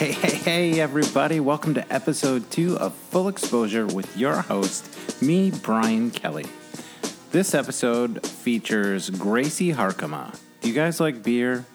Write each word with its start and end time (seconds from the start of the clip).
Hey, 0.00 0.12
hey, 0.12 0.36
hey, 0.36 0.80
everybody. 0.80 1.40
Welcome 1.40 1.74
to 1.74 1.92
episode 1.92 2.50
two 2.50 2.78
of 2.78 2.94
Full 2.94 3.28
Exposure 3.28 3.84
with 3.86 4.16
your 4.16 4.36
host, 4.36 5.20
me, 5.20 5.50
Brian 5.50 6.10
Kelly. 6.10 6.46
This 7.32 7.52
episode 7.52 8.26
features 8.26 9.10
Gracie 9.10 9.74
Harkema. 9.74 10.38
Do 10.62 10.68
you 10.68 10.74
guys 10.74 11.00
like 11.00 11.22
beer? 11.22 11.66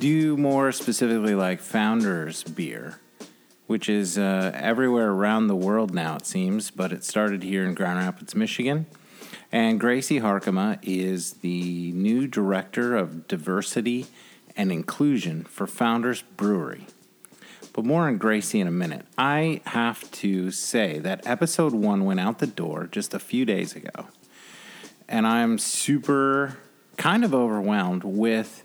Do 0.00 0.08
you 0.08 0.38
more 0.38 0.72
specifically 0.72 1.34
like 1.34 1.60
Founders 1.60 2.44
beer? 2.44 2.98
Which 3.66 3.90
is 3.90 4.16
uh, 4.16 4.52
everywhere 4.54 5.10
around 5.10 5.48
the 5.48 5.54
world 5.54 5.92
now, 5.92 6.16
it 6.16 6.24
seems, 6.24 6.70
but 6.70 6.92
it 6.92 7.04
started 7.04 7.42
here 7.42 7.62
in 7.66 7.74
Grand 7.74 7.98
Rapids, 7.98 8.34
Michigan. 8.34 8.86
And 9.52 9.78
Gracie 9.78 10.20
Harkema 10.20 10.78
is 10.80 11.34
the 11.34 11.92
new 11.92 12.26
director 12.26 12.96
of 12.96 13.28
diversity 13.28 14.06
and 14.56 14.72
inclusion 14.72 15.44
for 15.44 15.66
Founders 15.66 16.22
Brewery. 16.22 16.86
But 17.76 17.84
more 17.84 18.08
on 18.08 18.16
Gracie 18.16 18.58
in 18.58 18.66
a 18.66 18.70
minute. 18.72 19.04
I 19.18 19.60
have 19.66 20.10
to 20.12 20.50
say 20.50 20.98
that 21.00 21.26
episode 21.26 21.74
one 21.74 22.06
went 22.06 22.20
out 22.20 22.38
the 22.38 22.46
door 22.46 22.88
just 22.90 23.12
a 23.12 23.18
few 23.18 23.44
days 23.44 23.76
ago. 23.76 24.06
And 25.06 25.26
I'm 25.26 25.58
super 25.58 26.56
kind 26.96 27.22
of 27.22 27.34
overwhelmed 27.34 28.02
with 28.02 28.64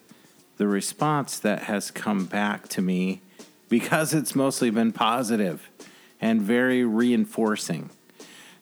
the 0.55 0.65
response 0.65 1.37
that 1.39 1.63
has 1.63 1.91
come 1.91 2.23
back 2.23 2.69
to 2.69 2.81
me 2.81 3.19
because 3.67 4.13
it's 4.13 4.33
mostly 4.33 4.69
been 4.69 4.93
positive 4.93 5.69
and 6.21 6.41
very 6.41 6.85
reinforcing. 6.85 7.89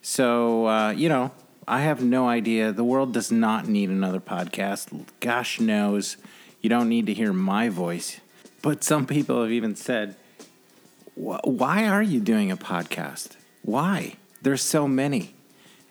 So, 0.01 0.67
uh, 0.67 0.89
you 0.89 1.09
know, 1.09 1.29
I 1.67 1.81
have 1.81 2.03
no 2.03 2.27
idea. 2.27 2.71
The 2.71 2.83
world 2.83 3.13
does 3.13 3.31
not 3.31 3.67
need 3.67 3.91
another 3.91 4.19
podcast. 4.19 5.05
Gosh 5.19 5.59
knows 5.59 6.17
you 6.59 6.71
don't 6.71 6.89
need 6.89 7.05
to 7.05 7.13
hear 7.13 7.33
my 7.33 7.69
voice. 7.69 8.19
But 8.63 8.83
some 8.83 9.05
people 9.05 9.43
have 9.43 9.51
even 9.51 9.75
said, 9.75 10.15
why 11.19 11.85
are 11.85 12.01
you 12.01 12.21
doing 12.21 12.49
a 12.49 12.55
podcast? 12.55 13.35
Why? 13.61 14.15
There's 14.41 14.61
so 14.61 14.87
many. 14.87 15.35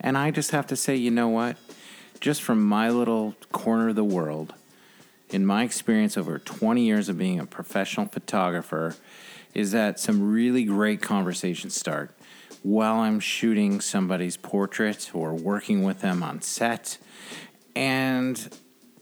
And 0.01 0.17
I 0.17 0.31
just 0.31 0.53
have 0.53 0.67
to 0.69 0.77
say, 0.77 0.97
you 0.97 1.11
know 1.11 1.29
what? 1.29 1.59
Just 2.19 2.41
from 2.41 2.65
my 2.65 2.89
little 2.89 3.35
corner 3.53 3.91
of 3.91 3.95
the 3.95 4.05
world, 4.05 4.55
in 5.29 5.45
my 5.45 5.65
experience 5.65 6.17
over 6.17 6.39
20 6.39 6.81
years 6.81 7.11
of 7.11 7.19
being 7.19 7.39
a 7.39 7.45
professional 7.45 8.07
photographer, 8.07 8.97
is 9.53 9.73
that 9.73 10.01
some 10.01 10.33
really 10.33 10.65
great 10.65 11.03
conversations 11.03 11.75
start 11.75 12.11
while 12.63 13.01
I'm 13.01 13.21
shooting 13.21 13.83
somebody's 13.83 14.39
portrait 14.39 15.11
or 15.13 15.35
working 15.35 15.83
with 15.83 16.01
them 16.01 16.23
on 16.23 16.41
set. 16.41 16.97
And, 17.77 18.49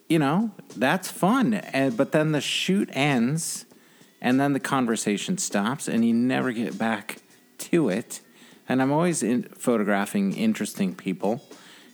you 0.09 0.19
know, 0.19 0.51
that's 0.77 1.09
fun. 1.09 1.63
But 1.97 2.11
then 2.11 2.33
the 2.33 2.41
shoot 2.41 2.89
ends 2.93 3.66
and 4.21 4.41
then 4.41 4.53
the 4.53 4.61
conversation 4.61 5.39
stops 5.39 5.89
and 5.89 6.05
you 6.05 6.13
never 6.13 6.53
get 6.53 6.79
back 6.79 7.19
to 7.59 7.89
it. 7.89 8.21
And 8.69 8.83
I'm 8.83 8.93
always 8.93 9.23
in 9.23 9.45
photographing 9.45 10.37
interesting 10.37 10.95
people, 10.95 11.43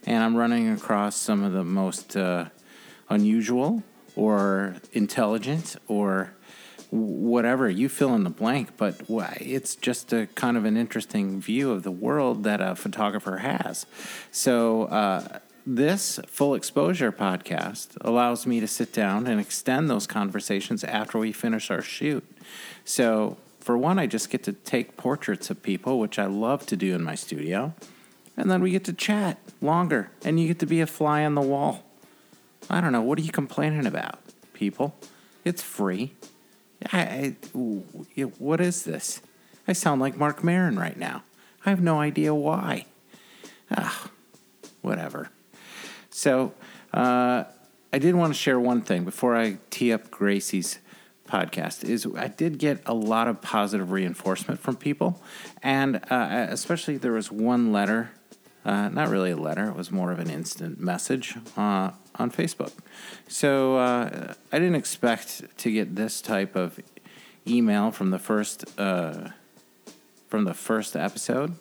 and 0.07 0.23
I'm 0.23 0.37
running 0.37 0.71
across 0.71 1.17
some 1.17 1.43
of 1.43 1.53
the 1.53 1.65
most 1.65 2.17
uh, 2.17 2.47
unusual 3.09 3.83
or 4.17 4.77
intelligent 4.93 5.77
or 5.89 6.33
whatever 6.93 7.71
you 7.71 7.89
fill 7.89 8.15
in 8.15 8.23
the 8.23 8.31
blank, 8.31 8.77
but 8.77 9.01
it's 9.09 9.75
just 9.77 10.13
a 10.13 10.27
kind 10.35 10.59
of 10.59 10.67
an 10.67 10.77
interesting 10.77 11.41
view 11.41 11.73
of 11.73 11.83
the 11.83 11.91
world 11.91 12.45
that 12.45 12.61
a 12.61 12.77
photographer 12.77 13.39
has. 13.39 13.87
So, 14.31 14.85
uh, 14.85 15.39
this 15.65 16.19
full 16.27 16.55
exposure 16.55 17.13
podcast 17.13 17.97
allows 18.01 18.47
me 18.47 18.61
to 18.61 18.67
sit 18.67 18.93
down 18.93 19.27
and 19.27 19.41
extend 19.41 19.89
those 19.89 20.07
conversations 20.07 20.83
after 20.85 21.19
we 21.19 21.33
finish 21.33 21.71
our 21.71 21.83
shoot. 21.83 22.25
So, 22.85 23.37
for 23.61 23.79
one, 23.79 23.99
I 23.99 24.07
just 24.07 24.29
get 24.31 24.43
to 24.45 24.53
take 24.53 24.97
portraits 24.97 25.51
of 25.51 25.63
people, 25.63 26.01
which 26.01 26.19
I 26.19 26.27
love 26.27 26.67
to 26.67 26.77
do 26.77 26.95
in 26.95 27.05
my 27.05 27.15
studio. 27.15 27.75
And 28.37 28.51
then 28.51 28.61
we 28.61 28.71
get 28.71 28.85
to 28.85 28.93
chat 28.93 29.39
longer, 29.61 30.11
and 30.25 30.41
you 30.41 30.49
get 30.49 30.59
to 30.61 30.67
be 30.67 30.81
a 30.81 30.87
fly 30.87 31.25
on 31.25 31.35
the 31.37 31.43
wall. 31.43 31.85
I 32.69 32.81
don't 32.81 32.93
know. 32.93 33.03
What 33.03 33.19
are 33.19 33.23
you 33.23 33.31
complaining 33.31 33.87
about, 33.87 34.19
people? 34.55 34.97
It's 35.45 35.63
free. 35.63 36.15
I, 36.93 37.37
I, 37.55 37.61
what 38.39 38.61
is 38.61 38.83
this? 38.83 39.21
I 39.69 39.73
sound 39.73 40.01
like 40.01 40.17
Marc 40.17 40.43
Maron 40.43 40.77
right 40.77 40.97
now. 40.97 41.23
I 41.65 41.71
have 41.71 41.81
no 41.81 42.01
idea 42.01 42.35
why. 42.35 42.87
Ah, 43.71 44.11
whatever. 44.81 45.31
So 46.13 46.53
uh, 46.93 47.45
I 47.93 47.99
did 47.99 48.15
want 48.15 48.33
to 48.33 48.39
share 48.39 48.61
one 48.61 48.83
thing 48.83 49.05
before 49.05 49.37
I 49.37 49.59
tee 49.71 49.93
up 49.93 50.11
Gracie's 50.11 50.79
podcast 51.27 51.85
is 51.85 52.07
I 52.17 52.29
did 52.29 52.59
get 52.59 52.83
a 52.85 52.93
lot 52.93 53.27
of 53.27 53.41
positive 53.41 53.91
reinforcement 53.91 54.61
from 54.61 54.77
people, 54.77 55.23
and 55.63 55.97
uh, 56.11 56.47
especially 56.51 56.99
there 56.99 57.13
was 57.13 57.33
one 57.33 57.73
letter, 57.73 58.11
uh, 58.65 58.91
not 58.91 59.09
really 59.09 59.31
a 59.31 59.37
letter, 59.37 59.69
it 59.69 59.77
was 59.77 59.91
more 59.91 60.13
of 60.13 60.19
an 60.19 60.29
instant 60.29 60.79
message 60.79 61.37
uh, 61.57 61.91
on 62.17 62.31
Facebook. 62.31 62.73
So 63.29 63.79
uh, 63.79 64.35
I 64.53 64.59
didn't 64.59 64.75
expect 64.75 65.57
to 65.59 65.73
get 65.73 65.97
this 65.97 66.21
type 66.21 66.55
of 66.55 66.79
email 67.47 67.91
from 67.91 68.11
the 68.11 68.19
first 68.19 68.65
uh, 68.79 69.31
from 70.29 70.45
the 70.45 70.55
first 70.55 70.97
episode, 70.97 71.55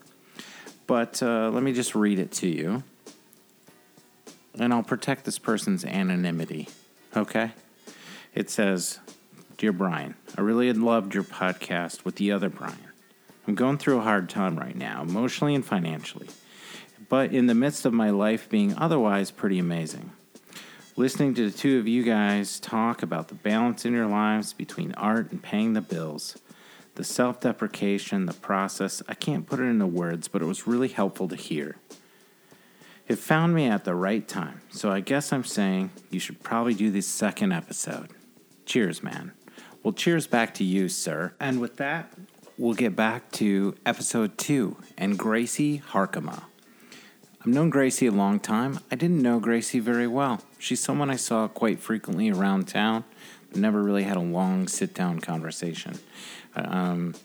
but 0.88 1.23
uh, 1.23 1.50
let 1.50 1.63
me 1.63 1.72
just 1.72 1.95
read 1.95 2.19
it 2.19 2.31
to 2.31 2.47
you 2.47 2.83
and 4.57 4.73
I'll 4.73 4.84
protect 4.84 5.25
this 5.25 5.39
person's 5.39 5.85
anonymity. 5.85 6.69
Okay? 7.16 7.51
It 8.34 8.50
says, 8.50 9.00
Dear 9.57 9.72
Brian, 9.72 10.16
I 10.38 10.41
really 10.41 10.72
loved 10.73 11.13
your 11.13 11.23
podcast 11.23 12.03
with 12.03 12.16
the 12.16 12.31
other 12.31 12.50
Brian. 12.50 12.78
I'm 13.47 13.56
going 13.56 13.78
through 13.78 14.00
a 14.00 14.03
hard 14.03 14.29
time 14.29 14.57
right 14.57 14.75
now, 14.75 15.01
emotionally 15.01 15.56
and 15.56 15.66
financially, 15.66 16.28
but 17.09 17.34
in 17.34 17.47
the 17.47 17.56
midst 17.56 17.85
of 17.85 17.94
my 17.94 18.09
life 18.09 18.50
being 18.50 18.75
otherwise 18.78 19.31
pretty 19.31 19.59
amazing. 19.59 20.12
Listening 20.95 21.33
to 21.35 21.50
the 21.50 21.57
two 21.57 21.79
of 21.79 21.88
you 21.88 22.03
guys 22.03 22.59
talk 22.59 23.01
about 23.01 23.28
the 23.29 23.35
balance 23.35 23.85
in 23.85 23.94
your 23.94 24.07
lives 24.07 24.53
between 24.53 24.94
art 24.94 25.31
and 25.31 25.41
paying 25.41 25.73
the 25.73 25.81
bills, 25.81 26.38
the 26.95 27.03
self 27.03 27.39
deprecation, 27.41 28.25
the 28.25 28.33
process, 28.33 29.01
I 29.07 29.13
can't 29.13 29.47
put 29.47 29.59
it 29.59 29.63
into 29.63 29.88
words, 29.88 30.28
but 30.28 30.41
it 30.41 30.45
was 30.45 30.68
really 30.68 30.89
helpful 30.89 31.28
to 31.29 31.35
hear. 31.35 31.78
It 33.12 33.20
found 33.20 33.54
me 33.54 33.66
at 33.66 33.84
the 33.84 33.94
right 33.94 34.26
time, 34.26 34.62
so 34.70 34.90
I 34.90 35.02
guess 35.02 35.34
I'm 35.34 35.44
saying 35.44 35.92
you 36.12 36.18
should 36.18 36.42
probably 36.44 36.74
do 36.74 36.90
this 36.90 37.06
second 37.06 37.52
episode. 37.52 38.08
Cheers, 38.66 39.04
man. 39.04 39.34
Well, 39.84 39.92
cheers 39.92 40.28
back 40.28 40.54
to 40.54 40.64
you, 40.64 40.88
sir. 40.88 41.34
And 41.38 41.60
with 41.60 41.76
that, 41.76 42.14
we'll 42.58 42.74
get 42.74 42.96
back 42.96 43.30
to 43.34 43.76
episode 43.86 44.38
two 44.38 44.78
and 44.98 45.20
Gracie 45.20 45.84
Harkema. 45.90 46.44
I've 47.42 47.48
known 47.48 47.70
Gracie 47.70 48.08
a 48.08 48.12
long 48.12 48.40
time. 48.40 48.80
I 48.90 48.96
didn't 48.96 49.22
know 49.22 49.42
Gracie 49.42 49.82
very 49.82 50.08
well. 50.08 50.40
She's 50.58 50.80
someone 50.80 51.10
I 51.10 51.18
saw 51.18 51.50
quite 51.50 51.82
frequently 51.82 52.30
around 52.30 52.70
town, 52.70 53.04
but 53.50 53.60
never 53.60 53.84
really 53.84 54.04
had 54.04 54.16
a 54.16 54.22
long 54.22 54.70
sit 54.70 54.94
down 54.94 55.20
conversation. 55.20 56.00
Um, 56.56 57.16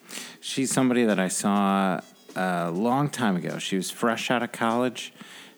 she's 0.40 0.72
somebody 0.72 1.04
that 1.04 1.20
I 1.20 1.28
saw 1.28 2.00
a 2.34 2.72
long 2.72 3.08
time 3.08 3.36
ago. 3.36 3.58
She 3.58 3.76
was 3.76 3.88
fresh 3.88 4.32
out 4.32 4.42
of 4.42 4.50
college 4.50 5.12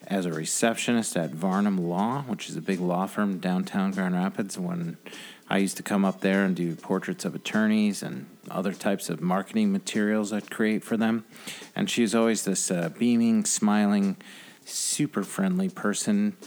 as 0.08 0.24
a 0.24 0.32
receptionist 0.32 1.16
at 1.16 1.30
Varnum 1.30 1.76
Law, 1.76 2.22
which 2.22 2.48
is 2.48 2.56
a 2.56 2.62
big 2.62 2.80
law 2.80 3.06
firm 3.06 3.38
downtown 3.38 3.92
Grand 3.92 4.14
Rapids. 4.14 4.58
When 4.58 4.96
I 5.50 5.58
used 5.58 5.76
to 5.76 5.82
come 5.82 6.04
up 6.04 6.22
there 6.22 6.44
and 6.44 6.56
do 6.56 6.74
portraits 6.74 7.26
of 7.26 7.34
attorneys 7.34 8.02
and 8.02 8.26
other 8.50 8.72
types 8.72 9.10
of 9.10 9.20
marketing 9.20 9.70
materials 9.70 10.32
I'd 10.32 10.50
create 10.50 10.82
for 10.82 10.96
them. 10.96 11.26
And 11.76 11.90
she 11.90 12.00
was 12.00 12.14
always 12.14 12.44
this 12.44 12.70
uh, 12.70 12.88
beaming, 12.98 13.44
smiling, 13.44 14.16
super 14.64 15.22
friendly 15.22 15.68
person 15.68 16.38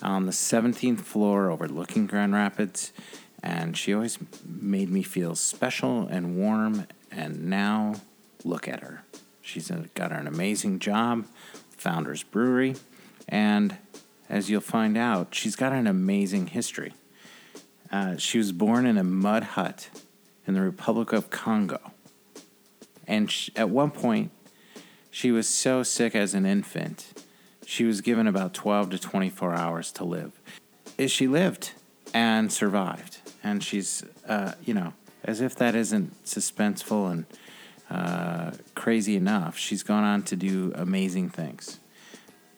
on 0.00 0.26
the 0.26 0.32
17th 0.32 1.00
floor 1.00 1.50
overlooking 1.50 2.06
Grand 2.06 2.34
Rapids. 2.34 2.92
And 3.42 3.76
she 3.76 3.92
always 3.92 4.18
made 4.44 4.90
me 4.90 5.02
feel 5.02 5.34
special 5.34 6.06
and 6.06 6.36
warm. 6.36 6.86
And 7.10 7.50
now 7.50 7.96
look 8.44 8.68
at 8.68 8.80
her. 8.80 9.02
She's 9.40 9.72
got 9.94 10.12
an 10.12 10.28
amazing 10.28 10.78
job, 10.78 11.26
Founders 11.78 12.22
Brewery. 12.22 12.76
And 13.28 13.76
as 14.28 14.50
you'll 14.50 14.60
find 14.60 14.96
out, 14.96 15.34
she's 15.34 15.56
got 15.56 15.72
an 15.72 15.86
amazing 15.86 16.48
history. 16.48 16.94
Uh, 17.90 18.16
she 18.16 18.38
was 18.38 18.52
born 18.52 18.86
in 18.86 18.98
a 18.98 19.04
mud 19.04 19.42
hut 19.42 19.88
in 20.46 20.54
the 20.54 20.60
Republic 20.60 21.12
of 21.12 21.30
Congo. 21.30 21.92
And 23.06 23.30
she, 23.30 23.52
at 23.56 23.70
one 23.70 23.90
point, 23.90 24.30
she 25.10 25.30
was 25.30 25.48
so 25.48 25.82
sick 25.82 26.14
as 26.14 26.34
an 26.34 26.46
infant, 26.46 27.24
she 27.66 27.84
was 27.84 28.00
given 28.00 28.26
about 28.26 28.54
12 28.54 28.90
to 28.90 28.98
24 28.98 29.54
hours 29.54 29.92
to 29.92 30.04
live. 30.04 30.32
She 31.06 31.26
lived 31.26 31.72
and 32.14 32.50
survived. 32.50 33.18
And 33.44 33.62
she's, 33.62 34.04
uh, 34.26 34.52
you 34.64 34.72
know, 34.72 34.94
as 35.24 35.40
if 35.40 35.54
that 35.56 35.74
isn't 35.74 36.24
suspenseful 36.24 37.10
and 37.10 37.26
uh, 37.90 38.52
crazy 38.74 39.16
enough, 39.16 39.58
she's 39.58 39.82
gone 39.82 40.04
on 40.04 40.22
to 40.24 40.36
do 40.36 40.72
amazing 40.74 41.28
things. 41.30 41.78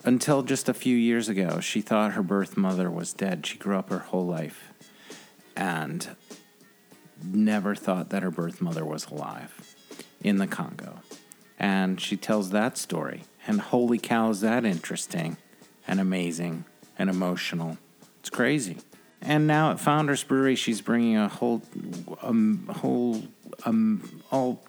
Until 0.04 0.42
just 0.42 0.68
a 0.68 0.74
few 0.74 0.96
years 0.96 1.28
ago, 1.28 1.60
she 1.60 1.82
thought 1.82 2.12
her 2.12 2.22
birth 2.22 2.56
mother 2.56 2.90
was 2.90 3.12
dead. 3.12 3.44
She 3.44 3.58
grew 3.58 3.76
up 3.76 3.90
her 3.90 3.98
whole 3.98 4.26
life. 4.26 4.72
And 5.56 6.16
never 7.22 7.74
thought 7.74 8.08
that 8.10 8.22
her 8.22 8.30
birth 8.30 8.62
mother 8.62 8.84
was 8.84 9.06
alive 9.06 9.76
in 10.22 10.38
the 10.38 10.46
Congo. 10.46 11.00
And 11.58 12.00
she 12.00 12.16
tells 12.16 12.50
that 12.50 12.78
story. 12.78 13.24
And 13.46 13.60
holy 13.60 13.98
cow, 13.98 14.30
is 14.30 14.40
that 14.40 14.64
interesting 14.64 15.36
and 15.86 16.00
amazing 16.00 16.64
and 16.98 17.10
emotional. 17.10 17.76
It's 18.20 18.30
crazy. 18.30 18.78
And 19.20 19.46
now 19.46 19.70
at 19.70 19.80
Founders 19.80 20.24
Brewery, 20.24 20.56
she's 20.56 20.80
bringing 20.80 21.18
a 21.18 21.28
whole, 21.28 21.62
um, 22.22 22.66
whole, 22.76 23.22
um, 23.64 24.22
all, 24.30 24.62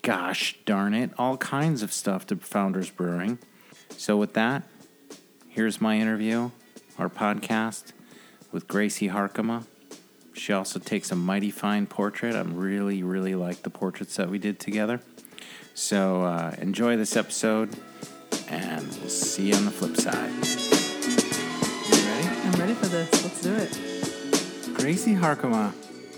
gosh 0.00 0.56
darn 0.64 0.94
it, 0.94 1.10
all 1.18 1.36
kinds 1.36 1.82
of 1.82 1.92
stuff 1.92 2.26
to 2.28 2.36
Founders 2.36 2.90
Brewing. 2.90 3.38
So 3.90 4.16
with 4.16 4.32
that, 4.34 4.62
here's 5.58 5.80
my 5.80 5.98
interview, 5.98 6.52
our 7.00 7.08
podcast 7.08 7.90
with 8.52 8.68
Gracie 8.68 9.08
Harkema. 9.08 9.64
She 10.32 10.52
also 10.52 10.78
takes 10.78 11.10
a 11.10 11.16
mighty 11.16 11.50
fine 11.50 11.84
portrait. 11.84 12.36
I 12.36 12.42
really, 12.42 13.02
really 13.02 13.34
like 13.34 13.64
the 13.64 13.70
portraits 13.70 14.14
that 14.18 14.30
we 14.30 14.38
did 14.38 14.60
together. 14.60 15.00
So 15.74 16.22
uh, 16.22 16.54
enjoy 16.58 16.96
this 16.96 17.16
episode, 17.16 17.76
and 18.46 18.86
we'll 19.00 19.08
see 19.08 19.48
you 19.48 19.56
on 19.56 19.64
the 19.64 19.72
flip 19.72 19.96
side. 19.96 20.30
You 21.90 22.08
ready? 22.08 22.28
I'm 22.46 22.60
ready 22.60 22.74
for 22.74 22.86
this. 22.86 23.10
Let's 23.24 23.42
do 23.42 23.52
it. 23.56 24.74
Gracie 24.78 25.16
Harkema, 25.16 25.72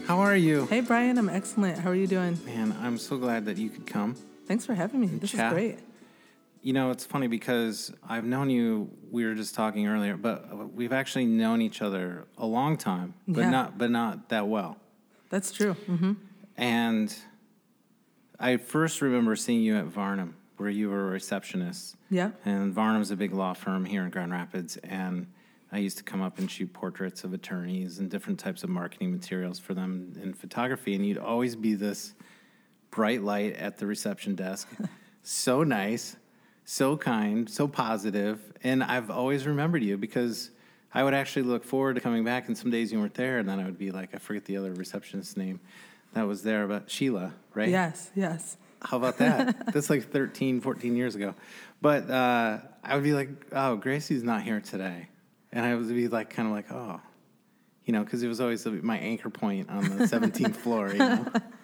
how 0.06 0.19
are 0.19 0.36
you? 0.36 0.66
Hey, 0.66 0.82
Brian, 0.82 1.16
I'm 1.16 1.31
excellent. 1.31 1.78
How 1.78 1.88
are 1.88 1.94
you 1.94 2.06
doing? 2.06 2.38
Man, 2.44 2.76
I'm 2.78 2.98
so 2.98 3.16
glad 3.16 3.46
that 3.46 3.56
you 3.56 3.70
could 3.70 3.86
come. 3.86 4.16
Thanks 4.46 4.66
for 4.66 4.75
having 4.75 5.00
me. 5.00 5.06
This 5.06 5.31
chat. 5.31 5.46
is 5.46 5.52
great. 5.54 5.78
You 6.62 6.72
know, 6.74 6.90
it's 6.90 7.06
funny 7.06 7.26
because 7.26 7.90
I've 8.06 8.24
known 8.24 8.50
you. 8.50 8.90
We 9.10 9.24
were 9.24 9.34
just 9.34 9.54
talking 9.54 9.86
earlier, 9.86 10.16
but 10.16 10.74
we've 10.74 10.92
actually 10.92 11.24
known 11.24 11.62
each 11.62 11.80
other 11.80 12.26
a 12.36 12.44
long 12.46 12.76
time, 12.76 13.14
but 13.26 13.40
Yeah. 13.42 13.50
not 13.50 13.78
but 13.78 13.90
not 13.90 14.28
that 14.28 14.46
well. 14.46 14.76
That's 15.30 15.52
true. 15.52 15.72
hmm 15.74 16.12
And 16.56 17.16
I 18.38 18.56
first 18.58 19.00
remember 19.00 19.36
seeing 19.36 19.62
you 19.62 19.76
at 19.76 19.86
Varnum, 19.86 20.34
where 20.58 20.68
you 20.68 20.90
were 20.90 21.08
a 21.08 21.10
receptionist. 21.10 21.96
Yeah. 22.10 22.32
And 22.44 22.74
Varnum's 22.74 23.10
a 23.10 23.16
big 23.16 23.32
law 23.32 23.54
firm 23.54 23.84
here 23.86 24.02
in 24.04 24.10
Grand 24.10 24.32
Rapids, 24.32 24.76
and 24.78 25.26
I 25.72 25.78
used 25.78 25.96
to 25.98 26.04
come 26.04 26.20
up 26.20 26.38
and 26.38 26.50
shoot 26.50 26.72
portraits 26.72 27.22
of 27.24 27.32
attorneys 27.32 27.98
and 28.00 28.10
different 28.10 28.38
types 28.38 28.64
of 28.64 28.70
marketing 28.70 29.12
materials 29.12 29.58
for 29.58 29.72
them 29.72 30.12
in 30.22 30.34
photography. 30.34 30.94
And 30.94 31.06
you'd 31.06 31.16
always 31.18 31.54
be 31.56 31.74
this 31.74 32.14
bright 32.90 33.22
light 33.22 33.54
at 33.56 33.78
the 33.78 33.86
reception 33.86 34.34
desk, 34.34 34.68
so 35.22 35.62
nice, 35.62 36.16
so 36.64 36.96
kind, 36.96 37.48
so. 37.48 37.70
And 38.62 38.84
I've 38.84 39.10
always 39.10 39.46
remembered 39.46 39.82
you 39.82 39.96
because 39.96 40.50
I 40.92 41.04
would 41.04 41.14
actually 41.14 41.42
look 41.42 41.64
forward 41.64 41.94
to 41.94 42.00
coming 42.00 42.24
back, 42.24 42.48
and 42.48 42.56
some 42.56 42.70
days 42.70 42.92
you 42.92 42.98
weren't 42.98 43.14
there, 43.14 43.38
and 43.38 43.48
then 43.48 43.60
I 43.60 43.64
would 43.64 43.78
be 43.78 43.90
like, 43.90 44.14
I 44.14 44.18
forget 44.18 44.44
the 44.44 44.56
other 44.56 44.72
receptionist's 44.72 45.36
name 45.36 45.60
that 46.12 46.26
was 46.26 46.42
there, 46.42 46.66
but 46.66 46.90
Sheila, 46.90 47.32
right? 47.54 47.68
Yes, 47.68 48.10
yes. 48.14 48.56
How 48.82 48.96
about 48.96 49.18
that? 49.18 49.66
That's 49.72 49.90
like 49.90 50.10
13, 50.10 50.60
14 50.60 50.96
years 50.96 51.14
ago. 51.14 51.34
But 51.80 52.10
uh, 52.10 52.58
I 52.82 52.94
would 52.94 53.04
be 53.04 53.12
like, 53.12 53.28
oh, 53.52 53.76
Gracie's 53.76 54.22
not 54.22 54.42
here 54.42 54.60
today. 54.60 55.08
And 55.52 55.64
I 55.64 55.74
would 55.74 55.88
be 55.88 56.08
like, 56.08 56.30
kind 56.30 56.48
of 56.48 56.54
like, 56.54 56.70
oh, 56.72 57.00
you 57.84 57.92
know, 57.92 58.04
because 58.04 58.22
it 58.22 58.28
was 58.28 58.40
always 58.40 58.64
my 58.66 58.98
anchor 58.98 59.30
point 59.30 59.68
on 59.70 59.84
the 59.96 60.04
17th 60.04 60.56
floor, 60.56 60.90
you 60.90 60.98
know. 60.98 61.26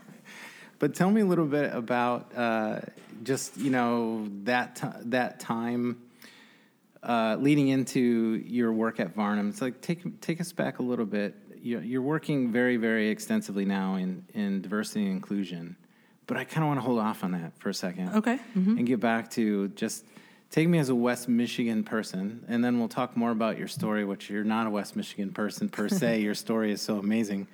But 0.78 0.94
tell 0.94 1.10
me 1.10 1.20
a 1.22 1.26
little 1.26 1.46
bit 1.46 1.72
about 1.74 2.32
uh, 2.36 2.80
just, 3.22 3.56
you 3.56 3.70
know, 3.70 4.28
that, 4.44 4.76
ti 4.76 4.86
that 5.06 5.40
time 5.40 6.02
uh, 7.02 7.36
leading 7.40 7.68
into 7.68 8.00
your 8.46 8.72
work 8.72 9.00
at 9.00 9.14
Varnum. 9.14 9.48
It's 9.48 9.62
like, 9.62 9.80
take, 9.80 10.20
take 10.20 10.40
us 10.40 10.52
back 10.52 10.78
a 10.78 10.82
little 10.82 11.06
bit. 11.06 11.34
You're, 11.62 11.82
you're 11.82 12.02
working 12.02 12.52
very, 12.52 12.76
very 12.76 13.08
extensively 13.08 13.64
now 13.64 13.96
in, 13.96 14.24
in 14.34 14.60
diversity 14.60 15.02
and 15.06 15.12
inclusion. 15.12 15.76
But 16.26 16.36
I 16.36 16.44
kind 16.44 16.64
of 16.64 16.68
want 16.68 16.78
to 16.80 16.84
hold 16.84 16.98
off 16.98 17.22
on 17.24 17.32
that 17.32 17.56
for 17.58 17.68
a 17.70 17.74
second 17.74 18.10
Okay. 18.16 18.36
hmm 18.54 18.76
and 18.78 18.86
get 18.86 18.98
back 19.00 19.30
to 19.32 19.68
just 19.68 20.04
take 20.50 20.68
me 20.68 20.78
as 20.78 20.88
a 20.88 20.94
West 20.94 21.28
Michigan 21.28 21.84
person, 21.84 22.44
and 22.48 22.64
then 22.64 22.78
we'll 22.78 22.88
talk 22.88 23.16
more 23.16 23.30
about 23.30 23.58
your 23.58 23.68
story, 23.68 24.04
which 24.04 24.28
you're 24.30 24.44
not 24.44 24.66
a 24.66 24.70
West 24.70 24.96
Michigan 24.96 25.32
person 25.32 25.68
per 25.68 25.88
se. 26.00 26.20
your 26.20 26.34
story 26.34 26.72
is 26.72 26.82
so 26.82 26.98
amazing. 26.98 27.46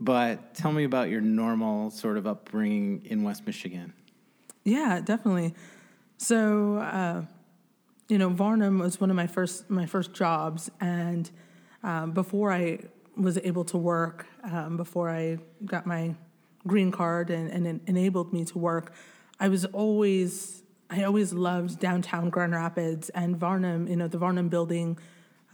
But 0.00 0.54
tell 0.54 0.72
me 0.72 0.84
about 0.84 1.10
your 1.10 1.20
normal 1.20 1.90
sort 1.90 2.16
of 2.16 2.26
upbringing 2.26 3.02
in 3.04 3.22
West 3.22 3.46
Michigan. 3.46 3.92
Yeah, 4.64 5.00
definitely. 5.00 5.54
So, 6.16 6.76
uh, 6.78 7.22
you 8.08 8.18
know, 8.18 8.30
Varnum 8.30 8.78
was 8.78 9.00
one 9.00 9.10
of 9.10 9.16
my 9.16 9.26
first 9.26 9.68
my 9.70 9.86
first 9.86 10.12
jobs, 10.12 10.70
and 10.80 11.30
um, 11.82 12.12
before 12.12 12.52
I 12.52 12.80
was 13.16 13.38
able 13.38 13.64
to 13.64 13.78
work, 13.78 14.26
um, 14.44 14.76
before 14.76 15.10
I 15.10 15.38
got 15.64 15.86
my 15.86 16.14
green 16.66 16.90
card 16.90 17.30
and, 17.30 17.50
and 17.66 17.80
enabled 17.86 18.32
me 18.32 18.44
to 18.46 18.58
work, 18.58 18.92
I 19.38 19.48
was 19.48 19.64
always 19.66 20.62
I 20.90 21.04
always 21.04 21.32
loved 21.32 21.78
downtown 21.78 22.30
Grand 22.30 22.52
Rapids 22.52 23.10
and 23.10 23.36
Varnum. 23.36 23.86
You 23.86 23.96
know, 23.96 24.08
the 24.08 24.18
Varnum 24.18 24.48
building 24.48 24.98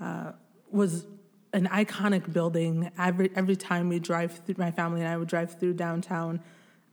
uh, 0.00 0.32
was 0.70 1.06
an 1.52 1.66
iconic 1.68 2.32
building. 2.32 2.90
Every 2.98 3.30
every 3.34 3.56
time 3.56 3.88
we 3.88 3.98
drive 3.98 4.40
through, 4.44 4.56
my 4.58 4.70
family 4.70 5.00
and 5.00 5.08
I 5.08 5.16
would 5.16 5.28
drive 5.28 5.58
through 5.58 5.74
downtown. 5.74 6.40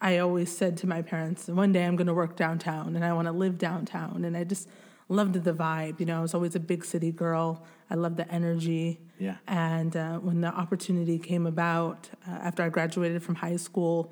I 0.02 0.18
always 0.18 0.56
said 0.56 0.78
to 0.78 0.88
my 0.88 1.02
parents, 1.02 1.48
"One 1.48 1.72
day 1.72 1.86
I'm 1.86 1.96
going 1.96 2.08
to 2.08 2.14
work 2.14 2.36
downtown, 2.36 2.96
and 2.96 3.06
I 3.06 3.14
want 3.14 3.28
to 3.28 3.32
live 3.32 3.58
downtown." 3.58 4.26
And 4.26 4.36
I 4.36 4.44
just 4.44 4.68
loved 5.10 5.36
the 5.44 5.54
vibe. 5.54 6.00
You 6.00 6.06
know, 6.06 6.20
I 6.20 6.22
was 6.22 6.34
always 6.34 6.56
a 6.56 6.60
big 6.60 6.86
city 6.86 7.12
girl. 7.12 7.64
I 7.90 7.96
loved 7.96 8.18
the 8.18 8.30
energy. 8.32 9.00
Yeah. 9.20 9.38
And 9.48 9.96
uh, 9.96 10.18
when 10.18 10.42
the 10.42 10.48
opportunity 10.48 11.20
came 11.20 11.46
about 11.46 12.10
uh, 12.28 12.32
after 12.32 12.64
I 12.64 12.70
graduated 12.70 13.24
from 13.24 13.36
high 13.36 13.58
school, 13.58 14.12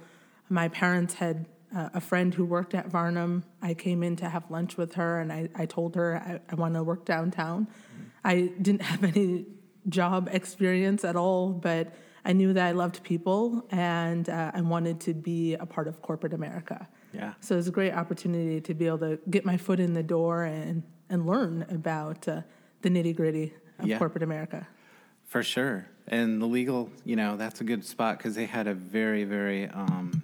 my 0.50 0.68
parents 0.68 1.16
had 1.16 1.48
uh, 1.76 1.90
a 1.94 2.02
friend 2.02 2.34
who 2.34 2.46
worked 2.46 2.74
at 2.74 2.88
Varnum. 2.88 3.44
I 3.62 3.74
came 3.74 4.04
in 4.04 4.16
to 4.18 4.30
have 4.30 4.50
lunch 4.52 4.78
with 4.78 4.94
her, 4.96 5.20
and 5.20 5.32
I, 5.32 5.50
I 5.56 5.66
told 5.66 5.96
her 5.96 6.18
I, 6.18 6.40
I 6.52 6.56
want 6.56 6.76
to 6.76 6.84
work 6.84 7.06
downtown. 7.06 7.68
I 8.24 8.52
didn't 8.62 8.82
have 8.92 9.04
any 9.04 9.46
job 9.90 10.30
experience 10.32 11.04
at 11.04 11.16
all, 11.16 11.50
but 11.50 11.94
I 12.24 12.34
knew 12.34 12.54
that 12.54 12.68
I 12.68 12.72
loved 12.72 13.04
people 13.04 13.66
and 13.72 14.30
uh, 14.30 14.52
I 14.54 14.62
wanted 14.62 15.00
to 15.02 15.14
be 15.14 15.56
a 15.56 15.66
part 15.66 15.88
of 15.88 16.02
corporate 16.02 16.34
America. 16.34 16.88
Yeah. 17.14 17.34
So 17.40 17.56
it 17.56 17.58
was 17.58 17.68
a 17.68 17.72
great 17.72 17.94
opportunity 17.94 18.62
to 18.62 18.74
be 18.74 18.88
able 18.88 19.00
to 19.00 19.20
get 19.30 19.44
my 19.44 19.58
foot 19.58 19.80
in 19.80 19.94
the 19.94 20.04
door 20.04 20.44
and, 20.44 20.84
and 21.10 21.26
learn 21.26 21.66
about 21.70 22.28
uh, 22.28 22.42
the 22.84 22.90
nitty 22.90 23.16
gritty 23.16 23.54
of 23.80 23.88
Yeah. 23.88 23.98
corporate 23.98 24.24
America. 24.24 24.68
For 25.26 25.44
sure. 25.44 25.88
And 26.08 26.42
the 26.42 26.46
legal, 26.46 26.90
you 27.06 27.16
know, 27.16 27.38
that's 27.38 27.62
a 27.62 27.64
good 27.64 27.84
spot 27.86 28.18
because 28.18 28.36
they 28.36 28.46
had 28.46 28.68
a 28.68 28.74
very, 28.74 29.24
very, 29.24 29.68
um, 29.70 30.24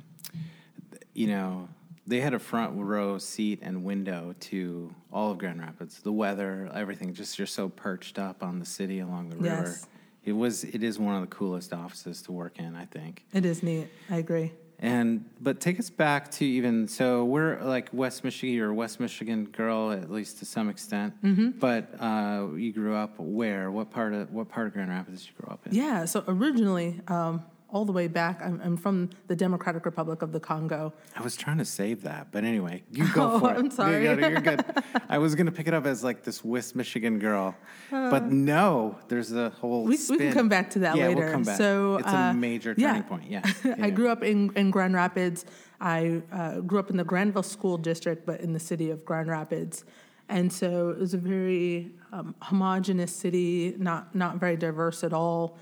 you 1.14 1.28
know, 1.28 1.68
they 2.08 2.22
had 2.22 2.34
a 2.34 2.40
front 2.40 2.74
row 2.76 3.18
seat 3.18 3.60
and 3.62 3.84
window 3.84 4.34
to 4.40 4.96
all 5.12 5.32
of 5.32 5.38
Grand 5.38 5.60
Rapids, 5.60 6.00
the 6.00 6.12
weather, 6.12 6.72
everything. 6.74 7.14
Just 7.14 7.38
you're 7.38 7.46
so 7.46 7.70
perched 7.70 8.18
up 8.18 8.42
on 8.42 8.60
the 8.60 8.66
city 8.66 9.00
along 9.00 9.30
the 9.30 9.36
river. 9.38 9.64
Yes. 9.66 9.88
It 10.24 10.32
was. 10.34 10.64
It 10.64 10.84
is 10.84 10.98
one 10.98 11.16
of 11.16 11.22
the 11.22 11.36
coolest 11.36 11.74
offices 11.74 12.22
to 12.24 12.32
work 12.32 12.60
in, 12.60 12.76
I 12.76 12.86
think. 12.86 13.26
It 13.34 13.46
is 13.46 13.62
neat. 13.62 13.88
I 14.10 14.18
agree. 14.18 14.54
And 14.80 15.26
but 15.42 15.60
take 15.60 15.80
us 15.80 15.90
back 15.90 16.30
to 16.32 16.46
even 16.46 16.88
so 16.88 17.26
we're 17.26 17.60
like 17.64 17.90
West 17.92 18.24
Michigan, 18.24 18.56
you're 18.56 18.70
a 18.70 18.74
West 18.74 19.00
Michigan 19.00 19.46
girl 19.46 19.92
at 19.92 20.12
least 20.12 20.38
to 20.40 20.46
some 20.46 20.70
extent. 20.70 21.16
Mm-hmm. 21.24 21.52
But 21.60 22.00
uh, 22.00 22.50
you 22.56 22.72
grew 22.74 22.96
up 22.96 23.18
where? 23.18 23.72
What 23.72 23.90
part 23.90 24.14
of 24.14 24.32
what 24.32 24.50
part 24.50 24.68
of 24.68 24.74
Grand 24.74 24.90
Rapids 24.90 25.22
did 25.22 25.30
you 25.30 25.34
grow 25.42 25.54
up 25.54 25.66
in? 25.66 25.74
Yeah, 25.74 26.06
so 26.06 26.24
originally, 26.28 27.02
um, 27.08 27.44
all 27.70 27.84
the 27.84 27.92
way 27.92 28.08
back, 28.08 28.42
I'm, 28.42 28.62
I'm 28.64 28.78
from 28.78 29.10
the 29.28 29.36
Democratic 29.36 29.86
Republic 29.86 30.22
of 30.22 30.32
the 30.32 30.40
Congo. 30.40 30.94
I 31.16 31.22
was 31.22 31.36
trying 31.36 31.58
to 31.58 31.66
save 31.66 32.04
that, 32.04 32.28
but 32.32 32.44
anyway, 32.44 32.84
you 32.92 33.12
go 33.14 33.32
Oh, 33.34 33.40
for 33.40 33.52
it. 33.54 33.58
I'm 33.58 33.70
sorry. 33.70 34.04
You're 34.04 34.16
good. 34.16 34.32
You're 34.32 34.42
good. 34.56 34.66
I 35.10 35.18
was 35.18 35.36
gonna 35.36 35.52
pick 35.52 35.68
it 35.68 35.74
up 35.74 35.86
as 35.86 36.04
like 36.04 36.24
this 36.24 36.44
West 36.46 36.76
Michigan 36.76 37.20
girl, 37.20 37.56
but 37.92 38.32
no, 38.32 38.98
there's 39.10 39.34
a 39.34 39.50
whole. 39.50 39.84
We, 39.84 39.98
we 40.10 40.18
can 40.18 40.34
come 40.34 40.50
back 40.50 40.70
to 40.72 40.80
that 40.80 40.96
yeah, 40.96 41.08
later. 41.08 41.22
we'll 41.22 41.32
come 41.32 41.44
back. 41.44 41.58
So 41.58 41.98
it's 41.98 42.08
uh, 42.08 42.30
a 42.32 42.34
major 42.34 42.74
yeah. 42.78 42.88
turning 42.88 43.04
point. 43.04 43.30
Yeah, 43.30 43.44
I 43.82 43.90
grew 43.90 44.10
up 44.10 44.24
in, 44.24 44.52
in 44.56 44.72
Grand 44.72 44.94
Rapids. 44.94 45.46
I 45.82 46.22
uh, 46.32 46.62
grew 46.62 46.80
up 46.80 46.90
in 46.90 46.98
the 46.98 47.04
Grandville 47.04 47.44
School 47.44 47.78
District, 47.78 48.26
but 48.26 48.40
in 48.42 48.54
the 48.54 48.60
city 48.60 48.90
of 48.90 49.04
Grand 49.06 49.30
Rapids. 49.30 49.84
And 50.30 50.52
so 50.52 50.90
it 50.90 51.00
was 51.00 51.14
a 51.14 51.18
very 51.18 51.92
um, 52.12 52.36
homogenous 52.42 53.16
city, 53.16 53.76
not, 53.78 54.14
not 54.14 54.38
very 54.38 54.58
diverse 54.58 55.04
at 55.04 55.14
all. 55.14 55.58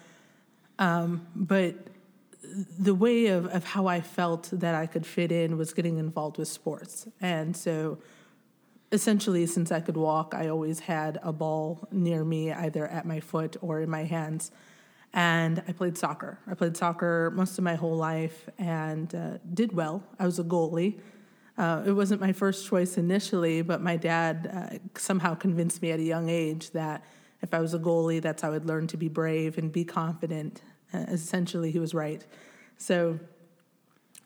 Um, 0.80 1.28
but 1.36 1.76
the 2.80 2.96
way 2.96 3.28
of, 3.28 3.46
of 3.48 3.64
how 3.64 3.88
I 3.88 4.02
felt 4.02 4.50
that 4.52 4.76
I 4.76 4.86
could 4.86 5.06
fit 5.06 5.32
in 5.32 5.58
was 5.58 5.74
getting 5.74 5.98
involved 5.98 6.38
with 6.38 6.48
sports. 6.48 7.08
And 7.22 7.56
so 7.56 7.98
essentially, 8.92 9.46
since 9.46 9.72
I 9.72 9.82
could 9.82 9.98
walk, 9.98 10.34
I 10.36 10.48
always 10.48 10.80
had 10.80 11.20
a 11.24 11.34
ball 11.34 11.88
near 11.92 12.24
me, 12.24 12.52
either 12.52 12.88
at 12.88 13.06
my 13.06 13.20
foot 13.20 13.58
or 13.62 13.82
in 13.82 13.90
my 13.90 14.04
hands. 14.04 14.52
And 15.14 15.64
I 15.68 15.72
played 15.72 15.98
soccer. 15.98 16.40
I 16.48 16.56
played 16.56 16.76
soccer 16.76 17.32
most 17.34 17.58
of 17.58 17.64
my 17.64 17.76
whole 17.76 17.96
life 17.96 18.50
and 18.58 19.14
uh, 19.16 19.38
did 19.54 19.74
well. 19.74 20.04
I 20.20 20.26
was 20.26 20.40
a 20.40 20.44
goalie. 20.44 21.00
Uh, 21.58 21.84
it 21.86 21.94
wasn't 21.94 22.20
my 22.20 22.34
first 22.34 22.68
choice 22.68 22.98
initially, 22.98 23.62
but 23.62 23.82
my 23.82 23.96
dad 23.96 24.52
uh, 24.54 25.00
somehow 25.00 25.34
convinced 25.34 25.82
me 25.82 25.92
at 25.92 26.00
a 26.00 26.04
young 26.04 26.28
age 26.30 26.72
that 26.72 27.04
if 27.42 27.54
I 27.54 27.60
was 27.60 27.74
a 27.74 27.80
goalie, 27.80 28.22
that's 28.22 28.42
how 28.42 28.54
I'd 28.54 28.66
learn 28.66 28.88
to 28.88 28.98
be 28.98 29.08
brave 29.08 29.58
and 29.58 29.72
be 29.72 29.86
confident. 29.86 30.62
Essentially, 31.10 31.72
he 31.72 31.80
was 31.80 31.94
right. 31.94 32.26
So 32.78 33.20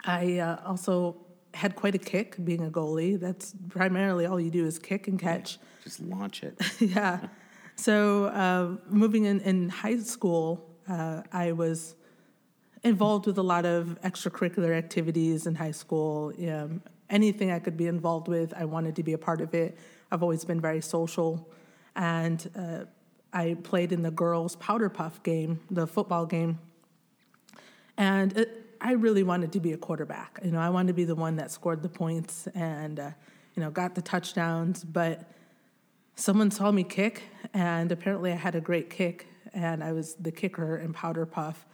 I 0.06 0.40
uh, 0.40 0.58
also 0.66 1.18
had 1.54 1.76
quite 1.76 1.96
a 1.96 2.00
kick 2.00 2.44
being 2.44 2.66
a 2.66 2.70
goalie. 2.70 3.20
That's 3.20 3.54
primarily 3.70 4.26
all 4.26 4.40
you 4.40 4.52
do 4.52 4.66
is 4.66 4.80
kick 4.80 5.08
and 5.08 5.20
catch. 5.20 5.58
Just 5.84 6.00
launch 6.00 6.44
it. 6.44 6.60
yeah. 6.80 7.28
So 7.76 8.26
uh, 8.26 8.78
moving 8.90 9.26
in 9.26 9.40
in 9.42 9.70
high 9.70 9.98
school, 10.00 10.70
uh, 10.88 11.24
I 11.32 11.54
was 11.54 11.96
involved 12.84 13.26
with 13.26 13.38
a 13.38 13.44
lot 13.44 13.66
of 13.66 13.98
extracurricular 14.04 14.78
activities 14.78 15.48
in 15.48 15.56
high 15.56 15.72
school. 15.72 16.34
Um, 16.48 16.82
anything 17.10 17.52
I 17.52 17.60
could 17.60 17.78
be 17.78 17.88
involved 17.88 18.28
with, 18.28 18.54
I 18.54 18.66
wanted 18.66 18.96
to 18.98 19.04
be 19.04 19.14
a 19.14 19.18
part 19.18 19.42
of 19.42 19.54
it. 19.54 19.78
I've 20.12 20.24
always 20.24 20.46
been 20.46 20.62
very 20.62 20.82
social, 20.82 21.50
and 21.96 22.50
uh, 22.56 22.86
I 23.32 23.58
played 23.64 23.92
in 23.92 24.02
the 24.02 24.12
girls' 24.12 24.56
powder 24.56 24.90
puff 24.90 25.22
game, 25.24 25.60
the 25.70 25.86
football 25.86 26.26
game, 26.26 26.60
and 27.98 28.36
it, 28.38 28.66
I 28.82 28.94
really 28.94 29.24
wanted 29.24 29.52
to 29.54 29.60
be 29.60 29.74
a 29.74 29.78
quarterback. 29.78 30.40
You 30.44 30.52
know, 30.52 30.60
I 30.60 30.70
wanted 30.70 30.88
to 30.88 30.94
be 30.94 31.04
the 31.04 31.16
one 31.16 31.36
that 31.36 31.52
scored 31.52 31.84
the 31.84 31.90
points 31.90 32.48
and 32.56 33.00
uh, 33.00 33.12
you 33.56 33.62
know 33.62 33.70
got 33.70 33.96
the 33.96 34.02
touchdowns. 34.02 34.84
But 34.84 35.30
someone 36.16 36.50
saw 36.52 36.72
me 36.72 36.84
kick, 36.84 37.24
and 37.54 37.92
apparently 37.92 38.32
I 38.32 38.36
had 38.36 38.56
a 38.56 38.62
great 38.62 38.90
kick, 38.90 39.28
and 39.54 39.84
I 39.84 39.92
was 39.92 40.16
the 40.16 40.32
kicker 40.32 40.78
in 40.78 40.94
powder 40.94 41.26
puff. 41.26 41.66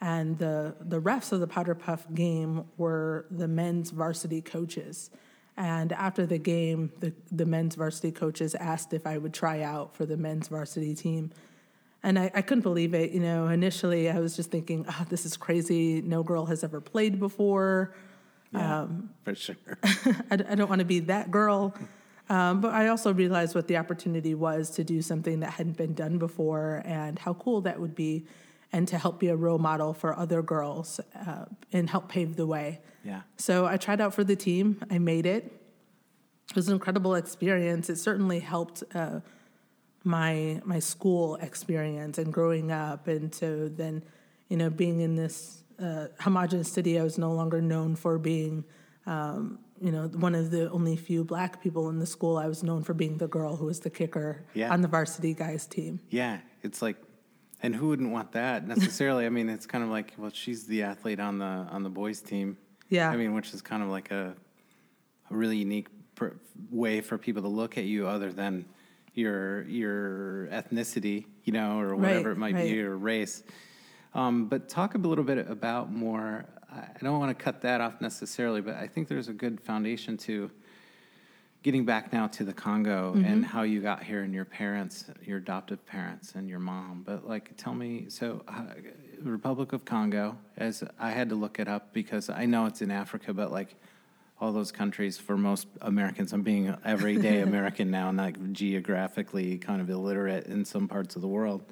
And 0.00 0.38
the 0.38 0.76
the 0.80 1.00
refs 1.00 1.32
of 1.32 1.40
the 1.40 1.46
powder 1.46 1.74
puff 1.74 2.06
game 2.14 2.64
were 2.76 3.26
the 3.30 3.48
men's 3.48 3.90
varsity 3.90 4.40
coaches. 4.40 5.10
And 5.56 5.92
after 5.92 6.26
the 6.26 6.38
game, 6.38 6.92
the, 6.98 7.12
the 7.30 7.46
men's 7.46 7.76
varsity 7.76 8.10
coaches 8.10 8.54
asked 8.56 8.92
if 8.92 9.06
I 9.06 9.18
would 9.18 9.32
try 9.32 9.62
out 9.62 9.94
for 9.94 10.04
the 10.04 10.16
men's 10.16 10.48
varsity 10.48 10.94
team. 10.94 11.30
And 12.02 12.18
I, 12.18 12.30
I 12.34 12.42
couldn't 12.42 12.62
believe 12.62 12.92
it. 12.92 13.12
You 13.12 13.20
know, 13.20 13.48
initially 13.48 14.10
I 14.10 14.18
was 14.18 14.36
just 14.36 14.50
thinking, 14.50 14.84
oh, 14.88 15.06
this 15.08 15.24
is 15.24 15.36
crazy. 15.36 16.02
No 16.02 16.22
girl 16.22 16.46
has 16.46 16.64
ever 16.64 16.80
played 16.80 17.20
before. 17.20 17.94
Yeah, 18.52 18.82
um, 18.82 19.10
for 19.22 19.34
sure. 19.34 19.56
I, 19.84 20.24
I, 20.30 20.36
don't 20.54 20.68
want 20.68 20.80
to 20.80 20.84
be 20.84 21.00
that 21.00 21.30
girl. 21.30 21.74
Um, 22.28 22.60
but 22.60 22.72
I 22.72 22.88
also 22.88 23.12
realized 23.12 23.54
what 23.54 23.68
the 23.68 23.76
opportunity 23.76 24.34
was 24.34 24.70
to 24.70 24.84
do 24.84 25.02
something 25.02 25.40
that 25.40 25.50
hadn't 25.50 25.76
been 25.76 25.94
done 25.94 26.18
before 26.18 26.82
and 26.84 27.18
how 27.18 27.34
cool 27.34 27.62
that 27.62 27.80
would 27.80 27.94
be 27.94 28.26
and 28.74 28.88
to 28.88 28.98
help 28.98 29.20
be 29.20 29.28
a 29.28 29.36
role 29.36 29.58
model 29.70 29.94
for 29.94 30.10
other 30.24 30.42
girls 30.42 31.00
uh, 31.26 31.44
and 31.72 31.88
help 31.88 32.08
pave 32.08 32.34
the 32.34 32.46
way. 32.46 32.80
Yeah. 33.04 33.22
So 33.36 33.66
I 33.66 33.76
tried 33.76 34.00
out 34.00 34.12
for 34.12 34.24
the 34.24 34.36
team. 34.36 34.66
I 34.90 34.98
made 34.98 35.26
it. 35.26 35.44
It 36.50 36.56
was 36.56 36.68
an 36.68 36.74
incredible 36.74 37.14
experience. 37.14 37.88
It 37.88 37.96
certainly 37.96 38.40
helped 38.40 38.82
uh, 38.94 39.20
my 40.02 40.60
my 40.64 40.80
school 40.80 41.36
experience 41.36 42.18
and 42.18 42.32
growing 42.32 42.70
up, 42.70 43.06
and 43.08 43.34
so 43.34 43.68
then, 43.68 44.02
you 44.50 44.56
know, 44.56 44.70
being 44.70 45.00
in 45.00 45.16
this 45.16 45.64
uh, 45.80 46.08
homogenous 46.20 46.70
city, 46.70 46.98
I 46.98 47.02
was 47.02 47.16
no 47.16 47.32
longer 47.32 47.60
known 47.62 47.96
for 47.96 48.18
being, 48.18 48.64
um, 49.06 49.58
you 49.80 49.92
know, 49.92 50.08
one 50.26 50.34
of 50.34 50.50
the 50.50 50.70
only 50.70 50.96
few 50.96 51.24
black 51.24 51.62
people 51.62 51.88
in 51.88 51.98
the 51.98 52.06
school. 52.06 52.36
I 52.36 52.48
was 52.48 52.62
known 52.62 52.82
for 52.82 52.94
being 52.94 53.18
the 53.18 53.28
girl 53.28 53.56
who 53.56 53.66
was 53.66 53.80
the 53.80 53.90
kicker 53.90 54.44
yeah. 54.52 54.72
on 54.72 54.82
the 54.82 54.88
varsity 54.88 55.32
guys 55.34 55.66
team. 55.66 56.00
Yeah, 56.10 56.40
it's 56.62 56.82
like, 56.82 56.96
and 57.64 57.74
who 57.74 57.88
wouldn't 57.88 58.12
want 58.12 58.32
that 58.32 58.68
necessarily? 58.68 59.24
I 59.24 59.30
mean, 59.30 59.48
it's 59.48 59.64
kind 59.64 59.82
of 59.82 59.88
like, 59.88 60.12
well, 60.18 60.30
she's 60.30 60.66
the 60.66 60.82
athlete 60.82 61.18
on 61.18 61.38
the 61.38 61.46
on 61.46 61.82
the 61.82 61.88
boys 61.88 62.20
team. 62.20 62.58
Yeah, 62.90 63.08
I 63.10 63.16
mean, 63.16 63.34
which 63.34 63.54
is 63.54 63.62
kind 63.62 63.82
of 63.82 63.88
like 63.88 64.10
a, 64.10 64.34
a 65.30 65.34
really 65.34 65.56
unique 65.56 65.88
per, 66.14 66.36
way 66.70 67.00
for 67.00 67.16
people 67.16 67.40
to 67.42 67.48
look 67.48 67.78
at 67.78 67.84
you, 67.84 68.06
other 68.06 68.30
than 68.32 68.66
your 69.14 69.62
your 69.62 70.48
ethnicity, 70.52 71.24
you 71.44 71.54
know, 71.54 71.80
or 71.80 71.96
whatever 71.96 72.28
right, 72.28 72.36
it 72.36 72.38
might 72.38 72.54
right. 72.54 72.64
be, 72.64 72.76
your 72.76 72.96
race. 72.96 73.42
Um, 74.12 74.46
but 74.46 74.68
talk 74.68 74.94
a 74.94 74.98
little 74.98 75.24
bit 75.24 75.48
about 75.48 75.90
more. 75.90 76.44
I 76.70 77.02
don't 77.02 77.18
want 77.18 77.36
to 77.36 77.42
cut 77.42 77.62
that 77.62 77.80
off 77.80 78.00
necessarily, 78.00 78.60
but 78.60 78.74
I 78.74 78.88
think 78.88 79.08
there's 79.08 79.28
a 79.28 79.32
good 79.32 79.58
foundation 79.60 80.18
to 80.18 80.50
getting 81.64 81.86
back 81.86 82.12
now 82.12 82.26
to 82.26 82.44
the 82.44 82.52
Congo 82.52 83.14
mm-hmm. 83.16 83.24
and 83.24 83.44
how 83.44 83.62
you 83.62 83.80
got 83.80 84.02
here 84.02 84.22
and 84.22 84.34
your 84.34 84.44
parents, 84.44 85.06
your 85.24 85.38
adoptive 85.38 85.84
parents, 85.86 86.34
and 86.36 86.46
your 86.48 86.58
mom. 86.58 87.02
But 87.04 87.26
like, 87.26 87.56
tell 87.56 87.74
me, 87.74 88.04
so 88.08 88.44
uh, 88.46 88.64
Republic 89.22 89.72
of 89.72 89.86
Congo, 89.86 90.36
as 90.58 90.84
I 91.00 91.10
had 91.10 91.30
to 91.30 91.34
look 91.34 91.58
it 91.58 91.66
up 91.66 91.94
because 91.94 92.28
I 92.28 92.44
know 92.44 92.66
it's 92.66 92.82
in 92.82 92.90
Africa, 92.90 93.32
but 93.32 93.50
like 93.50 93.76
all 94.40 94.52
those 94.52 94.70
countries 94.70 95.16
for 95.16 95.38
most 95.38 95.66
Americans. 95.80 96.34
I'm 96.34 96.42
being 96.42 96.76
everyday 96.84 97.40
American 97.50 97.90
now, 97.90 98.10
not 98.10 98.34
geographically 98.52 99.56
kind 99.56 99.80
of 99.80 99.88
illiterate 99.88 100.46
in 100.46 100.66
some 100.66 100.86
parts 100.86 101.16
of 101.16 101.22
the 101.22 101.28
world. 101.28 101.64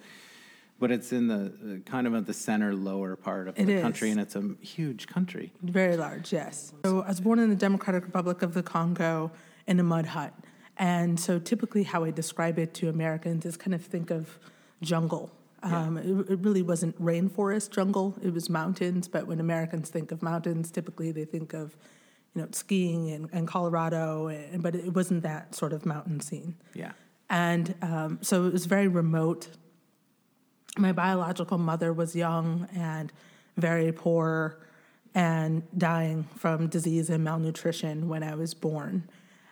But 0.78 0.90
it's 0.90 1.12
in 1.12 1.28
the 1.28 1.82
kind 1.84 2.06
of 2.06 2.14
at 2.14 2.26
the 2.26 2.32
center 2.32 2.74
lower 2.74 3.14
part 3.14 3.46
of 3.46 3.58
it 3.58 3.66
the 3.66 3.74
is. 3.74 3.82
country, 3.82 4.10
and 4.10 4.18
it's 4.18 4.36
a 4.36 4.54
huge 4.62 5.06
country. 5.06 5.52
Very 5.62 5.98
large, 5.98 6.32
yes. 6.32 6.72
So 6.84 7.02
I 7.02 7.08
was 7.08 7.20
born 7.20 7.38
in 7.38 7.50
the 7.50 7.56
Democratic 7.56 8.04
Republic 8.04 8.40
of 8.42 8.54
the 8.54 8.62
Congo 8.62 9.30
in 9.66 9.80
a 9.80 9.82
mud 9.82 10.06
hut. 10.06 10.34
And 10.78 11.18
so 11.18 11.38
typically, 11.38 11.82
how 11.82 12.04
I 12.04 12.10
describe 12.10 12.58
it 12.58 12.74
to 12.74 12.88
Americans 12.88 13.44
is 13.44 13.56
kind 13.56 13.74
of 13.74 13.84
think 13.84 14.10
of 14.10 14.38
jungle. 14.82 15.30
Um, 15.62 15.96
yeah. 15.96 16.02
it, 16.02 16.30
it, 16.30 16.38
really 16.40 16.62
wasn't 16.62 17.00
rainforest 17.00 17.70
jungle, 17.70 18.16
it 18.22 18.32
was 18.32 18.50
mountains. 18.50 19.06
But 19.06 19.26
when 19.26 19.38
Americans 19.38 19.90
think 19.90 20.10
of 20.10 20.22
mountains, 20.22 20.70
typically 20.70 21.12
they 21.12 21.24
think 21.24 21.52
of 21.52 21.76
you 22.34 22.42
know, 22.42 22.48
skiing 22.52 23.08
in, 23.08 23.28
in 23.32 23.46
Colorado, 23.46 24.28
and, 24.28 24.62
but 24.62 24.74
it 24.74 24.94
wasn't 24.94 25.22
that 25.22 25.54
sort 25.54 25.72
of 25.72 25.84
mountain 25.84 26.20
scene. 26.20 26.56
Yeah. 26.74 26.92
And 27.28 27.74
um, 27.82 28.18
so 28.22 28.46
it 28.46 28.52
was 28.52 28.66
very 28.66 28.88
remote. 28.88 29.48
My 30.76 30.92
biological 30.92 31.58
mother 31.58 31.92
was 31.92 32.16
young 32.16 32.68
and 32.74 33.12
very 33.56 33.92
poor 33.92 34.58
and 35.14 35.62
dying 35.76 36.24
from 36.36 36.68
disease 36.68 37.10
and 37.10 37.22
malnutrition 37.22 38.08
when 38.08 38.22
I 38.22 38.34
was 38.34 38.54
born. 38.54 39.08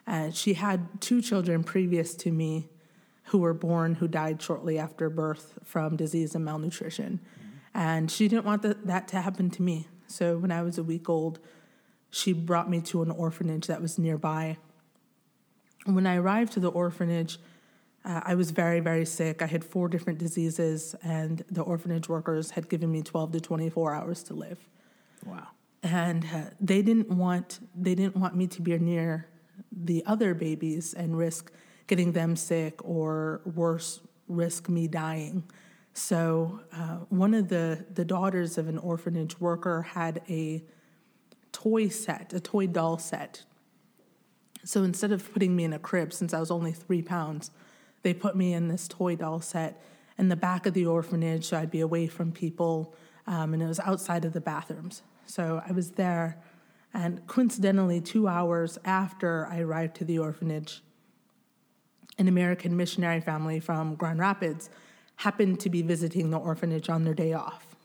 And 0.06 0.34
she 0.34 0.54
had 0.54 1.00
two 1.00 1.20
children 1.22 1.62
previous 1.62 2.14
to 2.16 2.30
me 2.30 2.68
who 3.24 3.38
were 3.38 3.54
born 3.54 3.94
who 3.96 4.08
died 4.08 4.42
shortly 4.42 4.78
after 4.78 5.08
birth 5.08 5.58
from 5.64 5.96
disease 5.96 6.34
and 6.34 6.44
malnutrition. 6.44 7.20
Mm-hmm. 7.20 7.78
And 7.78 8.10
she 8.10 8.26
didn't 8.26 8.44
want 8.44 8.62
the, 8.62 8.76
that 8.84 9.06
to 9.08 9.20
happen 9.20 9.50
to 9.50 9.62
me. 9.62 9.86
So 10.08 10.38
when 10.38 10.50
I 10.50 10.62
was 10.62 10.78
a 10.78 10.82
week 10.82 11.08
old, 11.08 11.38
she 12.10 12.32
brought 12.32 12.68
me 12.68 12.80
to 12.82 13.02
an 13.02 13.10
orphanage 13.10 13.68
that 13.68 13.80
was 13.80 13.98
nearby. 13.98 14.56
When 15.86 16.06
I 16.06 16.16
arrived 16.16 16.52
to 16.54 16.60
the 16.60 16.70
orphanage, 16.70 17.38
uh, 18.04 18.20
I 18.24 18.34
was 18.34 18.50
very, 18.50 18.80
very 18.80 19.04
sick. 19.04 19.42
I 19.42 19.46
had 19.46 19.62
four 19.62 19.88
different 19.88 20.18
diseases, 20.18 20.96
and 21.02 21.44
the 21.50 21.62
orphanage 21.62 22.08
workers 22.08 22.50
had 22.50 22.68
given 22.68 22.90
me 22.90 23.02
12 23.02 23.32
to 23.32 23.40
24 23.40 23.94
hours 23.94 24.22
to 24.24 24.34
live. 24.34 24.58
Wow. 25.24 25.48
And 25.82 26.24
uh, 26.24 26.50
they 26.60 26.82
didn't 26.82 27.10
want 27.10 27.60
they 27.74 27.94
didn't 27.94 28.16
want 28.16 28.34
me 28.34 28.46
to 28.48 28.60
be 28.60 28.78
near 28.78 29.26
the 29.72 30.02
other 30.06 30.34
babies 30.34 30.94
and 30.94 31.16
risk 31.16 31.52
getting 31.86 32.12
them 32.12 32.36
sick 32.36 32.84
or 32.84 33.40
worse, 33.44 34.00
risk 34.28 34.68
me 34.68 34.86
dying. 34.86 35.44
So 35.92 36.60
uh, 36.72 36.98
one 37.08 37.34
of 37.34 37.48
the 37.48 37.84
the 37.92 38.04
daughters 38.04 38.58
of 38.58 38.68
an 38.68 38.78
orphanage 38.78 39.40
worker 39.40 39.82
had 39.82 40.22
a 40.28 40.62
toy 41.52 41.88
set, 41.88 42.32
a 42.32 42.40
toy 42.40 42.66
doll 42.66 42.98
set. 42.98 43.42
So 44.64 44.82
instead 44.82 45.10
of 45.10 45.32
putting 45.32 45.56
me 45.56 45.64
in 45.64 45.72
a 45.72 45.78
crib, 45.78 46.12
since 46.12 46.34
I 46.34 46.40
was 46.40 46.50
only 46.50 46.72
three 46.72 47.02
pounds, 47.02 47.50
they 48.02 48.14
put 48.14 48.36
me 48.36 48.52
in 48.52 48.68
this 48.68 48.86
toy 48.88 49.16
doll 49.16 49.40
set 49.40 49.82
in 50.18 50.28
the 50.28 50.36
back 50.36 50.66
of 50.66 50.74
the 50.74 50.86
orphanage 50.86 51.46
so 51.46 51.58
I'd 51.58 51.70
be 51.70 51.80
away 51.80 52.06
from 52.06 52.30
people, 52.30 52.94
um, 53.26 53.54
and 53.54 53.62
it 53.62 53.66
was 53.66 53.80
outside 53.80 54.24
of 54.24 54.32
the 54.32 54.40
bathrooms. 54.40 55.02
So 55.24 55.62
I 55.66 55.72
was 55.72 55.92
there, 55.92 56.38
and 56.92 57.26
coincidentally, 57.26 58.00
two 58.00 58.26
hours 58.26 58.78
after 58.84 59.46
I 59.46 59.60
arrived 59.60 59.96
to 59.96 60.04
the 60.04 60.18
orphanage, 60.18 60.82
an 62.18 62.28
American 62.28 62.76
missionary 62.76 63.20
family 63.20 63.60
from 63.60 63.94
Grand 63.94 64.18
Rapids 64.18 64.70
happened 65.16 65.60
to 65.60 65.70
be 65.70 65.82
visiting 65.82 66.30
the 66.30 66.38
orphanage 66.38 66.88
on 66.88 67.04
their 67.04 67.14
day 67.14 67.32
off. 67.32 67.76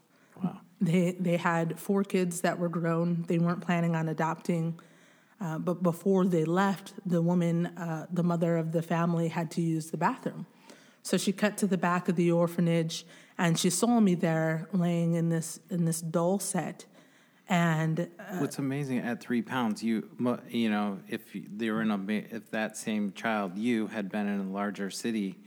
Wow. 0.41 0.59
They 0.81 1.15
they 1.19 1.37
had 1.37 1.79
four 1.79 2.03
kids 2.03 2.41
that 2.41 2.57
were 2.57 2.69
grown. 2.69 3.25
They 3.27 3.37
weren't 3.37 3.61
planning 3.61 3.95
on 3.95 4.09
adopting, 4.09 4.79
uh, 5.39 5.59
but 5.59 5.83
before 5.83 6.25
they 6.25 6.43
left, 6.43 6.93
the 7.05 7.21
woman, 7.21 7.67
uh, 7.67 8.07
the 8.11 8.23
mother 8.23 8.57
of 8.57 8.71
the 8.71 8.81
family, 8.81 9.27
had 9.27 9.51
to 9.51 9.61
use 9.61 9.91
the 9.91 9.97
bathroom. 9.97 10.47
So 11.03 11.17
she 11.17 11.31
cut 11.31 11.57
to 11.57 11.67
the 11.67 11.77
back 11.77 12.09
of 12.09 12.15
the 12.15 12.31
orphanage, 12.31 13.05
and 13.37 13.59
she 13.59 13.69
saw 13.69 13.99
me 13.99 14.15
there 14.15 14.67
laying 14.73 15.13
in 15.13 15.29
this 15.29 15.59
in 15.69 15.85
this 15.85 16.01
doll 16.01 16.39
set. 16.39 16.85
And 17.47 17.99
uh, 17.99 18.37
what's 18.37 18.57
amazing 18.57 18.99
at 18.99 19.21
three 19.21 19.41
pounds, 19.41 19.83
you 19.83 20.09
you 20.49 20.69
know, 20.69 20.99
if 21.07 21.21
they 21.33 21.69
were 21.69 21.81
in 21.81 21.91
a 21.91 21.99
if 22.09 22.49
that 22.51 22.75
same 22.75 23.11
child 23.13 23.57
you 23.57 23.87
had 23.87 24.09
been 24.09 24.27
in 24.27 24.39
a 24.39 24.51
larger 24.51 24.89
city 24.89 25.37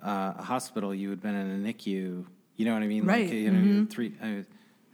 uh, 0.00 0.34
hospital, 0.34 0.94
you 0.94 1.10
had 1.10 1.20
been 1.20 1.34
in 1.34 1.66
a 1.66 1.72
NICU. 1.72 2.24
You 2.56 2.64
know 2.64 2.74
what 2.74 2.82
I 2.82 2.86
mean? 2.86 3.04
Right. 3.04 3.24
Like, 3.24 3.34
you 3.34 3.50
know, 3.50 3.58
mm-hmm. 3.58 3.84
three. 3.86 4.14
Uh, 4.22 4.42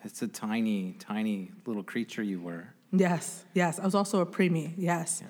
it's 0.05 0.23
a 0.23 0.29
tiny, 0.29 0.95
tiny 0.99 1.51
little 1.67 1.83
creature 1.83 2.23
you 2.23 2.41
were. 2.41 2.73
Yes, 2.93 3.45
yes. 3.53 3.79
I 3.79 3.85
was 3.85 3.95
also 3.95 4.21
a 4.21 4.27
preemie. 4.27 4.73
Yes. 4.77 5.23
Yeah. 5.23 5.29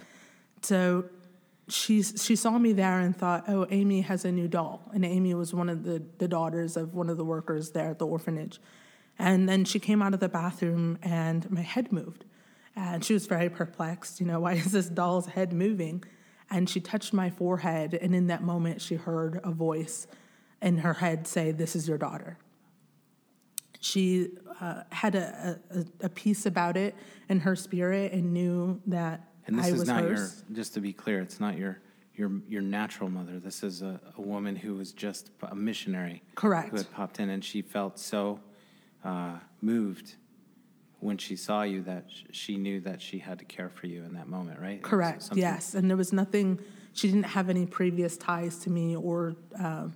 So 0.62 1.04
she 1.68 2.02
she 2.02 2.36
saw 2.36 2.58
me 2.58 2.72
there 2.72 2.98
and 3.00 3.16
thought, 3.16 3.44
oh, 3.48 3.66
Amy 3.70 4.02
has 4.02 4.24
a 4.24 4.32
new 4.32 4.48
doll, 4.48 4.88
and 4.92 5.04
Amy 5.04 5.34
was 5.34 5.52
one 5.52 5.68
of 5.68 5.84
the 5.84 6.02
the 6.18 6.28
daughters 6.28 6.76
of 6.76 6.94
one 6.94 7.10
of 7.10 7.16
the 7.16 7.24
workers 7.24 7.70
there 7.70 7.90
at 7.90 7.98
the 7.98 8.06
orphanage, 8.06 8.60
And 9.18 9.48
then 9.48 9.64
she 9.64 9.78
came 9.80 10.00
out 10.02 10.14
of 10.14 10.20
the 10.20 10.28
bathroom 10.28 10.98
and 11.02 11.50
my 11.50 11.62
head 11.62 11.92
moved. 11.92 12.24
And 12.76 13.04
she 13.04 13.12
was 13.14 13.26
very 13.26 13.48
perplexed. 13.50 14.20
You 14.20 14.26
know, 14.26 14.40
why 14.44 14.52
is 14.54 14.72
this 14.72 14.88
doll's 14.88 15.26
head 15.26 15.52
moving? 15.52 16.04
And 16.50 16.68
she 16.70 16.80
touched 16.80 17.12
my 17.12 17.28
forehead. 17.30 17.94
And 17.94 18.14
in 18.14 18.28
that 18.28 18.42
moment, 18.42 18.80
she 18.80 18.94
heard 18.94 19.40
a 19.42 19.50
voice 19.50 20.06
in 20.62 20.78
her 20.78 20.94
head 20.94 21.26
say, 21.26 21.50
This 21.50 21.74
is 21.76 21.88
your 21.88 21.98
daughter. 21.98 22.38
She 23.80 24.30
uh, 24.60 24.82
had 24.90 25.14
a, 25.14 25.60
a, 25.70 26.06
a 26.06 26.08
peace 26.08 26.46
about 26.46 26.76
it 26.76 26.96
in 27.28 27.40
her 27.40 27.54
spirit 27.54 28.12
and 28.12 28.32
knew 28.32 28.80
that 28.86 29.28
And 29.46 29.58
this 29.58 29.66
I 29.66 29.68
is 29.68 29.78
was 29.78 29.88
not 29.88 30.02
hers. 30.02 30.44
your, 30.48 30.56
just 30.56 30.74
to 30.74 30.80
be 30.80 30.92
clear, 30.92 31.20
it's 31.20 31.38
not 31.38 31.56
your, 31.56 31.78
your, 32.16 32.32
your 32.48 32.62
natural 32.62 33.08
mother. 33.08 33.38
This 33.38 33.62
is 33.62 33.82
a, 33.82 34.00
a 34.16 34.20
woman 34.20 34.56
who 34.56 34.74
was 34.74 34.90
just 34.92 35.30
a 35.42 35.54
missionary. 35.54 36.22
Correct. 36.34 36.70
Who 36.70 36.76
had 36.78 36.90
popped 36.92 37.20
in 37.20 37.30
and 37.30 37.44
she 37.44 37.62
felt 37.62 38.00
so 38.00 38.40
uh, 39.08 39.38
moved 39.62 40.16
when 41.00 41.16
she 41.16 41.36
saw 41.36 41.62
you 41.62 41.80
that 41.82 42.04
she 42.32 42.56
knew 42.56 42.80
that 42.80 43.00
she 43.00 43.18
had 43.18 43.38
to 43.38 43.44
care 43.44 43.68
for 43.68 43.86
you 43.86 44.02
in 44.04 44.12
that 44.14 44.28
moment, 44.28 44.58
right? 44.60 44.82
Correct. 44.82 45.22
something- 45.22 45.38
Yes, 45.38 45.74
and 45.74 45.88
there 45.88 45.96
was 45.96 46.12
nothing. 46.12 46.58
She 46.92 47.08
didn't 47.08 47.26
have 47.38 47.48
any 47.48 47.64
previous 47.66 48.16
ties 48.16 48.58
to 48.60 48.70
me, 48.70 48.96
or 48.96 49.36
um, 49.58 49.94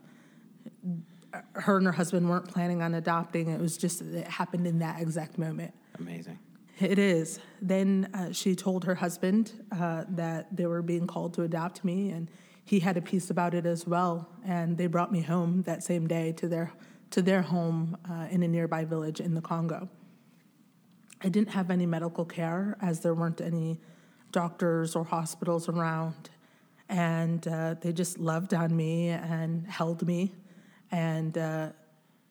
her 1.55 1.77
and 1.79 1.87
her 1.87 1.93
husband 1.93 2.29
weren't 2.29 2.47
planning 2.49 2.83
on 2.83 2.95
adopting. 2.95 3.49
It 3.49 3.61
was 3.61 3.77
just 3.77 4.01
it 4.03 4.27
happened 4.29 4.67
in 4.67 4.79
that 4.79 5.01
exact 5.01 5.39
moment. 5.39 5.75
Amazing. 5.99 6.39
It 6.81 6.99
is. 6.99 7.39
Then 7.61 8.09
uh, 8.15 8.33
she 8.33 8.55
told 8.55 8.85
her 8.85 8.95
husband 8.95 9.53
uh, 9.73 10.05
that 10.11 10.57
they 10.57 10.67
were 10.67 10.83
being 10.83 11.07
called 11.07 11.35
to 11.35 11.43
adopt 11.43 11.85
me, 11.85 12.11
and 12.11 12.31
he 12.65 12.81
had 12.81 12.97
a 12.97 13.03
peace 13.03 13.29
about 13.31 13.55
it 13.55 13.67
as 13.67 13.87
well. 13.87 14.29
And 14.45 14.79
they 14.79 14.87
brought 14.87 15.11
me 15.13 15.21
home 15.23 15.63
that 15.63 15.83
same 15.83 16.07
day 16.07 16.33
to 16.33 16.49
their 16.49 16.73
to 17.13 17.23
their 17.23 17.43
home 17.43 17.97
uh, 18.11 18.27
in 18.31 18.43
a 18.43 18.49
nearby 18.49 18.85
village 18.85 19.21
in 19.21 19.35
the 19.35 19.41
Congo. 19.41 19.89
I 21.23 21.29
didn't 21.29 21.51
have 21.51 21.71
any 21.71 21.87
medical 21.87 22.25
care 22.25 22.77
as 22.81 23.01
there 23.01 23.15
weren't 23.15 23.41
any 23.41 23.81
doctors 24.33 24.97
or 24.97 25.05
hospitals 25.05 25.69
around, 25.69 26.31
and 26.89 27.47
uh, 27.47 27.75
they 27.81 27.93
just 27.93 28.19
loved 28.19 28.53
on 28.55 28.77
me 28.77 29.09
and 29.09 29.67
held 29.67 30.07
me, 30.07 30.33
and. 30.91 31.37
Uh, 31.39 31.69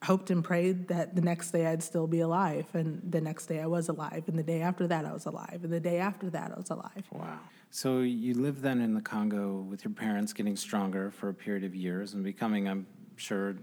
hoped 0.04 0.32
and 0.32 0.44
prayed 0.44 0.88
that 0.88 1.16
the 1.16 1.22
next 1.22 1.52
day 1.52 1.68
I'd 1.68 1.84
still 1.84 2.08
be 2.08 2.22
alive. 2.22 2.66
And 2.74 3.02
the 3.12 3.22
next 3.22 3.46
day 3.46 3.60
I 3.62 3.68
was 3.68 3.88
alive. 3.88 4.24
And 4.28 4.38
the 4.38 4.44
day 4.44 4.62
after 4.62 4.88
that 4.88 5.06
I 5.06 5.14
was 5.14 5.26
alive. 5.26 5.60
And 5.64 5.72
the 5.72 5.80
day 5.80 6.00
after 6.00 6.30
that 6.32 6.52
I 6.52 6.56
was 6.58 6.72
alive. 6.72 7.04
Wow. 7.12 7.40
So 7.70 8.00
you 8.00 8.34
lived 8.34 8.62
then 8.62 8.82
in 8.82 8.94
the 8.96 9.02
Congo 9.02 9.60
with 9.70 9.86
your 9.86 9.94
parents 9.94 10.34
getting 10.34 10.56
stronger 10.56 11.12
for 11.12 11.30
a 11.30 11.34
period 11.34 11.64
of 11.64 11.76
years 11.76 12.14
and 12.14 12.24
becoming, 12.24 12.68
I'm 12.68 12.88
sure, 13.16 13.56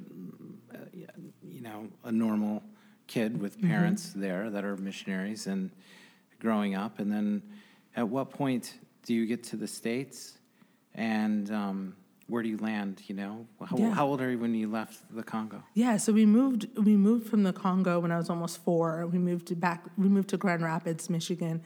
you 0.92 1.60
know, 1.60 1.88
a 2.04 2.12
normal 2.12 2.62
kid 3.06 3.40
with 3.40 3.60
parents 3.60 4.12
there 4.14 4.50
that 4.50 4.64
are 4.64 4.76
missionaries 4.76 5.46
and 5.46 5.70
growing 6.40 6.74
up. 6.74 6.98
And 6.98 7.10
then 7.10 7.42
at 7.96 8.08
what 8.08 8.30
point 8.30 8.74
do 9.04 9.14
you 9.14 9.26
get 9.26 9.42
to 9.44 9.56
the 9.56 9.66
States 9.66 10.38
and 10.94 11.50
um, 11.50 11.96
where 12.28 12.42
do 12.42 12.48
you 12.48 12.58
land, 12.58 13.02
you 13.06 13.14
know? 13.14 13.46
How, 13.64 13.76
Yeah. 13.76 13.90
how 13.94 14.06
old 14.06 14.20
are 14.20 14.30
you 14.30 14.38
when 14.38 14.54
you 14.54 14.68
left 14.68 15.02
the 15.14 15.22
Congo? 15.22 15.62
Yeah, 15.74 15.96
so 15.96 16.12
we 16.12 16.26
moved 16.26 16.68
we 16.76 16.96
moved 16.96 17.26
from 17.28 17.42
the 17.42 17.52
Congo 17.52 18.00
when 18.00 18.12
I 18.12 18.18
was 18.18 18.28
almost 18.28 18.62
four. 18.62 19.06
We 19.06 19.18
moved 19.18 19.46
to 19.48 19.56
back 19.56 19.84
we 19.96 20.08
moved 20.08 20.28
to 20.30 20.36
Grand 20.36 20.62
Rapids, 20.62 21.08
Michigan. 21.08 21.62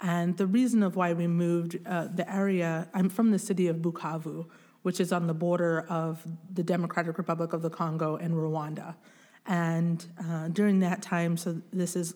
And 0.00 0.36
the 0.36 0.46
reason 0.46 0.82
of 0.82 0.96
why 0.96 1.12
we 1.14 1.26
moved 1.26 1.78
uh, 1.86 2.08
the 2.14 2.30
area 2.32 2.88
I'm 2.94 3.08
from 3.08 3.30
the 3.30 3.38
city 3.38 3.66
of 3.68 3.76
Bukavu, 3.78 4.46
which 4.84 5.00
is 5.00 5.12
on 5.12 5.26
the 5.26 5.34
border 5.34 5.86
of 5.88 6.22
the 6.52 6.62
Democratic 6.62 7.16
Republic 7.16 7.54
of 7.54 7.62
the 7.62 7.70
Congo 7.70 8.16
and 8.16 8.34
Rwanda. 8.34 8.94
And 9.46 10.04
uh, 10.22 10.48
during 10.48 10.80
that 10.80 11.00
time, 11.00 11.38
so 11.38 11.62
this 11.72 11.96
is 11.96 12.14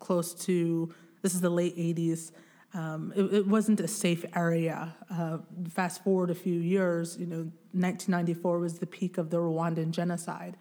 close 0.00 0.34
to 0.46 0.92
this 1.22 1.32
is 1.32 1.40
the 1.40 1.50
late 1.50 1.76
80s. 1.76 2.32
Um, 2.74 3.12
it, 3.14 3.22
it 3.32 3.46
wasn't 3.46 3.78
a 3.78 3.86
safe 3.86 4.24
area. 4.34 4.96
Uh, 5.08 5.38
fast 5.70 6.02
forward 6.02 6.30
a 6.30 6.34
few 6.34 6.58
years, 6.58 7.16
you 7.20 7.26
know, 7.26 7.50
1994 7.70 8.58
was 8.58 8.80
the 8.80 8.86
peak 8.86 9.16
of 9.16 9.30
the 9.30 9.36
Rwandan 9.36 9.92
genocide, 9.92 10.56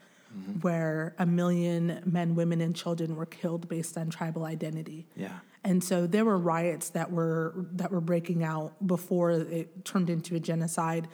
where 0.62 1.16
a 1.18 1.26
million 1.26 2.04
men, 2.06 2.36
women, 2.36 2.62
and 2.62 2.76
children 2.76 3.16
were 3.16 3.26
killed 3.26 3.68
based 3.68 3.98
on 3.98 4.12
tribal 4.12 4.46
identity. 4.46 5.08
Yeah. 5.16 5.40
And 5.64 5.84
so 5.84 6.08
there 6.08 6.26
were 6.26 6.38
riots 6.38 6.90
that 6.90 7.12
were 7.12 7.54
that 7.74 7.92
were 7.92 8.02
breaking 8.02 8.44
out 8.44 8.74
before 8.86 9.32
it 9.32 9.86
turned 9.86 10.10
into 10.10 10.36
a 10.36 10.40
genocide. 10.40 11.08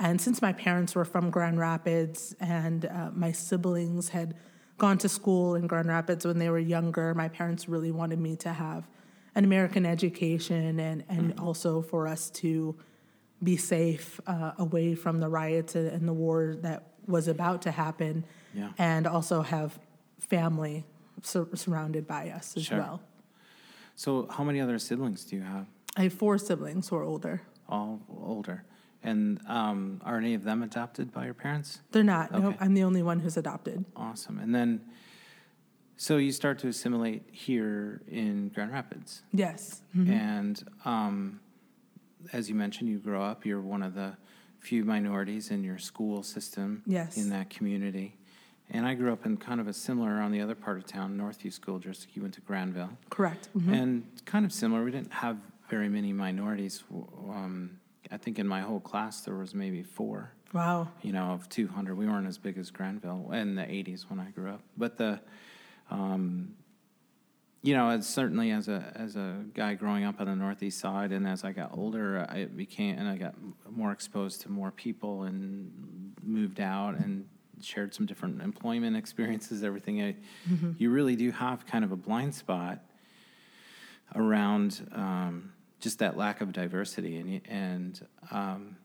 And 0.00 0.18
since 0.18 0.40
my 0.40 0.54
parents 0.54 0.94
were 0.94 1.04
from 1.04 1.28
Grand 1.30 1.58
Rapids 1.58 2.34
and 2.40 2.86
uh, 2.86 3.10
my 3.14 3.32
siblings 3.32 4.08
had 4.08 4.34
gone 4.78 4.96
to 4.98 5.10
school 5.10 5.54
in 5.56 5.66
Grand 5.66 5.88
Rapids 5.88 6.24
when 6.26 6.38
they 6.38 6.48
were 6.48 6.58
younger, 6.58 7.14
my 7.14 7.28
parents 7.28 7.68
really 7.68 7.92
wanted 7.92 8.18
me 8.18 8.34
to 8.36 8.52
have 8.52 8.88
an 9.34 9.44
American 9.44 9.84
education 9.84 10.80
and, 10.80 11.04
and 11.10 11.38
also 11.38 11.82
for 11.82 12.08
us 12.08 12.30
to 12.30 12.74
be 13.42 13.58
safe 13.58 14.18
uh, 14.26 14.52
away 14.58 14.94
from 14.94 15.20
the 15.20 15.28
riots 15.28 15.74
and, 15.74 15.88
and 15.88 16.08
the 16.08 16.12
war 16.14 16.56
that 16.62 16.84
was 17.06 17.28
about 17.28 17.60
to 17.62 17.70
happen 17.70 18.24
Yeah. 18.54 18.70
and 18.78 19.06
also 19.06 19.42
have 19.42 19.78
family 20.18 20.86
sur- 21.22 21.48
surrounded 21.54 22.06
by 22.06 22.30
us 22.30 22.56
as 22.56 22.64
Sure. 22.64 22.78
well. 22.78 23.02
So 23.96 24.28
how 24.30 24.44
many 24.44 24.60
other 24.60 24.78
siblings 24.78 25.24
do 25.26 25.36
you 25.36 25.42
have? 25.42 25.66
I 25.96 26.04
have 26.04 26.14
four 26.14 26.38
siblings 26.38 26.88
who 26.88 26.96
are 26.96 27.02
older. 27.02 27.42
All 27.68 28.00
older. 28.08 28.64
And 29.02 29.40
um, 29.48 30.00
are 30.04 30.18
any 30.18 30.34
of 30.34 30.44
them 30.44 30.62
adopted 30.62 31.12
by 31.12 31.24
your 31.24 31.34
parents? 31.34 31.80
They're 31.90 32.02
not. 32.04 32.32
No, 32.32 32.48
Okay. 32.48 32.56
I'm 32.60 32.74
the 32.74 32.82
only 32.84 33.02
one 33.02 33.20
who's 33.20 33.36
adopted. 33.36 33.84
Awesome. 33.96 34.38
And 34.38 34.54
then, 34.54 34.82
so 35.96 36.18
you 36.18 36.32
start 36.32 36.58
to 36.60 36.68
assimilate 36.68 37.22
here 37.32 38.02
in 38.08 38.50
Grand 38.50 38.72
Rapids. 38.72 39.22
Yes. 39.32 39.80
And 39.94 40.62
um, 40.84 41.40
as 42.32 42.48
you 42.50 42.54
mentioned, 42.54 42.90
you 42.90 42.98
grow 42.98 43.22
up, 43.22 43.46
you're 43.46 43.60
one 43.60 43.82
of 43.82 43.94
the 43.94 44.16
few 44.58 44.84
minorities 44.84 45.50
in 45.50 45.64
your 45.64 45.78
school 45.78 46.22
system 46.22 46.82
Yes. 46.86 47.16
in 47.16 47.30
that 47.30 47.48
community. 47.48 48.16
And 48.72 48.86
I 48.86 48.92
grew 48.94 49.12
up 49.12 49.24
in 49.26 49.36
kind 49.38 49.60
of 49.60 49.66
a 49.66 49.72
similar, 49.72 50.20
on 50.20 50.30
the 50.30 50.40
other 50.42 50.54
part 50.54 50.76
of 50.76 50.84
town, 50.86 51.16
Northview 51.18 51.52
School 51.52 51.78
District. 51.78 52.14
You 52.14 52.22
went 52.22 52.34
to 52.34 52.40
Grandville. 52.42 52.90
Correct. 53.08 53.48
Mhm. 53.56 53.72
And 53.74 54.04
kind 54.26 54.44
of 54.44 54.52
similar, 54.52 54.84
we 54.84 54.90
didn't 54.90 55.12
have 55.14 55.38
very 55.70 55.88
many 55.88 56.12
minorities. 56.12 56.84
Um, 56.92 57.80
I 58.12 58.16
think 58.16 58.38
in 58.38 58.46
my 58.46 58.60
whole 58.60 58.80
class 58.80 59.20
there 59.22 59.34
was 59.36 59.54
maybe 59.54 59.82
four 59.82 60.32
Wow. 60.52 60.88
you 61.02 61.12
know, 61.12 61.26
of 61.30 61.48
200. 61.48 61.94
We 61.96 62.06
weren't 62.06 62.26
as 62.26 62.36
big 62.38 62.58
as 62.58 62.70
Grandville 62.72 63.30
in 63.32 63.54
the 63.54 63.62
80s 63.62 64.10
when 64.10 64.18
I 64.18 64.30
grew 64.30 64.50
up. 64.50 64.62
But 64.76 64.96
the, 64.98 65.20
um, 65.90 66.56
you 67.62 67.72
know, 67.74 67.90
as 67.90 68.08
certainly 68.08 68.50
as 68.50 68.66
a 68.68 68.90
as 68.96 69.14
a 69.16 69.44
guy 69.54 69.74
growing 69.74 70.02
up 70.04 70.18
on 70.20 70.26
the 70.26 70.34
Northeast 70.34 70.80
Side, 70.80 71.12
and 71.12 71.26
as 71.28 71.44
I 71.44 71.52
got 71.52 71.70
older, 71.76 72.26
I 72.28 72.46
became 72.46 72.98
and 72.98 73.06
I 73.06 73.16
got 73.16 73.34
more 73.70 73.92
exposed 73.92 74.40
to 74.42 74.48
more 74.50 74.70
people 74.72 75.22
and 75.24 76.14
moved 76.22 76.58
out 76.58 76.94
and 76.96 77.26
shared 77.62 77.94
some 77.94 78.06
different 78.06 78.40
employment 78.42 78.96
experiences. 78.96 79.62
Everything, 79.62 80.02
I, 80.02 80.16
you 80.78 80.90
really 80.90 81.14
do 81.16 81.30
have 81.30 81.64
kind 81.66 81.84
of 81.84 81.92
a 81.92 81.96
blind 81.96 82.34
spot 82.34 82.80
around 84.16 84.88
um, 84.92 85.52
just 85.80 85.98
that 85.98 86.16
lack 86.16 86.40
of 86.40 86.52
diversity. 86.52 87.16
And 87.16 87.40
and 87.48 88.06
um, 88.30 88.76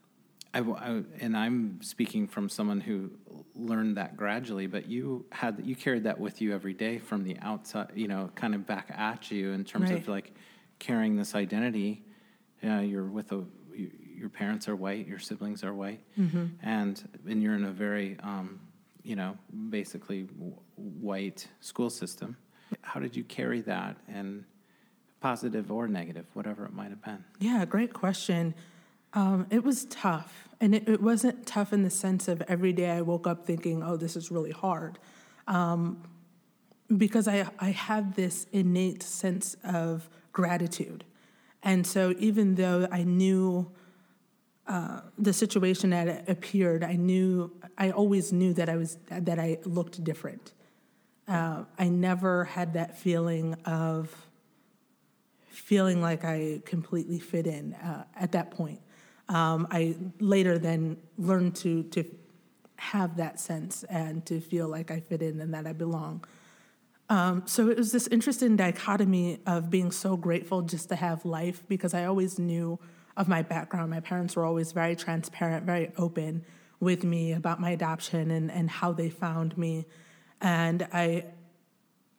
I, 0.54 0.60
I- 0.62 1.04
and 1.20 1.36
I'm 1.38 1.82
speaking 1.82 2.28
from 2.28 2.50
someone 2.50 2.82
who 2.82 3.12
learned 3.56 3.98
that 3.98 4.16
gradually, 4.18 4.68
but 4.68 4.88
you 4.90 5.26
had 5.32 5.62
you 5.64 5.76
carried 5.76 6.04
that 6.04 6.20
with 6.20 6.42
you 6.42 6.54
every 6.54 6.74
day 6.74 6.98
from 6.98 7.24
the 7.24 7.38
outside, 7.42 7.92
you 7.96 8.08
know, 8.08 8.32
kind 8.36 8.56
of 8.56 8.66
back 8.66 8.92
at 8.96 9.30
you 9.32 9.52
in 9.52 9.64
terms 9.66 9.90
of 9.98 10.08
like 10.08 10.34
carrying 10.80 11.16
this 11.18 11.36
identity. 11.36 12.04
Yeah, 12.64 12.80
you're 12.82 13.06
with 13.06 13.32
a 13.34 13.44
you, 13.74 13.92
your 14.18 14.30
parents 14.30 14.68
are 14.70 14.76
white, 14.76 15.06
your 15.08 15.20
siblings 15.20 15.64
are 15.64 15.74
white, 15.74 16.02
and 16.64 17.08
and 17.28 17.44
you're 17.44 17.56
in 17.56 17.66
a 17.66 17.72
very 17.72 18.18
um, 18.24 18.60
you 19.04 19.16
know 19.18 19.38
basically 19.70 20.24
w- 20.24 20.56
white 20.76 21.48
school 21.60 21.90
system. 21.90 22.38
How 22.82 23.00
did 23.02 23.16
you 23.16 23.24
carry 23.26 23.62
that? 23.62 23.98
And 24.08 24.46
positive 25.22 25.72
or 25.72 25.88
negative, 25.88 26.26
whatever 26.34 26.66
it 26.66 26.74
might 26.74 26.90
have 26.90 27.04
been? 27.04 27.24
Yeah, 27.40 27.66
great 27.66 27.94
question. 27.94 28.54
Um, 29.14 29.48
it 29.50 29.64
was 29.64 29.86
tough. 29.86 30.50
And 30.62 30.76
it, 30.76 30.88
it 30.88 31.02
wasn't 31.02 31.46
tough 31.46 31.74
in 31.74 31.84
the 31.84 31.90
sense 31.90 32.28
of 32.28 32.42
every 32.48 32.74
day 32.74 32.92
I 32.92 33.02
woke 33.02 33.28
up 33.28 33.46
thinking, 33.46 33.84
oh, 33.84 33.98
this 33.98 34.16
is 34.16 34.32
really 34.32 34.52
hard. 34.52 35.00
Um, 35.48 36.04
because 36.96 37.28
I, 37.28 37.48
I 37.60 37.72
had 37.72 38.16
this 38.16 38.46
innate 38.52 39.04
sense 39.04 39.56
of 39.64 40.10
gratitude. 40.34 41.04
And 41.64 41.86
so 41.86 42.14
even 42.20 42.56
though 42.56 42.88
I 42.92 43.04
knew 43.04 43.72
uh, 44.68 45.02
the 45.18 45.34
situation 45.34 45.90
that 45.92 46.30
appeared, 46.30 46.84
I 46.84 46.94
knew, 46.94 47.52
I 47.78 47.92
always 47.92 48.32
knew 48.32 48.54
that 48.54 48.70
I 48.70 48.76
was, 48.76 48.98
that 49.10 49.40
I 49.40 49.58
looked 49.66 50.04
different. 50.04 50.54
Uh, 51.28 51.64
I 51.80 51.90
never 51.90 52.46
had 52.46 52.74
that 52.74 52.98
feeling 52.98 53.56
of, 53.66 54.25
feeling 55.56 56.02
like 56.02 56.24
I 56.26 56.62
completely 56.66 57.20
fit 57.20 57.48
in 57.48 57.74
uh, 57.76 58.04
at 58.16 58.34
that 58.34 58.52
point. 58.52 58.82
Um, 59.30 59.68
I 59.72 59.96
later 60.20 60.58
then 60.60 60.98
learned 61.18 61.56
to 61.58 61.84
to 61.84 62.04
have 62.78 63.18
that 63.18 63.40
sense 63.40 63.84
and 63.86 64.26
to 64.26 64.40
feel 64.40 64.68
like 64.68 64.92
I 64.92 65.00
fit 65.00 65.22
in 65.22 65.40
and 65.40 65.54
that 65.54 65.66
I 65.66 65.74
belong. 65.74 66.24
Um, 67.10 67.44
so 67.46 67.70
it 67.70 67.78
was 67.78 67.92
this 67.92 68.08
interesting 68.08 68.56
dichotomy 68.56 69.40
of 69.46 69.70
being 69.70 69.92
so 69.92 70.18
grateful 70.18 70.62
just 70.62 70.90
to 70.90 70.96
have 70.96 71.24
life 71.24 71.64
because 71.68 71.94
I 71.94 72.06
always 72.06 72.38
knew 72.38 72.80
of 73.16 73.28
my 73.28 73.42
background. 73.42 73.92
My 73.92 74.00
parents 74.00 74.36
were 74.36 74.44
always 74.44 74.72
very 74.72 74.96
transparent, 74.96 75.66
very 75.66 75.92
open 75.98 76.44
with 76.80 77.04
me 77.04 77.32
about 77.32 77.62
my 77.62 77.70
adoption 77.70 78.32
and, 78.32 78.52
and 78.52 78.70
how 78.70 78.92
they 78.92 79.10
found 79.10 79.58
me. 79.58 79.86
And 80.42 80.88
I, 80.92 81.26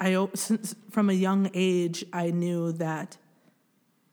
I 0.01 0.29
since 0.35 0.75
from 0.90 1.11
a 1.11 1.12
young 1.12 1.51
age, 1.53 2.05
I 2.12 2.31
knew 2.31 2.72
that 2.72 3.18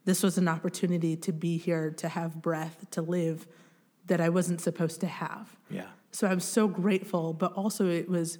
this 0.06 0.24
was 0.24 0.38
an 0.38 0.48
opportunity 0.48 1.16
to 1.18 1.32
be 1.32 1.58
here, 1.58 1.92
to 1.92 2.10
have 2.10 2.42
breath, 2.42 2.86
to 2.92 3.02
live 3.02 3.48
that 4.08 4.20
I 4.20 4.30
wasn't 4.30 4.62
supposed 4.62 5.00
to 5.02 5.08
have. 5.08 5.56
Yeah. 5.70 5.88
So 6.12 6.28
I 6.28 6.34
was 6.34 6.44
so 6.44 6.68
grateful, 6.68 7.34
but 7.34 7.54
also 7.54 7.88
it 7.88 8.10
was 8.10 8.38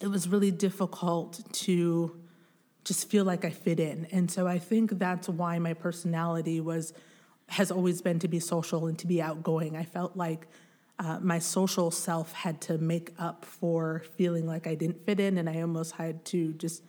it 0.00 0.08
was 0.08 0.28
really 0.28 0.50
difficult 0.50 1.40
to 1.52 2.20
just 2.84 3.08
feel 3.08 3.24
like 3.24 3.44
I 3.44 3.50
fit 3.50 3.78
in. 3.78 4.08
And 4.10 4.28
so 4.28 4.48
I 4.48 4.58
think 4.58 4.98
that's 4.98 5.28
why 5.28 5.60
my 5.60 5.74
personality 5.74 6.60
was 6.60 6.92
has 7.46 7.70
always 7.70 8.02
been 8.02 8.18
to 8.18 8.28
be 8.28 8.40
social 8.40 8.86
and 8.86 8.98
to 8.98 9.06
be 9.06 9.22
outgoing. 9.22 9.76
I 9.76 9.84
felt 9.84 10.16
like 10.16 10.48
uh, 10.98 11.18
my 11.20 11.38
social 11.38 11.90
self 11.90 12.32
had 12.32 12.60
to 12.62 12.78
make 12.78 13.12
up 13.18 13.44
for 13.44 14.02
feeling 14.16 14.46
like 14.46 14.66
I 14.66 14.74
didn't 14.74 15.04
fit 15.04 15.20
in, 15.20 15.38
and 15.38 15.48
I 15.48 15.60
almost 15.60 15.92
had 15.92 16.24
to 16.26 16.52
just 16.54 16.82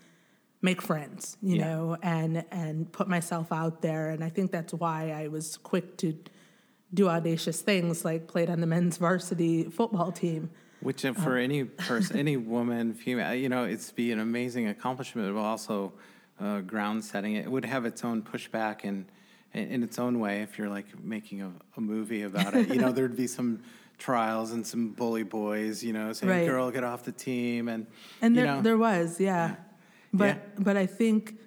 make 0.63 0.81
friends, 0.81 1.37
you 1.43 1.57
yeah. 1.57 1.65
know, 1.65 1.97
and 2.01 2.43
and 2.49 2.91
put 2.91 3.07
myself 3.07 3.51
out 3.51 3.83
there. 3.83 4.09
And 4.09 4.23
I 4.23 4.29
think 4.29 4.51
that's 4.51 4.73
why 4.73 5.11
I 5.11 5.27
was 5.27 5.57
quick 5.57 5.97
to 5.97 6.17
do 6.93 7.09
audacious 7.09 7.61
things 7.61 8.03
like 8.05 8.27
played 8.27 8.49
on 8.49 8.61
the 8.61 8.67
men's 8.67 8.97
varsity 8.97 9.65
football 9.65 10.11
team. 10.11 10.49
Which, 10.79 11.05
uh, 11.05 11.13
for 11.13 11.37
any 11.37 11.63
person, 11.89 12.17
any 12.17 12.37
woman, 12.37 12.93
female, 12.93 13.35
you 13.35 13.49
know, 13.49 13.65
it's 13.65 13.91
be 13.91 14.11
an 14.11 14.19
amazing 14.19 14.67
accomplishment, 14.67 15.33
but 15.33 15.39
also 15.39 15.93
uh, 16.39 16.61
ground 16.61 17.03
setting. 17.03 17.35
It 17.35 17.51
would 17.51 17.65
have 17.65 17.85
its 17.85 18.03
own 18.03 18.21
pushback 18.21 18.79
and 18.83 19.05
in 19.53 19.83
its 19.83 19.99
own 19.99 20.19
way. 20.19 20.41
If 20.41 20.57
you're 20.57 20.69
like 20.69 20.85
making 21.03 21.41
a, 21.41 21.51
a 21.77 21.81
movie 21.81 22.23
about 22.23 22.55
it, 22.55 22.69
you 22.69 22.79
know, 22.79 22.91
there'd 22.93 23.17
be 23.17 23.27
some 23.27 23.61
trials 23.97 24.51
and 24.51 24.65
some 24.65 24.89
bully 24.89 25.23
boys, 25.23 25.83
you 25.83 25.93
know, 25.93 26.13
saying, 26.13 26.29
right. 26.29 26.47
"Girl, 26.47 26.71
get 26.71 26.83
off 26.83 27.03
the 27.03 27.11
team," 27.11 27.67
and 27.67 27.85
and 28.21 28.35
there 28.35 28.45
know, 28.45 28.61
there 28.61 28.77
was, 28.77 29.19
yeah, 29.19 29.49
yeah. 29.49 29.55
But 30.13 30.25
yeah. 30.25 30.37
but 30.59 30.77
I 30.77 30.85
think 30.85 31.37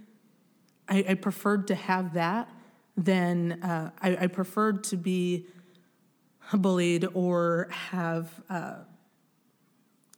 I, 0.89 1.05
I, 1.11 1.15
preferred 1.15 1.69
to 1.69 1.75
have 1.75 2.15
that 2.15 2.49
than 2.97 3.63
uh, 3.63 3.91
I, 4.01 4.17
I, 4.17 4.27
preferred 4.27 4.85
to 4.85 4.97
be 4.97 5.47
bullied 6.53 7.07
or 7.15 7.69
have. 7.71 8.31
Uh, 8.51 8.75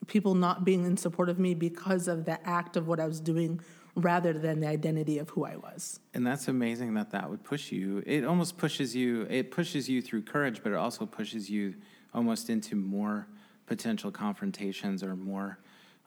people 0.09 0.35
not 0.35 0.65
being 0.65 0.85
in 0.85 0.97
support 0.97 1.29
of 1.29 1.39
me 1.39 1.55
because 1.55 2.09
of 2.09 2.25
the 2.25 2.45
act 2.49 2.77
of 2.77 2.89
what 2.89 2.99
I 2.99 3.07
was 3.07 3.21
doing 3.21 3.61
rather 3.95 4.33
than 4.33 4.61
the 4.61 4.67
identity 4.67 5.19
of 5.19 5.31
who 5.31 5.45
I 5.45 5.57
was. 5.57 6.01
And 6.15 6.27
that's 6.27 6.49
amazing 6.49 6.95
that 6.95 7.11
that 7.13 7.29
would 7.29 7.45
push 7.45 7.71
you. 7.71 8.03
It 8.07 8.25
almost 8.25 8.57
pushes 8.57 8.95
you, 8.95 9.27
it 9.29 9.51
pushes 9.51 9.89
you 9.89 10.03
through 10.03 10.23
courage, 10.23 10.63
but 10.63 10.73
it 10.73 10.77
also 10.77 11.07
pushes 11.07 11.51
you 11.51 11.75
almost 12.15 12.49
into 12.49 12.75
more 12.75 13.27
potential 13.67 14.11
confrontations 14.11 15.03
or 15.03 15.15
more. 15.15 15.59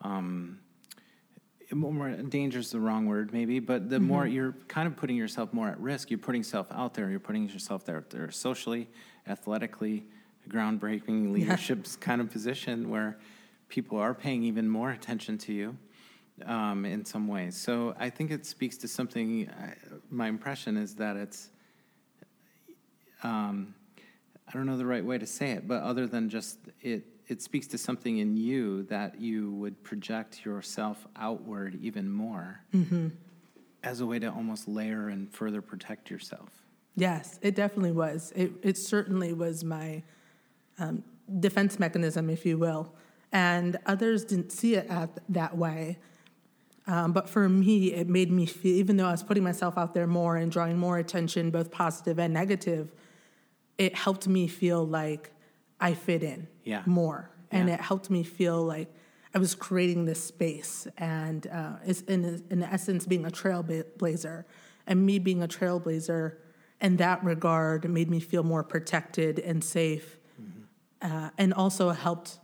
Um, 0.02 0.60
more 1.76 2.10
danger 2.10 2.60
is 2.60 2.72
the 2.72 2.80
wrong 2.80 3.06
word, 3.06 3.34
maybe, 3.34 3.60
but 3.60 3.90
the 3.90 3.98
mm-hmm. 3.98 4.06
more 4.06 4.28
you're 4.28 4.54
kind 4.68 4.88
of 4.88 4.96
putting 4.96 5.16
yourself 5.16 5.54
more 5.54 5.70
at 5.70 5.80
risk, 5.80 6.10
you're 6.10 6.20
putting 6.20 6.42
yourself 6.42 6.68
out 6.72 6.94
there, 6.94 7.10
you're 7.10 7.20
putting 7.20 7.48
yourself 7.50 7.86
there, 7.86 8.04
there 8.10 8.30
socially, 8.32 8.90
athletically, 9.28 10.06
groundbreaking 10.50 11.32
leadership's 11.32 11.98
yeah. 12.00 12.06
kind 12.06 12.22
of 12.22 12.32
position 12.32 12.90
where 12.90 13.18
people 13.70 13.98
are 13.98 14.14
paying 14.14 14.44
even 14.44 14.68
more 14.70 14.92
attention 14.92 15.38
to 15.38 15.54
you 15.54 15.78
um, 16.46 16.86
in 16.86 17.06
some 17.06 17.28
ways. 17.28 17.56
So 17.56 17.96
I 18.00 18.10
think 18.10 18.32
it 18.32 18.46
speaks 18.46 18.78
to 18.78 18.88
something. 18.88 19.48
Uh, 19.48 19.74
my 20.10 20.28
impression 20.28 20.78
is 20.78 20.96
that 20.96 21.16
it's, 21.16 21.50
um, 23.24 23.74
I 24.48 24.52
don't 24.54 24.66
know 24.66 24.78
the 24.78 24.86
right 24.86 25.06
way 25.06 25.18
to 25.18 25.28
say 25.28 25.52
it, 25.52 25.68
but 25.68 25.84
other 25.84 26.08
than 26.08 26.30
just 26.30 26.58
it, 26.82 27.06
it 27.32 27.42
speaks 27.42 27.68
to 27.68 27.78
something 27.78 28.18
in 28.18 28.38
you 28.38 28.84
that 28.84 29.20
you 29.20 29.52
would 29.54 29.82
project 29.84 30.46
yourself 30.46 31.08
outward 31.16 31.80
even 31.82 32.10
more 32.12 32.60
mm-hmm. 32.74 33.08
as 33.84 34.02
a 34.02 34.06
way 34.06 34.20
to 34.20 34.28
almost 34.28 34.68
layer 34.68 35.08
and 35.08 35.32
further 35.32 35.62
protect 35.62 36.12
yourself. 36.12 36.50
Yes, 36.96 37.40
it 37.42 37.56
definitely 37.56 37.94
was. 37.94 38.34
It, 38.36 38.52
it 38.62 38.78
certainly 38.78 39.34
was 39.34 39.64
my 39.64 40.04
um, 40.78 41.04
defense 41.40 41.80
mechanism, 41.80 42.30
if 42.30 42.46
you 42.46 42.58
will 42.58 42.94
and 43.32 43.78
others 43.86 44.26
didn't 44.26 44.52
see 44.52 44.76
it 44.76 44.88
at, 44.90 45.10
that 45.30 45.58
way. 45.58 45.98
Um, 46.88 47.14
but 47.14 47.30
for 47.30 47.48
me, 47.48 47.94
it 47.94 48.10
made 48.10 48.32
me 48.32 48.46
feel, 48.46 48.76
even 48.76 48.98
though 48.98 49.08
I 49.08 49.12
was 49.12 49.24
putting 49.24 49.44
myself 49.44 49.78
out 49.78 49.94
there 49.94 50.08
more 50.08 50.36
and 50.36 50.52
drawing 50.52 50.78
more 50.78 50.98
attention, 50.98 51.52
both 51.52 51.72
positive 51.72 52.20
and 52.20 52.34
negative, 52.34 52.92
it 53.78 53.96
helped 53.96 54.28
me 54.28 54.48
feel 54.48 54.86
like 54.86 55.32
I 55.82 55.96
fit 55.96 56.24
in 56.24 56.48
yeah. 56.64 56.84
more. 56.86 57.30
And 57.52 57.68
yeah. 57.68 57.74
it 57.76 57.82
helped 57.82 58.10
me 58.10 58.24
feel 58.24 58.64
like 58.64 58.94
I 59.34 59.40
was 59.40 59.56
creating 59.56 60.06
this 60.06 60.24
space. 60.24 60.88
And 60.98 61.48
uh, 61.48 61.74
it's 61.86 62.02
in, 62.02 62.44
in 62.50 62.64
essence 62.64 63.06
being 63.06 63.26
a 63.26 63.30
trailblazer. 63.30 64.46
And 64.88 65.06
me 65.06 65.20
being 65.20 65.44
a 65.44 65.48
trailblazer 65.48 66.36
in 66.80 66.98
that 66.98 67.24
regard 67.24 67.90
made 67.90 68.10
me 68.10 68.20
feel 68.20 68.44
more 68.44 68.64
protected 68.64 69.40
and 69.40 69.64
safe. 69.64 70.18
Mm-hmm. 70.42 71.14
Uh, 71.14 71.30
and 71.38 71.54
also 71.54 71.90
helped 71.90 72.40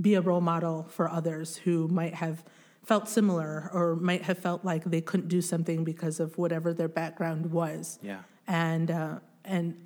be 0.00 0.14
a 0.14 0.20
role 0.20 0.40
model 0.40 0.86
for 0.90 1.08
others 1.08 1.56
who 1.58 1.88
might 1.88 2.14
have 2.14 2.44
felt 2.84 3.08
similar 3.08 3.70
or 3.72 3.96
might 3.96 4.22
have 4.22 4.38
felt 4.38 4.64
like 4.64 4.84
they 4.84 5.00
couldn't 5.00 5.28
do 5.28 5.40
something 5.40 5.84
because 5.84 6.20
of 6.20 6.36
whatever 6.38 6.74
their 6.74 6.88
background 6.88 7.46
was. 7.46 7.98
Yeah. 8.02 8.20
And 8.46 8.90
uh, 8.90 9.18
and 9.44 9.85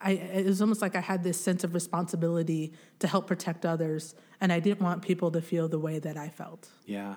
I 0.00 0.12
it 0.12 0.46
was 0.46 0.60
almost 0.60 0.82
like 0.82 0.96
I 0.96 1.00
had 1.00 1.22
this 1.22 1.40
sense 1.40 1.64
of 1.64 1.74
responsibility 1.74 2.72
to 3.00 3.06
help 3.06 3.26
protect 3.26 3.66
others, 3.66 4.14
and 4.40 4.52
I 4.52 4.60
didn't 4.60 4.80
want 4.80 5.02
people 5.02 5.30
to 5.32 5.42
feel 5.42 5.68
the 5.68 5.78
way 5.78 5.98
that 5.98 6.16
I 6.16 6.28
felt. 6.28 6.68
Yeah. 6.86 7.16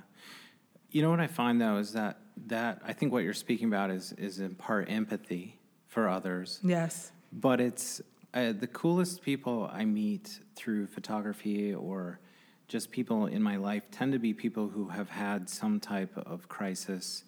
You 0.91 1.01
know 1.01 1.09
what 1.09 1.19
I 1.19 1.27
find 1.27 1.59
though 1.59 1.77
is 1.77 1.93
that 1.93 2.19
that 2.47 2.81
I 2.85 2.93
think 2.93 3.11
what 3.11 3.23
you're 3.23 3.33
speaking 3.33 3.67
about 3.67 3.89
is 3.89 4.11
is 4.13 4.39
in 4.39 4.55
part 4.55 4.89
empathy 4.89 5.59
for 5.87 6.09
others. 6.09 6.59
Yes. 6.63 7.11
But 7.31 7.61
it's 7.61 8.01
uh, 8.33 8.51
the 8.51 8.67
coolest 8.67 9.21
people 9.21 9.69
I 9.71 9.85
meet 9.85 10.39
through 10.55 10.87
photography 10.87 11.73
or 11.73 12.19
just 12.67 12.91
people 12.91 13.27
in 13.27 13.41
my 13.41 13.57
life 13.57 13.83
tend 13.91 14.13
to 14.13 14.19
be 14.19 14.33
people 14.33 14.67
who 14.67 14.87
have 14.87 15.09
had 15.09 15.49
some 15.49 15.79
type 15.79 16.15
of 16.17 16.47
crisis. 16.49 17.23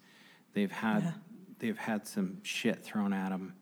They've 0.54 0.72
had 0.72 1.04
yeah. 1.04 1.12
they've 1.58 1.78
had 1.78 2.06
some 2.06 2.38
shit 2.42 2.82
thrown 2.82 3.12
at 3.12 3.30
them. 3.30 3.54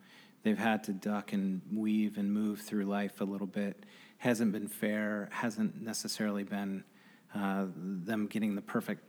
They've 0.45 0.57
had 0.57 0.85
to 0.85 0.93
duck 0.93 1.33
and 1.33 1.63
weave 1.73 2.17
and 2.17 2.33
move 2.33 2.61
through 2.61 2.85
life 2.85 3.21
a 3.21 3.25
little 3.25 3.47
bit. 3.49 3.85
Hasn't 4.19 4.53
been 4.53 4.69
fair. 4.69 5.29
Hasn't 5.33 5.83
necessarily 5.83 6.45
been 6.45 6.85
uh, 7.35 7.67
them 7.75 8.29
getting 8.29 8.55
the 8.55 8.63
perfect 8.63 9.03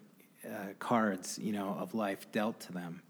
uh, 0.43 0.73
cards, 0.79 1.37
you 1.37 1.51
know, 1.51 1.77
of 1.79 1.93
life 1.93 2.31
dealt 2.31 2.59
to 2.61 2.71
them. 2.71 3.01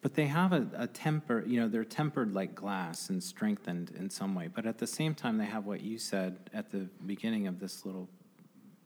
But 0.00 0.14
they 0.14 0.26
have 0.26 0.52
a, 0.52 0.68
a 0.76 0.86
temper, 0.86 1.42
you 1.44 1.58
know, 1.58 1.68
they're 1.68 1.84
tempered 1.84 2.32
like 2.32 2.54
glass 2.54 3.10
and 3.10 3.22
strengthened 3.22 3.90
in 3.98 4.08
some 4.10 4.34
way. 4.34 4.48
But 4.48 4.64
at 4.64 4.78
the 4.78 4.86
same 4.86 5.14
time, 5.14 5.36
they 5.36 5.46
have 5.46 5.66
what 5.66 5.80
you 5.80 5.98
said 5.98 6.48
at 6.54 6.70
the 6.70 6.88
beginning 7.04 7.48
of 7.48 7.58
this 7.58 7.84
little 7.84 8.08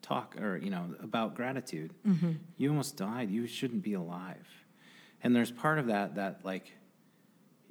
talk, 0.00 0.40
or, 0.40 0.56
you 0.56 0.70
know, 0.70 0.94
about 1.02 1.34
gratitude. 1.34 1.92
Mm-hmm. 2.06 2.32
You 2.56 2.70
almost 2.70 2.96
died. 2.96 3.30
You 3.30 3.46
shouldn't 3.46 3.82
be 3.82 3.92
alive. 3.92 4.48
And 5.22 5.36
there's 5.36 5.50
part 5.50 5.78
of 5.78 5.88
that 5.88 6.14
that, 6.14 6.40
like, 6.42 6.72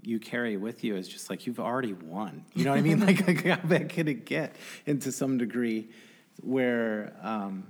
you 0.02 0.20
carry 0.20 0.58
with 0.58 0.84
you 0.84 0.96
is 0.96 1.08
just 1.08 1.30
like 1.30 1.46
you've 1.46 1.60
already 1.60 1.94
won. 1.94 2.46
You 2.54 2.66
know 2.66 2.72
what 2.72 2.80
I 2.80 2.82
mean? 2.82 3.00
like, 3.06 3.26
like 3.28 3.46
how 3.46 3.58
bad 3.58 3.90
can 3.90 4.08
it 4.08 4.26
get 4.26 4.56
into 4.86 5.12
some 5.12 5.38
degree 5.38 5.90
where, 6.42 7.16
um, 7.22 7.68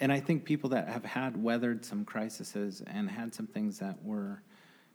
and 0.00 0.12
I 0.12 0.20
think 0.20 0.44
people 0.44 0.70
that 0.70 0.88
have 0.88 1.04
had 1.04 1.42
weathered 1.42 1.84
some 1.84 2.04
crises 2.04 2.82
and 2.86 3.10
had 3.10 3.34
some 3.34 3.46
things 3.46 3.78
that 3.78 4.02
were 4.02 4.42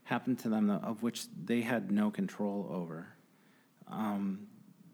happened 0.04 0.40
to 0.40 0.50
them 0.50 0.70
of 0.70 1.04
which 1.04 1.26
they 1.46 1.62
had 1.62 1.92
no 1.92 2.12
control 2.12 2.68
over. 2.72 3.08
Um, 3.88 4.48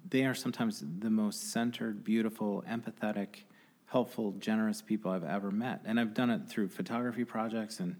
they 0.10 0.26
are 0.26 0.34
sometimes 0.34 0.84
the 1.00 1.10
most 1.10 1.52
centered, 1.52 2.04
beautiful, 2.04 2.64
empathetic, 2.70 3.44
helpful, 3.86 4.32
generous 4.40 4.82
people 4.82 5.12
I've 5.12 5.24
ever 5.24 5.52
met. 5.52 5.82
And 5.86 6.00
I've 6.00 6.14
done 6.14 6.30
it 6.30 6.48
through 6.48 6.70
photography 6.70 7.26
projects 7.26 7.80
and 7.80 7.96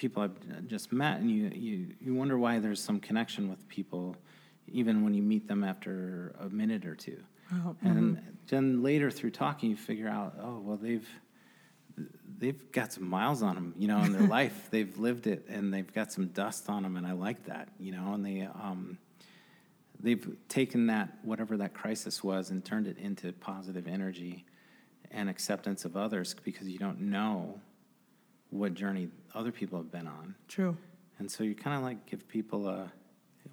people 0.00 0.22
I've 0.22 0.66
just 0.66 0.92
met. 0.92 1.20
And 1.20 1.30
you, 1.30 1.52
you, 1.54 1.86
you 2.00 2.14
wonder 2.14 2.38
why 2.38 2.58
there's 2.58 2.82
some 2.82 2.98
connection 2.98 3.50
with 3.50 3.68
people, 3.68 4.16
even 4.66 5.04
when 5.04 5.12
you 5.12 5.22
meet 5.22 5.46
them 5.46 5.62
after 5.62 6.34
a 6.40 6.48
minute 6.48 6.86
or 6.86 6.96
two. 6.96 7.22
Oh, 7.52 7.76
mm-hmm. 7.84 7.86
And 7.86 8.22
then 8.48 8.82
later 8.82 9.10
through 9.10 9.32
talking, 9.32 9.70
you 9.70 9.76
figure 9.76 10.08
out, 10.08 10.36
oh, 10.42 10.58
well, 10.64 10.78
they've 10.78 11.08
they've 12.38 12.72
got 12.72 12.90
some 12.90 13.06
miles 13.06 13.42
on 13.42 13.54
them, 13.54 13.74
you 13.76 13.86
know, 13.86 14.02
in 14.02 14.12
their 14.12 14.26
life. 14.38 14.68
They've 14.70 14.96
lived 14.96 15.26
it, 15.26 15.46
and 15.48 15.72
they've 15.72 15.92
got 15.92 16.12
some 16.12 16.28
dust 16.28 16.70
on 16.70 16.82
them, 16.82 16.96
and 16.96 17.06
I 17.06 17.12
like 17.12 17.44
that, 17.44 17.68
you 17.78 17.92
know. 17.92 18.14
And 18.14 18.24
they 18.24 18.48
um, 18.54 18.96
they've 19.98 20.26
taken 20.48 20.86
that 20.86 21.18
whatever 21.22 21.58
that 21.58 21.74
crisis 21.74 22.24
was 22.24 22.50
and 22.50 22.64
turned 22.64 22.86
it 22.86 22.96
into 22.96 23.32
positive 23.32 23.86
energy 23.86 24.46
and 25.10 25.28
acceptance 25.28 25.84
of 25.84 25.96
others 25.96 26.34
because 26.42 26.68
you 26.68 26.78
don't 26.78 27.00
know 27.00 27.60
what 28.50 28.74
journey 28.74 29.08
other 29.34 29.52
people 29.52 29.78
have 29.78 29.90
been 29.90 30.06
on. 30.06 30.34
True. 30.48 30.76
And 31.18 31.30
so 31.30 31.44
you 31.44 31.54
kind 31.54 31.76
of 31.76 31.82
like 31.82 32.06
give 32.06 32.26
people 32.28 32.68
a, 32.68 32.90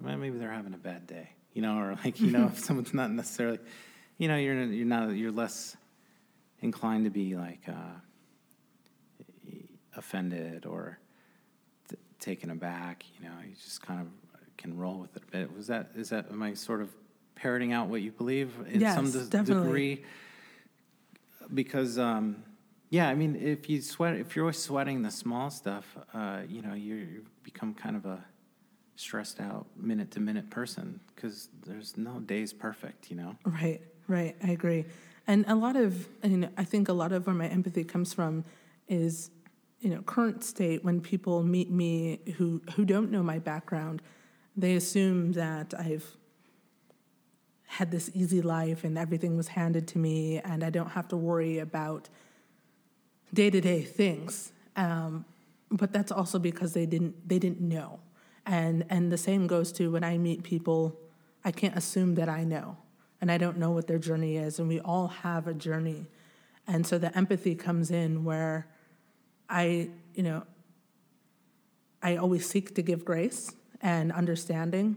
well, 0.00 0.16
maybe 0.16 0.38
they're 0.38 0.50
having 0.50 0.74
a 0.74 0.78
bad 0.78 1.06
day, 1.06 1.30
you 1.52 1.62
know, 1.62 1.78
or 1.78 1.98
like, 2.04 2.20
you 2.20 2.30
know, 2.30 2.46
if 2.52 2.58
someone's 2.58 2.94
not 2.94 3.10
necessarily, 3.10 3.58
you 4.16 4.28
know, 4.28 4.36
you're, 4.36 4.62
you're 4.64 4.86
not, 4.86 5.10
you're 5.10 5.32
less 5.32 5.76
inclined 6.60 7.04
to 7.04 7.10
be 7.10 7.36
like 7.36 7.60
uh, 7.68 7.98
offended 9.96 10.66
or 10.66 10.98
t- 11.88 11.96
taken 12.18 12.50
aback, 12.50 13.04
you 13.18 13.28
know, 13.28 13.34
you 13.46 13.54
just 13.54 13.82
kind 13.82 14.00
of 14.00 14.06
can 14.56 14.76
roll 14.76 14.98
with 14.98 15.14
it 15.16 15.22
a 15.28 15.30
bit. 15.30 15.54
Was 15.54 15.66
that, 15.68 15.90
is 15.94 16.08
that, 16.10 16.30
am 16.30 16.42
I 16.42 16.54
sort 16.54 16.80
of 16.80 16.90
parroting 17.34 17.72
out 17.72 17.88
what 17.88 18.00
you 18.02 18.10
believe 18.10 18.52
in 18.72 18.80
Yes, 18.80 18.94
some 18.94 19.10
de- 19.28 19.42
degree? 19.44 20.04
Because, 21.52 21.98
um, 21.98 22.42
yeah, 22.90 23.08
I 23.08 23.14
mean, 23.14 23.36
if 23.36 23.68
you 23.68 23.82
sweat, 23.82 24.16
if 24.16 24.34
you're 24.34 24.44
always 24.44 24.58
sweating 24.58 25.02
the 25.02 25.10
small 25.10 25.50
stuff, 25.50 25.96
uh, 26.14 26.40
you 26.48 26.62
know, 26.62 26.74
you 26.74 27.24
become 27.42 27.74
kind 27.74 27.96
of 27.96 28.06
a 28.06 28.24
stressed 28.96 29.40
out 29.40 29.66
minute 29.76 30.10
to 30.10 30.20
minute 30.20 30.50
person 30.50 30.98
because 31.14 31.50
there's 31.66 31.96
no 31.96 32.18
days 32.20 32.52
perfect, 32.52 33.10
you 33.10 33.16
know. 33.16 33.36
Right, 33.44 33.80
right. 34.08 34.36
I 34.42 34.50
agree. 34.50 34.86
And 35.26 35.44
a 35.46 35.54
lot 35.54 35.76
of, 35.76 36.08
and 36.22 36.48
I 36.56 36.64
think 36.64 36.88
a 36.88 36.92
lot 36.92 37.12
of 37.12 37.26
where 37.26 37.36
my 37.36 37.46
empathy 37.46 37.84
comes 37.84 38.14
from 38.14 38.44
is, 38.88 39.30
you 39.80 39.90
know, 39.90 40.00
current 40.02 40.42
state 40.42 40.82
when 40.82 41.00
people 41.00 41.42
meet 41.42 41.70
me 41.70 42.20
who, 42.38 42.62
who 42.74 42.84
don't 42.84 43.10
know 43.10 43.22
my 43.22 43.38
background, 43.38 44.00
they 44.56 44.74
assume 44.74 45.32
that 45.32 45.74
I've 45.78 46.16
had 47.66 47.90
this 47.90 48.10
easy 48.14 48.40
life 48.40 48.82
and 48.82 48.96
everything 48.96 49.36
was 49.36 49.48
handed 49.48 49.86
to 49.88 49.98
me 49.98 50.38
and 50.38 50.64
I 50.64 50.70
don't 50.70 50.88
have 50.88 51.06
to 51.08 51.16
worry 51.16 51.58
about 51.58 52.08
day 53.32 53.50
to 53.50 53.60
day 53.60 53.82
things. 53.82 54.52
Um, 54.76 55.24
but 55.70 55.92
that's 55.92 56.10
also 56.12 56.38
because 56.38 56.72
they 56.72 56.86
didn't 56.86 57.28
they 57.28 57.38
didn't 57.38 57.60
know. 57.60 58.00
And 58.46 58.84
and 58.88 59.12
the 59.12 59.18
same 59.18 59.46
goes 59.46 59.72
to 59.72 59.90
when 59.90 60.04
I 60.04 60.18
meet 60.18 60.42
people, 60.42 60.98
I 61.44 61.50
can't 61.50 61.76
assume 61.76 62.14
that 62.14 62.28
I 62.28 62.44
know. 62.44 62.76
And 63.20 63.32
I 63.32 63.38
don't 63.38 63.58
know 63.58 63.72
what 63.72 63.86
their 63.88 63.98
journey 63.98 64.36
is. 64.36 64.58
And 64.58 64.68
we 64.68 64.80
all 64.80 65.08
have 65.08 65.48
a 65.48 65.54
journey. 65.54 66.06
And 66.66 66.86
so 66.86 66.98
the 66.98 67.16
empathy 67.16 67.54
comes 67.54 67.90
in 67.90 68.24
where 68.24 68.68
I, 69.48 69.90
you 70.14 70.22
know, 70.22 70.44
I 72.02 72.16
always 72.16 72.48
seek 72.48 72.74
to 72.76 72.82
give 72.82 73.04
grace 73.04 73.52
and 73.80 74.12
understanding 74.12 74.96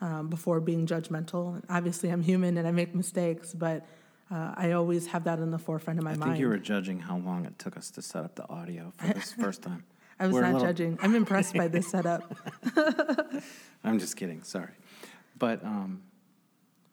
um, 0.00 0.28
before 0.28 0.60
being 0.60 0.86
judgmental. 0.86 1.62
Obviously, 1.70 2.10
I'm 2.10 2.22
human 2.22 2.58
and 2.58 2.66
I 2.66 2.72
make 2.72 2.94
mistakes, 2.94 3.54
but 3.54 3.86
uh, 4.32 4.54
I 4.56 4.72
always 4.72 5.06
have 5.08 5.24
that 5.24 5.38
in 5.40 5.50
the 5.50 5.58
forefront 5.58 5.98
of 5.98 6.04
my 6.04 6.12
I 6.12 6.14
mind. 6.14 6.22
I 6.22 6.26
think 6.34 6.40
you 6.40 6.48
were 6.48 6.58
judging 6.58 6.98
how 7.00 7.18
long 7.18 7.44
it 7.44 7.58
took 7.58 7.76
us 7.76 7.90
to 7.92 8.02
set 8.02 8.24
up 8.24 8.34
the 8.34 8.48
audio 8.48 8.92
for 8.96 9.12
this 9.12 9.32
first 9.44 9.62
time. 9.62 9.84
I 10.18 10.26
was 10.26 10.34
We're 10.34 10.42
not 10.42 10.52
little- 10.54 10.68
judging. 10.68 10.98
I'm 11.02 11.14
impressed 11.14 11.54
by 11.54 11.68
this 11.68 11.88
setup. 11.94 12.22
I'm 13.84 13.98
just 13.98 14.16
kidding. 14.16 14.42
Sorry, 14.42 14.72
but 15.38 15.64
um, 15.64 16.02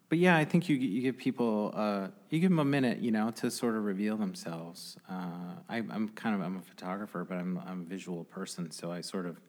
but 0.08 0.18
yeah, 0.18 0.36
I 0.36 0.44
think 0.44 0.68
you 0.68 0.76
you 0.76 1.00
give 1.02 1.16
people 1.16 1.72
uh, 1.74 2.08
you 2.30 2.40
give 2.40 2.50
them 2.50 2.58
a 2.58 2.64
minute, 2.64 2.98
you 2.98 3.10
know, 3.12 3.30
to 3.32 3.50
sort 3.50 3.76
of 3.76 3.84
reveal 3.84 4.16
themselves. 4.16 4.96
Uh, 5.08 5.54
I, 5.68 5.76
I'm 5.78 6.08
kind 6.14 6.34
of 6.34 6.40
I'm 6.42 6.56
a 6.56 6.62
photographer, 6.62 7.24
but 7.24 7.38
I'm 7.38 7.58
I'm 7.66 7.82
a 7.82 7.84
visual 7.84 8.24
person, 8.24 8.70
so 8.70 8.90
I 8.90 9.00
sort 9.00 9.26
of 9.26 9.40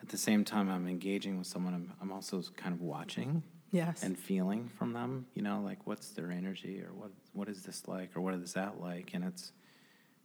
at 0.00 0.08
the 0.08 0.18
same 0.18 0.44
time 0.44 0.70
I'm 0.70 0.86
engaging 0.86 1.36
with 1.38 1.46
someone. 1.48 1.74
I'm 1.74 1.92
I'm 2.00 2.12
also 2.12 2.42
kind 2.56 2.72
of 2.74 2.80
watching 2.80 3.42
Yes. 3.70 4.02
and 4.02 4.18
feeling 4.18 4.68
from 4.68 4.92
them. 4.92 5.26
You 5.34 5.42
know, 5.42 5.60
like 5.62 5.86
what's 5.86 6.10
their 6.10 6.30
energy, 6.30 6.80
or 6.82 6.92
what 6.94 7.10
what 7.32 7.48
is 7.48 7.62
this 7.62 7.86
like, 7.88 8.16
or 8.16 8.20
what 8.20 8.34
is 8.34 8.52
that 8.54 8.80
like, 8.80 9.14
and 9.14 9.24
it's 9.24 9.52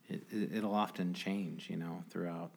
it, 0.09 0.23
it'll 0.53 0.75
often 0.75 1.13
change, 1.13 1.69
you 1.69 1.77
know, 1.77 2.03
throughout 2.09 2.51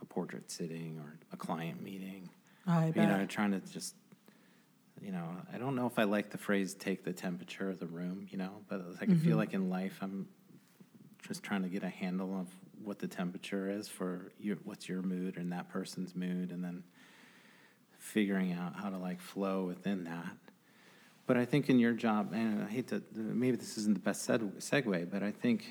a 0.00 0.04
portrait 0.04 0.50
sitting 0.50 0.98
or 0.98 1.18
a 1.32 1.36
client 1.36 1.82
meeting. 1.82 2.30
I 2.66 2.90
You 2.94 3.06
bet. 3.06 3.08
know, 3.08 3.26
trying 3.26 3.52
to 3.52 3.60
just, 3.60 3.94
you 5.00 5.12
know, 5.12 5.36
I 5.52 5.58
don't 5.58 5.76
know 5.76 5.86
if 5.86 5.98
I 5.98 6.04
like 6.04 6.30
the 6.30 6.38
phrase 6.38 6.74
"take 6.74 7.04
the 7.04 7.12
temperature 7.12 7.68
of 7.70 7.78
the 7.78 7.86
room," 7.86 8.26
you 8.30 8.38
know, 8.38 8.62
but 8.68 8.86
like, 9.00 9.10
I 9.10 9.14
Mm-hmm. 9.14 9.16
feel 9.16 9.36
like 9.36 9.54
in 9.54 9.70
life 9.70 9.98
I'm 10.00 10.28
just 11.22 11.42
trying 11.42 11.62
to 11.62 11.68
get 11.68 11.82
a 11.82 11.88
handle 11.88 12.38
of 12.40 12.48
what 12.84 12.98
the 12.98 13.08
temperature 13.08 13.70
is 13.70 13.88
for 13.88 14.32
your 14.38 14.56
what's 14.64 14.88
your 14.88 15.02
mood 15.02 15.36
and 15.36 15.52
that 15.52 15.68
person's 15.68 16.14
mood, 16.14 16.52
and 16.52 16.64
then 16.64 16.84
figuring 18.08 18.52
out 18.52 18.74
how 18.74 18.88
to 18.88 18.96
like 18.96 19.20
flow 19.20 19.64
within 19.64 20.04
that. 20.04 20.36
But 21.26 21.36
I 21.36 21.44
think 21.44 21.68
in 21.68 21.78
your 21.78 21.92
job, 21.92 22.32
and 22.32 22.62
I 22.62 22.66
hate 22.66 22.88
to, 22.88 23.02
maybe 23.14 23.56
this 23.56 23.76
isn't 23.76 23.94
the 23.94 24.00
best 24.00 24.26
segue, 24.26 25.10
but 25.10 25.22
I 25.22 25.30
think 25.30 25.70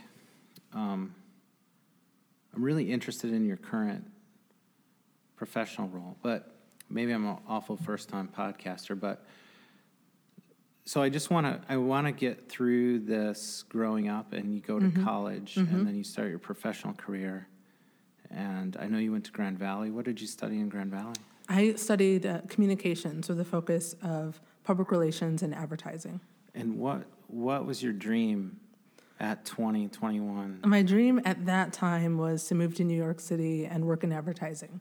um, 0.71 1.15
I'm 2.56 2.63
really 2.63 2.91
interested 2.91 3.34
in 3.34 3.43
your 3.45 3.58
current 3.58 4.06
professional 5.36 5.88
role. 5.88 6.15
But 6.21 6.52
maybe 6.89 7.12
I'm 7.12 7.26
an 7.26 7.38
awful 7.47 7.76
first 7.76 8.08
time 8.08 8.30
podcaster, 8.36 8.97
but 9.00 9.26
so 10.86 11.02
I 11.02 11.10
just 11.10 11.32
want 11.32 11.47
to 11.47 11.60
I 11.67 11.78
want 11.78 12.06
to 12.08 12.13
get 12.13 12.47
through 12.50 13.00
this 13.00 13.63
growing 13.67 14.08
up 14.08 14.32
and 14.32 14.54
you 14.54 14.62
go 14.62 14.80
to 14.80 14.89
college 15.04 15.58
and 15.58 15.86
then 15.86 15.95
you 15.95 16.04
start 16.04 16.30
your 16.30 16.39
professional 16.39 16.93
career. 16.93 17.47
And 18.30 18.78
I 18.80 18.88
know 18.88 18.97
you 18.97 19.12
went 19.12 19.26
to 19.26 19.32
Grand 19.32 19.58
Valley. 19.58 19.89
What 19.89 20.06
did 20.06 20.21
you 20.21 20.28
study 20.28 20.60
in 20.60 20.69
Grand 20.69 20.91
Valley? 20.91 21.15
I 21.49 21.75
studied 21.75 22.25
uh, 22.25 22.41
communications 22.47 23.29
with 23.29 23.39
a 23.39 23.45
focus 23.45 23.95
of 24.01 24.41
public 24.63 24.91
relations 24.91 25.41
and 25.43 25.53
advertising. 25.55 26.19
And 26.53 26.77
what 26.77 27.03
what 27.27 27.65
was 27.65 27.83
your 27.83 27.93
dream 27.93 28.60
at 29.19 29.45
20, 29.45 29.88
21? 29.89 30.62
My 30.65 30.81
dream 30.81 31.21
at 31.25 31.45
that 31.45 31.73
time 31.73 32.17
was 32.17 32.45
to 32.45 32.55
move 32.55 32.75
to 32.75 32.83
New 32.83 32.97
York 32.97 33.19
City 33.19 33.65
and 33.65 33.86
work 33.86 34.03
in 34.03 34.12
advertising. 34.13 34.79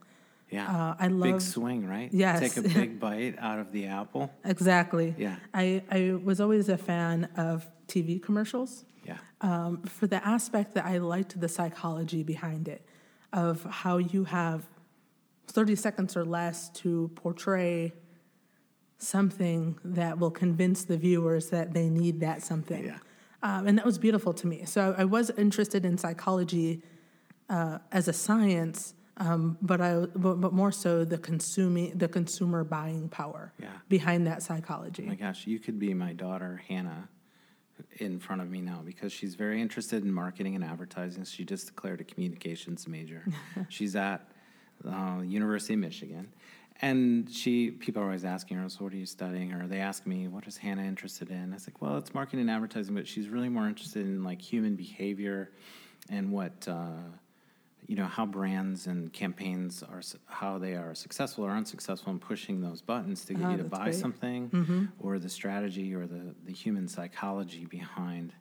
Yeah. 0.51 0.69
Uh, 0.69 0.95
I 0.99 1.09
love 1.09 1.23
big 1.33 1.41
swing, 1.41 1.89
right? 1.89 2.09
Yes. 2.13 2.39
Take 2.41 2.57
a 2.57 2.69
big 2.81 3.01
bite 3.01 3.37
out 3.39 3.59
of 3.59 3.73
the 3.73 3.87
apple. 3.87 4.31
exactly. 4.45 5.15
Yeah. 5.19 5.37
I, 5.53 5.83
I 5.91 6.19
was 6.23 6.41
always 6.41 6.69
a 6.69 6.79
fan 6.79 7.29
of 7.37 7.67
TV 7.89 8.23
commercials. 8.23 8.85
Yeah. 9.05 9.19
um, 9.41 9.83
for 9.83 10.09
the 10.09 10.25
aspect 10.27 10.75
that 10.75 10.85
I 10.85 10.99
liked 10.99 11.41
the 11.41 11.49
psychology 11.49 12.25
behind 12.25 12.67
it, 12.67 12.85
of 13.33 13.63
how 13.65 13.99
you 13.99 14.25
have 14.25 14.65
30 15.47 15.77
seconds 15.77 16.17
or 16.17 16.25
less 16.25 16.69
to 16.71 17.11
portray 17.15 17.93
something 18.99 19.79
that 19.85 20.19
will 20.19 20.31
convince 20.31 20.85
the 20.85 20.97
viewers 20.97 21.51
that 21.51 21.75
they 21.75 21.89
need 21.89 22.21
that 22.21 22.43
something. 22.43 22.85
Yeah. 22.85 22.99
Um, 23.43 23.67
and 23.67 23.79
that 23.79 23.85
was 23.85 23.99
beautiful 23.99 24.33
to 24.35 24.47
me. 24.47 24.65
So 24.65 24.95
I 24.97 25.05
was 25.05 25.31
interested 25.31 25.85
in 25.85 25.99
psychology 25.99 26.83
uh, 27.49 27.79
as 27.93 28.09
a 28.09 28.13
science, 28.13 28.95
um, 29.19 29.59
but 29.63 29.81
I 29.81 30.07
but, 30.17 30.41
but 30.41 30.53
more 30.53 30.73
so 30.73 31.05
the 31.05 31.19
consuming 31.19 31.97
the 31.97 32.09
consumer 32.09 32.65
buying 32.65 33.09
power 33.09 33.53
Yeah. 33.61 33.69
behind 33.89 34.27
that 34.27 34.43
psychology. 34.43 35.05
Oh 35.05 35.09
my 35.11 35.15
gosh, 35.15 35.47
you 35.47 35.59
could 35.59 35.79
be 35.79 35.95
my 35.95 36.13
daughter 36.13 36.61
Hannah 36.69 37.09
in 37.99 38.19
front 38.19 38.41
of 38.41 38.51
me 38.51 38.63
now 38.63 38.81
because 38.85 39.13
she's 39.13 39.35
very 39.35 39.61
interested 39.61 40.03
in 40.03 40.11
marketing 40.13 40.55
and 40.55 40.65
advertising. 40.65 41.25
She 41.25 41.45
just 41.45 41.67
declared 41.67 42.01
a 42.01 42.05
communications 42.05 42.89
major. 42.89 43.27
she's 43.69 43.95
at 43.95 44.27
uh, 44.85 45.21
University 45.23 45.75
of 45.75 45.81
Michigan, 45.81 46.33
and 46.83 47.31
she 47.31 47.71
people 47.71 48.03
are 48.03 48.07
always 48.07 48.25
asking 48.25 48.59
her, 48.59 48.69
"So 48.69 48.85
what 48.85 48.93
are 48.93 48.97
you 48.97 49.07
studying?" 49.07 49.53
Or 49.53 49.67
they 49.67 49.81
ask 49.81 50.07
me, 50.07 50.29
"What 50.29 50.47
is 50.47 50.57
Hannah 50.57 50.85
interested 50.85 51.31
in?" 51.31 51.53
I 51.53 51.55
was 51.55 51.67
like, 51.69 51.81
"Well, 51.81 51.97
it's 51.99 52.13
marketing 52.15 52.41
and 52.41 52.51
advertising, 52.51 52.95
but 52.95 53.07
she's 53.07 53.29
really 53.29 53.49
more 53.49 53.67
interested 53.69 54.05
in 54.07 54.23
like 54.25 54.41
human 54.43 54.77
behavior 54.77 55.51
and 56.11 56.31
what." 56.33 56.67
Uh, 56.69 56.99
you 57.89 57.95
know 57.95 58.07
how 58.07 58.27
brands 58.27 58.89
and 58.89 59.13
campaigns 59.13 59.81
are 59.85 60.03
how 60.27 60.59
they 60.59 60.75
are 60.75 60.93
successful 60.93 61.45
or 61.45 61.53
unsuccessful 61.53 62.13
in 62.13 62.19
pushing 62.19 62.61
those 62.61 62.83
buttons 62.83 63.25
to 63.27 63.33
get 63.33 63.45
Ah, 63.45 63.51
you 63.53 63.57
to 63.59 63.63
buy 63.65 63.85
great. 63.85 63.95
something 63.95 64.89
or 64.99 65.21
the 65.21 65.29
strategy 65.29 65.95
or 65.95 66.05
the, 66.05 66.35
the 66.47 66.53
human 66.53 66.89
psychology 66.89 67.65
behind 67.67 68.33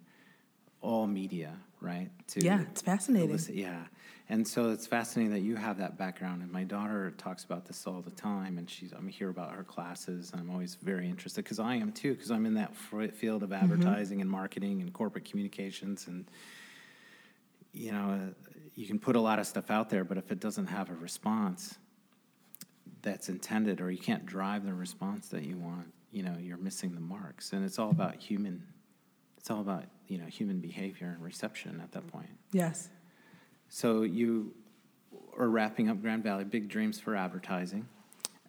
all 0.81 1.05
media 1.05 1.57
right 1.79 2.09
to 2.29 2.41
Yeah, 2.43 2.61
it's 2.71 2.81
fascinating. 2.81 3.29
elicit- 3.29 3.53
yeah 3.53 3.83
and 4.27 4.47
so 4.47 4.69
it's 4.71 4.87
fascinating 4.87 5.31
that 5.33 5.41
you 5.41 5.55
have 5.55 5.77
that 5.77 5.97
background 5.97 6.41
and 6.41 6.51
my 6.51 6.63
daughter 6.63 7.11
talks 7.17 7.43
about 7.43 7.65
this 7.65 7.85
all 7.85 8.01
the 8.01 8.09
time 8.11 8.57
and 8.57 8.69
she's 8.69 8.91
i'm 8.93 9.07
here 9.07 9.29
about 9.29 9.51
her 9.51 9.63
classes 9.63 10.31
and 10.31 10.41
i'm 10.41 10.49
always 10.49 10.75
very 10.75 11.07
interested 11.07 11.43
because 11.43 11.59
i 11.59 11.75
am 11.75 11.91
too 11.91 12.13
because 12.13 12.31
i'm 12.31 12.45
in 12.45 12.53
that 12.55 12.75
field 12.75 13.43
of 13.43 13.49
Mm-hmm. 13.49 13.63
advertising 13.63 14.21
and 14.21 14.29
marketing 14.29 14.81
and 14.81 14.91
corporate 14.93 15.25
communications 15.25 16.07
and 16.07 16.25
you 17.73 17.91
know, 17.91 18.11
uh, 18.11 18.49
you 18.75 18.87
can 18.87 18.99
put 18.99 19.17
a 19.17 19.19
lot 19.19 19.37
of 19.37 19.45
stuff 19.45 19.69
out 19.69 19.89
there, 19.89 20.05
but 20.05 20.17
if 20.17 20.31
it 20.31 20.39
doesn't 20.39 20.67
have 20.67 20.89
a 20.89 20.93
response 20.93 21.77
that's 23.01 23.27
intended, 23.27 23.81
or 23.81 23.91
you 23.91 23.97
can't 23.97 24.25
drive 24.25 24.65
the 24.65 24.73
response 24.73 25.27
that 25.27 25.43
you 25.43 25.57
want, 25.57 25.91
you 26.11 26.23
know, 26.23 26.37
you're 26.39 26.55
missing 26.57 26.95
the 26.95 27.01
marks. 27.01 27.51
And 27.51 27.65
it's 27.65 27.77
all 27.77 27.89
about 27.91 28.15
human. 28.15 28.63
It's 29.37 29.51
all 29.51 29.59
about 29.59 29.83
you 30.07 30.17
know 30.17 30.25
human 30.25 30.59
behavior 30.59 31.11
and 31.15 31.21
reception 31.21 31.81
at 31.83 31.91
that 31.91 32.07
point. 32.07 32.29
yes. 32.53 32.87
So 33.69 34.03
you 34.03 34.53
are 35.37 35.49
wrapping 35.49 35.89
up 35.89 36.01
Grand 36.01 36.23
Valley, 36.23 36.43
big 36.43 36.69
dreams 36.69 36.99
for 36.99 37.15
advertising, 37.15 37.87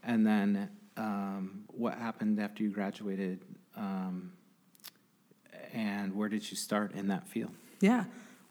and 0.03 0.27
then 0.27 0.71
um, 0.97 1.65
what 1.69 1.99
happened 1.99 2.41
after 2.41 2.63
you 2.63 2.71
graduated, 2.71 3.41
um, 3.77 4.33
and 5.73 6.15
where 6.15 6.29
did 6.29 6.49
you 6.51 6.57
start 6.57 6.95
in 6.95 7.09
that 7.09 7.27
field? 7.27 7.51
Yeah. 7.81 8.05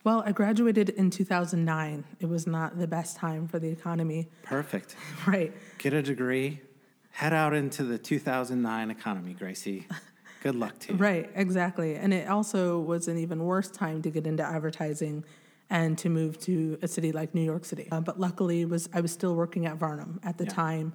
Well, 0.04 0.22
I 0.24 0.34
graduated 0.34 0.90
in 0.90 1.10
2009. 1.10 2.04
It 2.20 2.28
was 2.28 2.46
not 2.46 2.78
the 2.78 2.86
best 2.86 3.18
time 3.18 3.48
for 3.48 3.58
the 3.58 3.70
economy. 3.70 4.28
Perfect. 4.44 4.96
Right. 5.26 5.52
Get 5.80 5.94
a 5.94 6.04
degree, 6.04 6.62
head 7.10 7.34
out 7.34 7.56
into 7.56 7.84
the 7.84 7.98
2009 7.98 8.92
economy, 8.92 9.34
Gracie. 9.34 9.88
Good 10.44 10.56
luck 10.56 10.78
to 10.82 10.92
you. 10.92 11.00
Right, 11.00 11.32
exactly. 11.34 11.96
And 11.96 12.14
it 12.14 12.30
also 12.30 12.78
was 12.78 13.08
an 13.08 13.18
even 13.18 13.44
worse 13.46 13.72
time 13.72 14.04
to 14.04 14.12
get 14.12 14.28
into 14.28 14.44
advertising 14.44 15.26
and 15.70 15.98
to 15.98 16.10
move 16.10 16.38
to 16.40 16.78
a 16.82 16.88
city 16.88 17.12
like 17.12 17.34
New 17.34 17.42
York 17.42 17.66
City. 17.66 17.88
Uh, 17.92 18.00
but 18.02 18.20
luckily, 18.20 18.66
was 18.66 18.88
I 18.94 19.02
was 19.02 19.12
still 19.12 19.36
working 19.36 19.66
at 19.66 19.78
Varnum 19.78 20.20
at 20.24 20.38
the 20.38 20.44
Yeah. 20.46 20.52
time. 20.52 20.94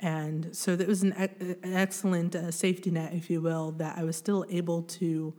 And 0.00 0.54
so 0.54 0.76
that 0.76 0.86
was 0.86 1.02
an, 1.02 1.12
e- 1.12 1.54
an 1.64 1.74
excellent 1.74 2.34
uh, 2.36 2.50
safety 2.52 2.90
net, 2.90 3.12
if 3.14 3.28
you 3.30 3.40
will, 3.40 3.72
that 3.72 3.98
I 3.98 4.04
was 4.04 4.16
still 4.16 4.44
able 4.48 4.82
to 5.00 5.34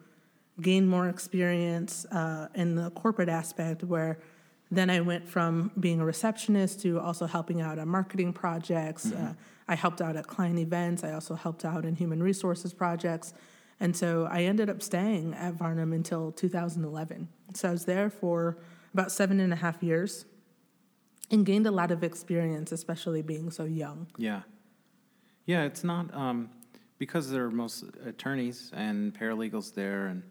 gain 0.62 0.86
more 0.86 1.08
experience 1.08 2.06
uh, 2.12 2.48
in 2.56 2.76
the 2.76 2.90
corporate 2.92 3.30
aspect 3.30 3.84
where 3.84 4.20
then 4.72 4.90
I 4.90 5.00
went 5.00 5.28
from 5.28 5.72
being 5.80 6.00
a 6.02 6.06
receptionist 6.06 6.82
to 6.82 7.00
also 7.00 7.26
helping 7.26 7.62
out 7.62 7.80
on 7.80 7.88
marketing 7.88 8.34
projects. 8.34 9.12
Uh, 9.12 9.34
I 9.68 9.76
helped 9.76 10.02
out 10.02 10.16
at 10.18 10.28
client 10.28 10.60
events. 10.60 11.04
I 11.04 11.14
also 11.14 11.36
helped 11.36 11.64
out 11.66 11.86
in 11.86 11.96
human 11.96 12.22
resources 12.22 12.74
projects. 12.74 13.34
And 13.80 13.96
so 13.96 14.28
I 14.30 14.44
ended 14.44 14.70
up 14.70 14.82
staying 14.82 15.34
at 15.34 15.54
Varnum 15.54 15.94
until 15.94 16.32
2011. 16.32 17.30
So 17.54 17.70
I 17.70 17.72
was 17.72 17.86
there 17.86 18.10
for 18.10 18.58
about 18.94 19.12
seven 19.12 19.40
and 19.40 19.54
a 19.54 19.56
half 19.56 19.82
years 19.82 20.26
and 21.32 21.46
gained 21.46 21.68
a 21.68 21.72
lot 21.72 21.92
of 21.92 22.04
experience, 22.04 22.72
especially 22.72 23.22
being 23.22 23.52
so 23.52 23.64
young. 23.64 24.08
Yeah. 24.18 24.42
Yeah, 25.46 25.64
it's 25.64 25.84
not 25.84 26.14
um, 26.14 26.50
because 27.00 27.32
there 27.32 27.46
are 27.46 27.50
most 27.50 27.86
attorneys 28.06 28.72
and 28.76 29.12
paralegals 29.18 29.74
there, 29.74 30.06
and 30.06 30.22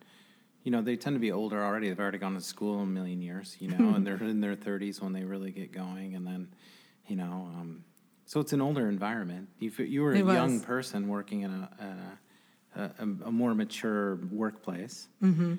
you 0.63 0.71
know 0.71 0.81
they 0.81 0.95
tend 0.95 1.17
to 1.17 1.21
be 1.21 1.33
older 1.33 1.61
already. 1.61 1.89
They've 1.89 1.99
already 1.99 2.19
gone 2.19 2.35
to 2.35 2.41
school 2.41 2.83
a 2.83 2.87
million 2.87 3.21
years, 3.21 3.57
you 3.59 3.69
know, 3.69 3.95
and 3.97 4.07
they're 4.07 4.23
in 4.23 4.41
their 4.41 4.55
thirties 4.55 5.01
when 5.01 5.13
they 5.13 5.25
really 5.25 5.51
get 5.51 5.73
going, 5.73 6.15
and 6.15 6.25
then 6.25 6.55
you 7.09 7.17
know, 7.17 7.51
um, 7.59 7.83
so 8.27 8.39
it's 8.39 8.53
an 8.53 8.61
older 8.61 8.89
environment. 8.89 9.49
You 9.59 9.73
you 9.79 10.03
were 10.03 10.13
a 10.13 10.19
young 10.19 10.61
person 10.61 11.09
working 11.09 11.41
in 11.41 11.51
a, 11.51 11.69
in 11.81 11.87
a, 11.87 12.19
a, 12.79 12.91
a 13.27 13.33
more 13.33 13.55
mature 13.55 14.17
workplace, 14.31 15.09
Mm-hmm. 15.23 15.55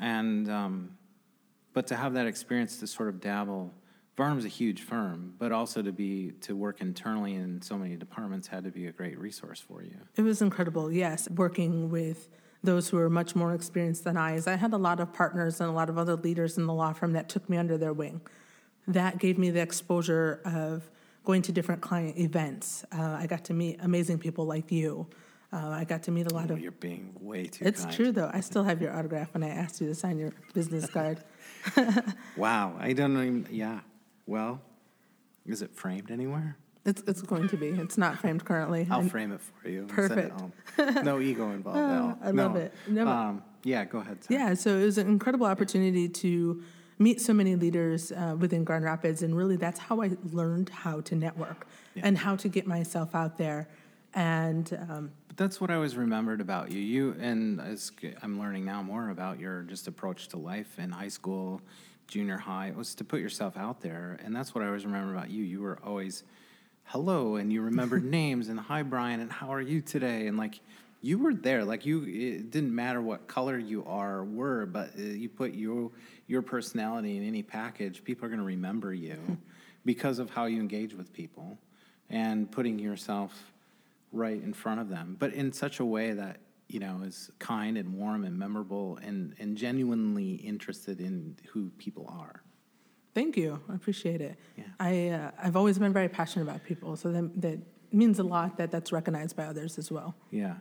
and 0.00 0.50
um, 0.50 0.96
but 1.72 1.86
to 1.88 1.96
have 1.96 2.14
that 2.14 2.26
experience 2.26 2.78
to 2.78 2.86
sort 2.86 3.08
of 3.08 3.20
dabble 3.20 3.72
Varnum's 4.16 4.44
a 4.44 4.48
huge 4.48 4.82
firm, 4.82 5.34
but 5.38 5.50
also 5.50 5.80
to 5.82 5.92
be 5.92 6.32
to 6.42 6.54
work 6.54 6.80
internally 6.80 7.34
in 7.34 7.62
so 7.62 7.78
many 7.78 7.96
departments 7.96 8.48
had 8.48 8.64
to 8.64 8.70
be 8.70 8.86
a 8.86 8.92
great 8.92 9.18
resource 9.18 9.60
for 9.60 9.82
you. 9.82 9.96
It 10.16 10.22
was 10.22 10.42
incredible, 10.42 10.92
yes, 10.92 11.28
working 11.30 11.90
with 11.90 12.28
those 12.62 12.90
who 12.90 12.98
were 12.98 13.08
much 13.08 13.34
more 13.34 13.54
experienced 13.54 14.04
than 14.04 14.18
I. 14.18 14.34
As 14.34 14.46
I 14.46 14.56
had 14.56 14.74
a 14.74 14.76
lot 14.76 15.00
of 15.00 15.12
partners 15.14 15.60
and 15.60 15.70
a 15.70 15.72
lot 15.72 15.88
of 15.88 15.96
other 15.96 16.16
leaders 16.16 16.58
in 16.58 16.66
the 16.66 16.74
law 16.74 16.92
firm 16.92 17.14
that 17.14 17.30
took 17.30 17.48
me 17.48 17.56
under 17.56 17.78
their 17.78 17.94
wing. 17.94 18.20
That 18.86 19.18
gave 19.18 19.38
me 19.38 19.50
the 19.50 19.60
exposure 19.62 20.40
of 20.44 20.90
going 21.24 21.40
to 21.42 21.52
different 21.52 21.80
client 21.80 22.18
events. 22.18 22.84
Uh, 22.92 23.02
I 23.22 23.26
got 23.26 23.44
to 23.46 23.54
meet 23.54 23.78
amazing 23.82 24.18
people 24.18 24.44
like 24.44 24.70
you. 24.70 25.06
Uh, 25.52 25.68
I 25.70 25.84
got 25.84 26.04
to 26.04 26.10
meet 26.12 26.30
a 26.30 26.34
lot 26.34 26.50
Oh, 26.50 26.54
of. 26.54 26.60
you're 26.60 26.70
being 26.70 27.12
way 27.20 27.46
too 27.46 27.64
It's 27.64 27.82
kind. 27.82 27.94
true, 27.96 28.12
though. 28.12 28.30
I 28.32 28.40
still 28.40 28.62
have 28.62 28.80
your 28.80 28.92
autograph 28.96 29.34
when 29.34 29.42
I 29.42 29.48
asked 29.48 29.80
you 29.80 29.88
to 29.88 29.94
sign 29.96 30.16
your 30.18 30.32
business 30.54 30.88
card. 30.96 31.24
Wow, 32.36 32.76
I 32.80 32.92
don't 32.92 33.12
even. 33.16 33.46
Yeah, 33.50 33.80
well, 34.26 34.60
is 35.46 35.62
it 35.62 35.74
framed 35.74 36.10
anywhere? 36.10 36.56
It's, 36.84 37.02
it's 37.06 37.20
going 37.22 37.48
to 37.48 37.56
be. 37.56 37.68
It's 37.68 37.98
not 37.98 38.18
framed 38.18 38.44
currently. 38.44 38.86
I'll 38.90 39.00
And- 39.00 39.10
frame 39.10 39.32
it 39.32 39.40
for 39.40 39.68
you. 39.68 39.80
and 39.80 39.90
send 39.90 40.12
it 40.20 40.32
Perfect. 40.32 40.40
home. 40.40 41.04
No 41.04 41.20
ego 41.20 41.50
involved 41.50 41.78
at 41.78 42.00
all. 42.00 42.18
I 42.22 42.30
love 42.30 42.56
it. 42.56 42.72
No, 42.88 43.06
Um, 43.08 43.42
yeah, 43.64 43.84
go 43.84 43.98
ahead. 43.98 44.18
Yeah, 44.28 44.54
so 44.54 44.78
it 44.78 44.84
was 44.84 44.98
an 44.98 45.08
incredible 45.08 45.46
opportunity 45.46 46.08
to 46.08 46.62
meet 46.98 47.20
so 47.20 47.32
many 47.34 47.56
leaders 47.56 48.12
uh, 48.12 48.36
within 48.38 48.62
Grand 48.62 48.84
Rapids, 48.84 49.22
and 49.22 49.36
really 49.36 49.56
that's 49.56 49.80
how 49.80 50.00
I 50.00 50.12
learned 50.32 50.68
how 50.68 51.00
to 51.02 51.16
network 51.16 51.66
Yeah. 51.94 52.02
and 52.06 52.16
how 52.16 52.36
to 52.36 52.48
get 52.48 52.66
myself 52.68 53.14
out 53.14 53.36
there. 53.36 53.68
And 54.14 54.72
um, 54.88 55.10
But 55.30 55.36
that's 55.36 55.60
what 55.60 55.70
I 55.70 55.76
always 55.76 55.94
remembered 55.94 56.40
about 56.40 56.72
you. 56.72 56.80
You 56.80 57.14
and 57.20 57.60
as 57.60 57.92
I'm 58.20 58.40
learning 58.40 58.64
now 58.64 58.82
more 58.82 59.10
about 59.10 59.38
your 59.38 59.62
just 59.62 59.86
approach 59.86 60.26
to 60.30 60.38
life 60.38 60.76
in 60.76 60.90
high 60.90 61.06
school, 61.06 61.62
junior 62.08 62.36
high. 62.36 62.66
It 62.66 62.76
was 62.76 62.96
to 62.96 63.04
put 63.04 63.20
yourself 63.20 63.56
out 63.56 63.80
there, 63.80 64.18
and 64.24 64.34
that's 64.34 64.56
what 64.56 64.64
I 64.64 64.66
always 64.66 64.84
remember 64.84 65.14
about 65.14 65.30
you. 65.30 65.44
You 65.44 65.60
were 65.60 65.78
always 65.84 66.24
hello, 66.82 67.36
and 67.36 67.52
you 67.52 67.62
remembered 67.62 68.02
names 68.18 68.48
and 68.48 68.58
hi 68.58 68.82
Brian, 68.82 69.20
and 69.20 69.30
how 69.30 69.54
are 69.54 69.60
you 69.60 69.80
today, 69.80 70.26
and 70.26 70.36
like 70.36 70.58
you 71.00 71.16
were 71.16 71.32
there. 71.32 71.64
Like 71.64 71.86
you, 71.86 72.02
it 72.02 72.50
didn't 72.50 72.74
matter 72.74 73.00
what 73.00 73.28
color 73.28 73.56
you 73.56 73.84
are 73.86 74.16
or 74.16 74.24
were, 74.24 74.66
but 74.66 74.90
uh, 74.98 75.02
you 75.02 75.28
put 75.28 75.54
your 75.54 75.92
your 76.26 76.42
personality 76.42 77.16
in 77.16 77.24
any 77.24 77.44
package. 77.44 78.02
People 78.02 78.24
are 78.26 78.30
going 78.30 78.40
to 78.40 78.44
remember 78.44 78.92
you 78.92 79.16
because 79.84 80.18
of 80.18 80.28
how 80.28 80.46
you 80.46 80.58
engage 80.58 80.92
with 80.92 81.12
people 81.12 81.56
and 82.08 82.50
putting 82.50 82.80
yourself 82.80 83.52
right 84.12 84.42
in 84.42 84.52
front 84.52 84.80
of 84.80 84.88
them, 84.88 85.16
but 85.18 85.32
in 85.32 85.52
such 85.52 85.80
a 85.80 85.84
way 85.84 86.12
that 86.12 86.38
you 86.68 86.80
know 86.80 87.00
is 87.04 87.30
kind 87.38 87.76
and 87.76 87.94
warm 87.94 88.24
and 88.24 88.38
memorable 88.38 88.98
and 89.02 89.34
and 89.38 89.56
genuinely 89.56 90.34
interested 90.34 91.00
in 91.00 91.36
who 91.52 91.70
people 91.78 92.06
are. 92.08 92.42
thank 93.14 93.36
you, 93.36 93.60
I 93.68 93.74
appreciate 93.74 94.20
it. 94.20 94.36
Yeah. 94.56 94.64
I 94.78 95.08
uh, 95.08 95.30
I've 95.42 95.56
always 95.56 95.78
been 95.78 95.92
very 95.92 96.08
passionate 96.08 96.44
about 96.48 96.64
people, 96.64 96.96
so 96.96 97.10
that, 97.12 97.40
that 97.42 97.58
means 97.92 98.18
a 98.18 98.22
lot 98.22 98.56
that 98.58 98.70
that's 98.70 98.92
recognized 98.92 99.36
by 99.36 99.44
others 99.44 99.78
as 99.78 99.90
well. 99.90 100.14
Yeah. 100.30 100.54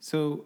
So 0.00 0.44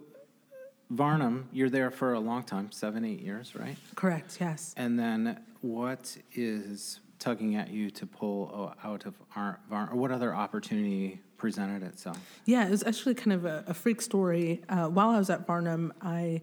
Varnum, 0.91 1.49
you're 1.53 1.71
there 1.71 1.91
for 1.91 2.13
a 2.15 2.21
long 2.21 2.43
time, 2.45 2.71
seven, 2.71 3.05
eight 3.05 3.21
years, 3.21 3.57
right? 3.57 3.77
Correct. 3.97 4.39
Yes. 4.41 4.73
And 4.77 4.99
then 4.99 5.41
what 5.61 6.17
is 6.35 7.01
tugging 7.19 7.57
at 7.57 7.71
you 7.71 7.91
to 7.91 8.07
pull 8.07 8.73
out 8.85 9.07
of 9.07 9.15
our, 9.35 9.59
Varnum, 9.69 9.95
or 9.95 9.97
what 9.97 10.13
other 10.13 10.35
opportunity 10.35 11.21
presented 11.37 11.83
itself? 11.83 12.19
Yeah, 12.45 12.67
it 12.67 12.71
was 12.71 12.83
actually 12.85 13.15
kind 13.15 13.33
of 13.33 13.45
a, 13.45 13.65
a 13.67 13.75
freak 13.75 14.01
story. 14.01 14.63
Uh, 14.69 14.89
while 14.89 15.11
I 15.11 15.19
was 15.19 15.31
at 15.31 15.47
Varnum, 15.47 15.93
I, 16.01 16.43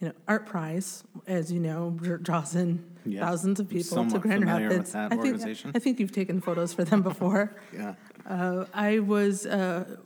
you 0.00 0.08
know, 0.08 0.12
ArtPrize, 0.28 1.04
as 1.26 1.52
you 1.52 1.60
know, 1.60 1.90
draws 2.22 2.54
in 2.54 2.84
thousands 3.18 3.60
of 3.60 3.68
people 3.68 4.06
to 4.06 4.18
Grand 4.18 4.46
Rapids. 4.46 4.94
I 4.94 5.08
think. 5.16 5.42
I 5.74 5.78
think 5.78 6.00
you've 6.00 6.12
taken 6.12 6.40
photos 6.40 6.72
for 6.72 6.84
them 6.84 7.02
before. 7.02 7.56
Yeah. 7.74 7.94
Uh, 8.26 8.64
I 8.72 9.00
was 9.00 9.44
uh, 9.44 9.96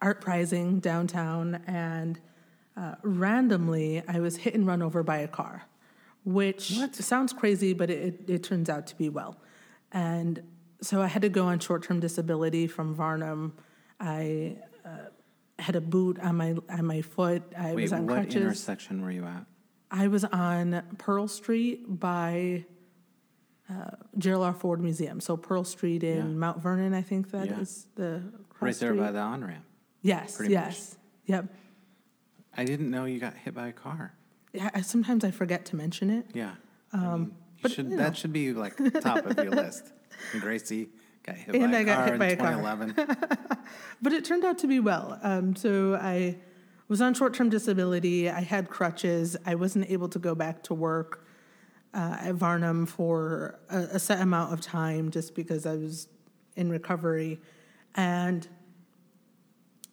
art 0.00 0.20
prizing 0.20 0.80
downtown, 0.80 1.62
and 1.66 2.18
uh, 2.76 2.96
randomly 3.02 4.02
I 4.08 4.18
was 4.18 4.36
hit 4.36 4.54
and 4.54 4.66
run 4.66 4.82
over 4.82 5.02
by 5.04 5.18
a 5.18 5.28
car, 5.28 5.64
which 6.24 6.72
What? 6.76 6.94
sounds 6.96 7.32
crazy, 7.32 7.72
but 7.72 7.88
it, 7.88 8.02
it, 8.26 8.30
it 8.30 8.42
turns 8.42 8.68
out 8.68 8.86
to 8.88 8.96
be 8.96 9.08
well. 9.08 9.36
And 9.92 10.42
so 10.80 11.02
I 11.02 11.06
had 11.06 11.22
to 11.22 11.28
go 11.28 11.46
on 11.46 11.58
short 11.58 11.82
term 11.84 12.00
disability 12.00 12.66
from 12.66 12.94
Varnum. 12.94 13.54
I 14.00 14.56
uh, 14.84 14.88
had 15.58 15.76
a 15.76 15.80
boot 15.80 16.18
on 16.20 16.36
my 16.36 16.54
on 16.68 16.84
my 16.86 17.02
foot. 17.02 17.42
I 17.56 17.74
Wait, 17.74 17.82
was 17.82 17.92
on 17.92 18.06
what 18.06 18.14
crutches. 18.16 18.36
intersection 18.36 19.02
were 19.02 19.10
you 19.10 19.24
at? 19.24 19.44
I 19.90 20.08
was 20.08 20.24
on 20.24 20.82
Pearl 20.98 21.28
Street 21.28 21.84
by 21.88 22.64
uh, 23.70 23.90
Gerald 24.18 24.44
R. 24.44 24.52
Ford 24.52 24.80
Museum. 24.80 25.20
So 25.20 25.36
Pearl 25.36 25.64
Street 25.64 26.02
in 26.04 26.16
Yeah. 26.16 26.22
Mount 26.24 26.62
Vernon, 26.62 26.92
I 26.94 27.02
think 27.02 27.30
that 27.30 27.48
is 27.48 27.86
Yeah. 27.96 28.02
the 28.04 28.22
cross 28.48 28.62
Right 28.62 28.74
there 28.76 28.90
street. 28.90 29.00
by 29.00 29.12
the 29.12 29.18
on 29.20 29.44
ramp. 29.44 29.64
Yes, 30.02 30.36
pretty 30.36 30.54
much. 30.54 30.64
yes, 30.64 30.96
yep. 31.26 31.46
I 32.56 32.64
didn't 32.64 32.90
know 32.90 33.04
you 33.06 33.18
got 33.18 33.34
hit 33.34 33.54
by 33.54 33.68
a 33.68 33.72
car. 33.72 34.14
Yeah, 34.52 34.70
I, 34.74 34.80
sometimes 34.82 35.24
I 35.24 35.30
forget 35.30 35.64
to 35.66 35.76
mention 35.76 36.10
it. 36.10 36.26
Yeah. 36.32 36.52
I 36.92 36.96
mean, 36.96 37.06
Um, 37.06 37.32
but, 37.62 37.72
should, 37.72 37.86
you 37.86 37.96
know. 37.96 38.02
that 38.02 38.16
should 38.16 38.32
be 38.32 38.52
like 38.52 38.76
top 39.00 39.26
of 39.26 39.36
your 39.36 39.50
list. 39.52 39.92
And 40.32 40.42
Gracie 40.42 40.88
got 41.22 41.36
hit 41.36 41.54
And 41.54 41.72
by 41.72 41.78
a 41.78 41.80
I 41.80 41.84
got 41.84 41.96
car 41.96 42.04
hit 42.04 42.12
in 42.14 42.18
by 42.18 42.26
a 42.26 42.36
car. 42.36 42.52
2011. 42.52 43.58
But 44.02 44.12
it 44.12 44.24
turned 44.24 44.44
out 44.44 44.58
to 44.58 44.66
be 44.66 44.78
well. 44.78 45.18
Um, 45.22 45.56
so 45.56 45.96
I 45.96 46.36
was 46.88 47.00
on 47.00 47.14
short 47.14 47.34
term 47.34 47.48
disability. 47.48 48.30
I 48.30 48.40
had 48.42 48.68
crutches. 48.68 49.36
I 49.46 49.54
wasn't 49.54 49.90
able 49.90 50.08
to 50.10 50.18
go 50.18 50.34
back 50.34 50.62
to 50.64 50.74
work 50.74 51.26
uh, 51.94 52.16
at 52.20 52.34
Varnum 52.34 52.86
for 52.86 53.58
a, 53.70 53.78
a 53.92 53.98
set 53.98 54.20
amount 54.20 54.52
of 54.52 54.60
time 54.60 55.10
just 55.10 55.34
because 55.34 55.66
I 55.66 55.76
was 55.76 56.08
in 56.54 56.70
recovery. 56.70 57.40
And 57.94 58.46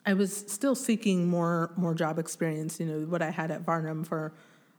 I 0.05 0.13
was 0.13 0.35
still 0.35 0.75
seeking 0.75 1.27
more 1.29 1.71
more 1.77 1.93
job 1.93 2.19
experience. 2.19 2.79
You 2.79 2.85
know, 2.85 2.99
what 3.05 3.21
I 3.21 3.31
had 3.31 3.51
at 3.51 3.61
Varnum 3.61 4.03
for 4.03 4.33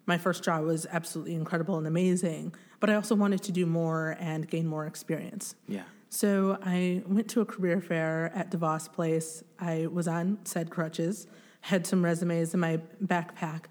my 0.06 0.18
first 0.18 0.44
job 0.44 0.64
was 0.64 0.86
absolutely 0.92 1.34
incredible 1.34 1.78
and 1.78 1.86
amazing, 1.86 2.54
but 2.84 2.92
I 2.92 2.96
also 2.96 3.14
wanted 3.14 3.42
to 3.44 3.52
do 3.52 3.64
more 3.64 4.14
and 4.20 4.46
gain 4.46 4.66
more 4.66 4.84
experience. 4.84 5.54
yeah. 5.66 5.84
So 6.10 6.58
I 6.62 7.02
went 7.06 7.28
to 7.30 7.40
a 7.40 7.46
career 7.46 7.80
fair 7.80 8.30
at 8.34 8.50
DeVos 8.50 8.92
Place. 8.92 9.42
I 9.58 9.86
was 9.86 10.06
on 10.06 10.38
said 10.44 10.68
crutches, 10.68 11.26
had 11.62 11.86
some 11.86 12.04
resumes 12.04 12.52
in 12.52 12.60
my 12.60 12.80
backpack, 13.02 13.64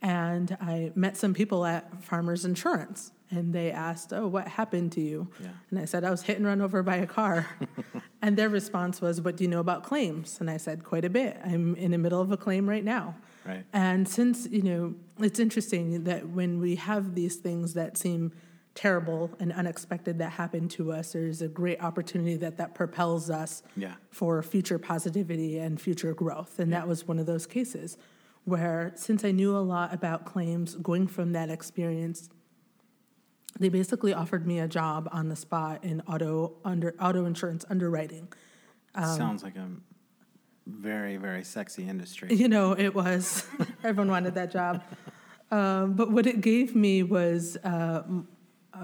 and 0.00 0.56
I 0.60 0.92
met 0.94 1.16
some 1.16 1.34
people 1.34 1.66
at 1.66 2.04
Farmers 2.04 2.44
Insurance. 2.44 3.10
And 3.28 3.52
they 3.52 3.72
asked, 3.72 4.12
Oh, 4.12 4.28
what 4.28 4.46
happened 4.46 4.92
to 4.92 5.00
you? 5.00 5.28
Yeah. 5.40 5.48
And 5.70 5.80
I 5.80 5.84
said, 5.84 6.04
I 6.04 6.10
was 6.10 6.22
hit 6.22 6.36
and 6.36 6.46
run 6.46 6.60
over 6.60 6.82
by 6.84 6.96
a 6.96 7.06
car. 7.06 7.48
and 8.22 8.36
their 8.36 8.48
response 8.48 9.00
was, 9.00 9.20
What 9.20 9.36
do 9.36 9.42
you 9.42 9.50
know 9.50 9.60
about 9.60 9.82
claims? 9.82 10.38
And 10.40 10.48
I 10.48 10.58
said, 10.58 10.84
Quite 10.84 11.04
a 11.04 11.10
bit. 11.10 11.38
I'm 11.44 11.74
in 11.74 11.90
the 11.90 11.98
middle 11.98 12.20
of 12.20 12.30
a 12.30 12.36
claim 12.36 12.68
right 12.68 12.84
now. 12.84 13.16
Right. 13.44 13.64
And 13.72 14.08
since, 14.08 14.46
you 14.48 14.62
know, 14.62 14.94
it's 15.18 15.40
interesting 15.40 16.04
that 16.04 16.28
when 16.28 16.60
we 16.60 16.76
have 16.76 17.14
these 17.16 17.36
things 17.36 17.74
that 17.74 17.98
seem 17.98 18.32
terrible 18.74 19.30
and 19.40 19.52
unexpected 19.52 20.18
that 20.18 20.30
happened 20.32 20.70
to 20.72 20.92
us, 20.92 21.12
there's 21.12 21.42
a 21.42 21.48
great 21.48 21.82
opportunity 21.82 22.36
that 22.36 22.56
that 22.58 22.74
propels 22.74 23.28
us 23.30 23.62
Yeah. 23.76 23.94
for 24.10 24.42
future 24.42 24.78
positivity 24.78 25.58
and 25.58 25.80
future 25.80 26.14
growth. 26.14 26.58
And 26.58 26.72
that 26.72 26.86
was 26.86 27.06
one 27.06 27.18
of 27.18 27.26
those 27.26 27.46
cases 27.46 27.98
where, 28.44 28.92
since 28.94 29.24
I 29.24 29.32
knew 29.32 29.56
a 29.56 29.58
lot 29.58 29.92
about 29.92 30.24
claims 30.24 30.76
going 30.76 31.06
from 31.08 31.32
that 31.32 31.50
experience, 31.50 32.30
they 33.58 33.68
basically 33.68 34.14
offered 34.14 34.46
me 34.46 34.60
a 34.60 34.68
job 34.68 35.08
on 35.12 35.28
the 35.28 35.36
spot 35.36 35.84
in 35.84 36.00
auto 36.02 36.54
under 36.64 36.94
auto 37.00 37.24
insurance 37.26 37.64
underwriting. 37.68 38.28
Um, 38.94 39.16
Sounds 39.16 39.42
like 39.42 39.56
a 39.56 39.68
very, 40.66 41.16
very 41.16 41.42
sexy 41.44 41.86
industry. 41.88 42.32
You 42.34 42.48
know, 42.48 42.72
it 42.72 42.94
was 42.94 43.46
everyone 43.84 44.08
wanted 44.10 44.34
that 44.36 44.52
job. 44.52 44.82
Um, 45.50 45.94
but 45.94 46.12
what 46.12 46.26
it 46.26 46.40
gave 46.40 46.76
me 46.76 47.02
was 47.02 47.56
uh, 47.58 48.02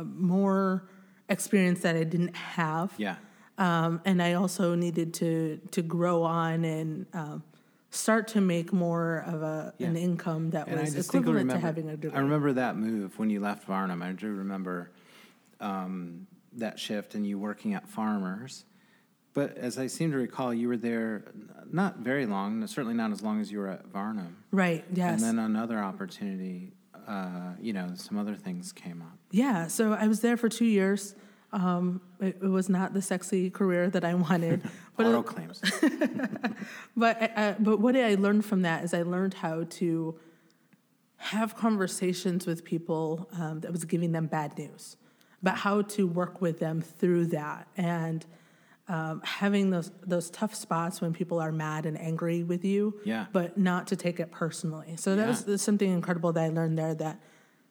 more 0.05 0.89
experience 1.29 1.81
that 1.81 1.97
I 1.97 2.05
didn't 2.05 2.37
have. 2.37 2.93
Yeah. 2.97 3.17
Um, 3.59 4.01
and 4.05 4.23
I 4.23 4.35
also 4.35 4.75
needed 4.75 5.15
to 5.15 5.61
to 5.71 5.83
grow 5.83 6.23
on 6.23 6.65
and 6.65 7.07
um, 7.15 7.43
start 7.91 8.29
to 8.29 8.41
make 8.41 8.73
more 8.73 9.25
of 9.27 9.43
a 9.43 9.73
an 9.81 9.97
income 9.97 10.51
that 10.51 10.69
And 10.69 10.81
was 10.81 10.95
equivalent 10.95 11.37
remember, 11.39 11.55
to 11.55 11.61
having 11.61 11.89
a 11.89 11.97
degree. 11.97 12.17
I 12.17 12.21
remember 12.21 12.53
that 12.53 12.77
move 12.77 13.19
when 13.19 13.31
you 13.31 13.41
left 13.41 13.65
Varnum. 13.65 14.03
I 14.03 14.13
do 14.13 14.29
remember 14.29 14.91
um, 15.61 16.27
that 16.53 16.79
shift 16.79 17.15
and 17.15 17.27
you 17.27 17.39
working 17.39 17.75
at 17.75 17.89
Farmers. 17.89 18.65
But 19.33 19.59
as 19.59 19.79
I 19.79 19.87
seem 19.87 20.13
to 20.13 20.17
recall, 20.17 20.55
you 20.55 20.69
were 20.69 20.79
there 20.79 21.25
not 21.71 21.99
very 21.99 22.25
long, 22.25 22.67
certainly 22.67 22.95
not 22.95 23.13
as 23.13 23.23
long 23.23 23.39
as 23.39 23.53
you 23.53 23.59
were 23.59 23.69
at 23.69 23.87
Varnum. 23.87 24.37
right. 24.51 24.83
Yes. 24.93 25.23
And 25.23 25.39
then 25.39 25.45
another 25.45 25.79
opportunity, 25.79 26.73
uh, 27.07 27.53
you 27.61 27.73
know, 27.73 27.91
some 27.95 28.19
other 28.19 28.35
things 28.35 28.73
came 28.73 29.03
up. 29.03 29.19
Yeah, 29.31 29.67
so 29.69 29.93
I 29.93 30.09
was 30.09 30.21
there 30.21 30.37
for 30.37 30.49
two 30.49 30.65
years. 30.65 31.15
Um, 31.53 32.01
it, 32.21 32.39
it 32.43 32.49
was 32.49 32.69
not 32.69 32.93
the 32.93 33.01
sexy 33.01 33.51
career 33.51 33.89
that 33.91 34.05
I 34.05 34.15
wanted, 34.15 34.63
but 34.97 35.07
Auto 35.07 35.23
claims. 35.23 35.63
but 36.97 37.33
uh, 37.37 37.55
but 37.59 37.81
what 37.81 37.97
I 37.97 38.15
learned 38.17 38.45
from 38.45 38.63
that 38.63 38.85
is 38.85 38.93
I 38.93 39.03
learned 39.03 39.35
how 39.35 39.65
to 39.65 40.19
have 41.19 41.57
conversations 41.57 42.47
with 42.47 42.65
people 42.65 43.29
um, 43.39 43.61
that 43.61 43.73
was 43.73 43.85
giving 43.85 44.13
them 44.13 44.27
bad 44.27 44.59
news, 44.59 44.97
about 45.41 45.59
how 45.59 45.83
to 45.83 46.07
work 46.07 46.41
with 46.41 46.59
them 46.59 46.83
through 46.83 47.27
that, 47.27 47.69
and 47.77 48.27
um, 48.89 49.21
having 49.25 49.71
those 49.71 49.91
those 50.07 50.31
tough 50.31 50.55
spots 50.55 51.01
when 51.01 51.13
people 51.13 51.41
are 51.41 51.51
mad 51.53 51.87
and 51.87 52.01
angry 52.01 52.43
with 52.45 52.65
you, 52.65 53.01
Yeah. 53.05 53.27
but 53.33 53.59
not 53.59 53.87
to 53.89 53.97
take 53.97 54.21
it 54.21 54.31
personally. 54.31 54.95
So 54.97 55.17
that 55.17 55.29
Yeah. 55.29 55.53
was 55.53 55.63
something 55.63 55.91
incredible 55.91 56.33
that 56.33 56.45
I 56.45 56.49
learned 56.49 56.79
there 56.79 56.95
that 56.95 57.21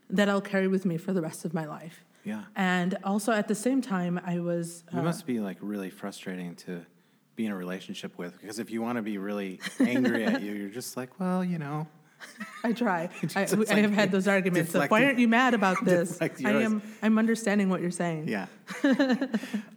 that 0.09 0.29
I'll 0.29 0.41
carry 0.41 0.67
with 0.67 0.85
me 0.85 0.97
for 0.97 1.13
the 1.13 1.21
rest 1.21 1.45
of 1.45 1.53
my 1.53 1.65
life. 1.65 2.03
Yeah. 2.23 2.43
And 2.55 2.97
also 3.03 3.31
at 3.31 3.47
the 3.47 3.55
same 3.55 3.81
time, 3.81 4.19
I 4.25 4.39
was 4.39 4.83
It 4.91 4.97
uh, 4.97 5.01
must 5.03 5.25
be 5.25 5.39
like 5.39 5.57
really 5.61 5.89
frustrating 5.89 6.55
to 6.57 6.85
be 7.35 7.45
in 7.45 7.51
a 7.51 7.55
relationship 7.55 8.17
with 8.17 8.39
because 8.39 8.59
if 8.59 8.69
you 8.71 8.81
want 8.81 8.97
to 8.97 9.01
be 9.01 9.17
really 9.17 9.59
angry 9.79 10.25
at 10.25 10.41
you, 10.41 10.53
you're 10.53 10.69
just 10.69 10.95
like, 10.97 11.19
well, 11.19 11.43
you 11.43 11.57
know, 11.57 11.87
I 12.63 12.71
try. 12.73 13.09
I, 13.35 13.47
I 13.69 13.79
have 13.79 13.91
had 13.93 14.11
those 14.11 14.27
arguments 14.27 14.73
of 14.75 14.89
why 14.89 15.05
aren't 15.05 15.19
you 15.19 15.27
mad 15.27 15.53
about 15.53 15.83
this? 15.85 16.21
I 16.21 16.29
am. 16.43 16.81
I'm 17.01 17.17
understanding 17.17 17.69
what 17.69 17.81
you're 17.81 17.91
saying. 17.91 18.27
yeah. 18.27 18.47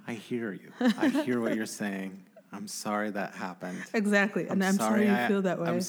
I 0.07 0.15
hear 0.15 0.53
you. 0.53 0.73
I 0.81 1.09
hear 1.09 1.41
what 1.41 1.55
you're 1.55 1.67
saying. 1.67 2.23
I'm 2.53 2.67
sorry 2.67 3.11
that 3.11 3.35
happened. 3.35 3.83
Exactly, 3.93 4.49
and 4.49 4.65
I'm, 4.65 4.75
sorry, 4.75 5.07
you 5.07 5.13
I- 5.13 5.29
feel 5.29 5.43
that 5.43 5.61
way. 5.61 5.69
I'm 5.69 5.83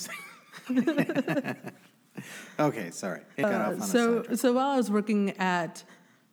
okay, 2.60 2.92
sorry. 2.92 3.22
It 3.38 3.44
got 3.44 3.54
off 3.54 3.74
on 3.76 3.82
Uh, 3.82 3.86
so, 3.86 4.24
so 4.36 4.54
while 4.54 4.68
I 4.72 4.78
was 4.78 4.92
working 4.92 5.32
at 5.38 5.84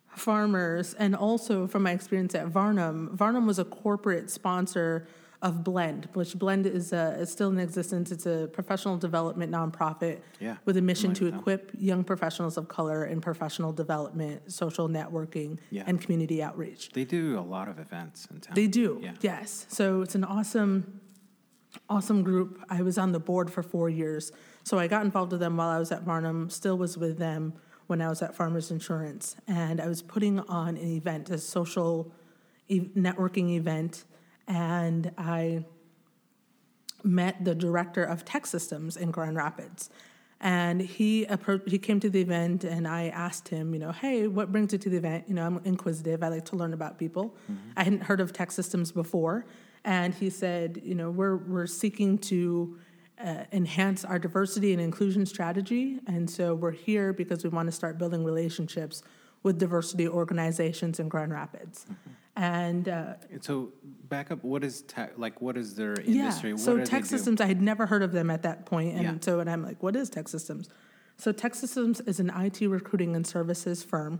Farmers, 0.09 0.93
and 0.95 1.15
also 1.15 1.67
from 1.67 1.83
my 1.83 1.91
experience 1.91 2.35
at 2.35 2.47
Varnum, 2.47 3.15
Varnum 3.15 3.45
was 3.47 3.59
a 3.59 3.65
corporate 3.65 4.29
sponsor 4.29 5.07
of 5.41 5.63
Blend, 5.63 6.09
which 6.13 6.37
Blend 6.37 6.65
is, 6.65 6.91
uh, 6.93 7.15
is 7.19 7.31
still 7.31 7.49
in 7.49 7.59
existence. 7.59 8.11
It's 8.11 8.25
a 8.25 8.49
professional 8.51 8.97
development 8.97 9.51
nonprofit 9.51 10.19
Yeah, 10.39 10.57
with 10.65 10.77
a 10.77 10.81
mission 10.81 11.13
to 11.15 11.27
equip 11.27 11.71
young 11.77 12.03
professionals 12.03 12.57
of 12.57 12.67
color 12.67 13.05
in 13.05 13.21
professional 13.21 13.71
development, 13.71 14.51
social 14.51 14.89
networking, 14.89 15.59
Yeah. 15.69 15.83
and 15.85 16.01
community 16.01 16.41
outreach. 16.41 16.89
They 16.93 17.05
do 17.05 17.37
a 17.37 17.41
lot 17.41 17.67
of 17.67 17.77
events 17.77 18.27
in 18.31 18.39
town. 18.39 18.55
They 18.55 18.65
do, 18.67 18.99
Yeah. 19.01 19.13
yes. 19.21 19.67
So 19.69 20.01
it's 20.01 20.15
an 20.15 20.23
awesome, 20.23 21.01
awesome 21.87 22.23
group. 22.23 22.59
I 22.69 22.81
was 22.81 22.97
on 22.97 23.11
the 23.11 23.19
board 23.19 23.51
for 23.51 23.61
four 23.61 23.89
years. 23.89 24.31
So 24.63 24.79
I 24.79 24.87
got 24.87 25.05
involved 25.05 25.31
with 25.31 25.39
them 25.41 25.55
while 25.57 25.69
I 25.69 25.77
was 25.77 25.91
at 25.91 26.01
Varnum, 26.03 26.49
still 26.49 26.77
was 26.79 26.97
with 26.97 27.19
them 27.19 27.53
when 27.85 28.01
I 28.01 28.09
was 28.09 28.21
at 28.23 28.33
Farmers 28.35 28.71
Insurance. 28.71 29.35
And 29.47 29.79
I 29.79 29.87
was 29.87 30.01
putting 30.01 30.39
on 30.41 30.69
an 30.77 30.77
event, 30.77 31.29
a 31.29 31.37
social 31.37 32.11
e- 32.67 32.89
networking 32.97 33.55
event. 33.55 34.03
And 34.47 35.11
I 35.17 35.65
met 37.03 37.43
the 37.43 37.55
director 37.55 38.03
of 38.03 38.25
TEKsystems 38.25 38.97
in 38.97 39.11
Grand 39.11 39.35
Rapids. 39.35 39.89
And 40.39 40.81
he 40.81 41.25
approached, 41.25 41.69
he 41.69 41.79
came 41.79 41.99
to 41.99 42.09
the 42.09 42.21
event 42.21 42.63
and 42.63 42.87
I 42.87 43.07
asked 43.07 43.47
him, 43.49 43.73
you 43.73 43.79
know, 43.79 43.91
hey, 43.91 44.27
what 44.27 44.51
brings 44.51 44.71
you 44.71 44.77
to 44.79 44.89
the 44.89 44.97
event? 44.97 45.25
You 45.27 45.33
know, 45.33 45.43
I'm 45.43 45.59
inquisitive. 45.65 46.21
I 46.21 46.27
like 46.27 46.45
to 46.45 46.55
learn 46.55 46.73
about 46.73 46.99
people. 46.99 47.35
I 47.75 47.83
hadn't 47.83 48.03
heard 48.03 48.21
of 48.21 48.33
TEKsystems 48.33 48.93
before. 48.93 49.45
And 49.83 50.13
he 50.13 50.29
said, 50.29 50.81
you 50.83 50.93
know, 50.93 51.09
we're, 51.09 51.37
we're 51.37 51.65
seeking 51.65 52.19
to 52.19 52.77
uh, 53.23 53.45
enhance 53.51 54.05
our 54.05 54.19
diversity 54.19 54.73
and 54.73 54.81
inclusion 54.81 55.25
strategy. 55.25 55.99
And 56.05 56.29
so 56.29 56.53
we're 56.53 56.71
here 56.71 57.13
because 57.13 57.43
we 57.43 57.49
want 57.49 57.67
to 57.67 57.71
start 57.71 57.97
building 57.97 58.23
relationships 58.23 59.01
with 59.41 59.57
diversity 59.57 60.07
organizations 60.07 60.99
in 60.99 61.09
Grand 61.09 61.31
Rapids. 61.31 61.87
And 62.37 62.87
uh, 62.87 63.15
And 63.31 63.43
so 63.43 63.73
back 64.07 64.29
up. 64.29 64.43
What 64.43 64.63
is 64.63 64.83
tech? 64.83 65.13
Like, 65.17 65.41
what 65.41 65.57
is 65.57 65.75
their 65.75 65.99
yeah. 66.01 66.25
industry? 66.25 66.53
What 66.53 66.61
So 66.61 66.83
Tech? 66.85 67.05
Systems, 67.05 67.41
I 67.41 67.47
had 67.47 67.61
never 67.61 67.87
heard 67.87 68.03
of 68.03 68.11
them 68.11 68.29
at 68.29 68.43
that 68.43 68.65
point, 68.65 68.93
and 68.93 69.03
Yeah. 69.03 69.13
so 69.21 69.39
and 69.39 69.49
I'm 69.49 69.63
like, 69.63 69.81
what 69.81 69.95
is 69.95 70.09
TEKsystems? 70.11 70.67
So 71.17 71.33
TEKsystems 71.33 72.07
is 72.07 72.19
an 72.19 72.29
IT 72.29 72.67
recruiting 72.67 73.15
and 73.15 73.25
services 73.25 73.83
firm. 73.83 74.19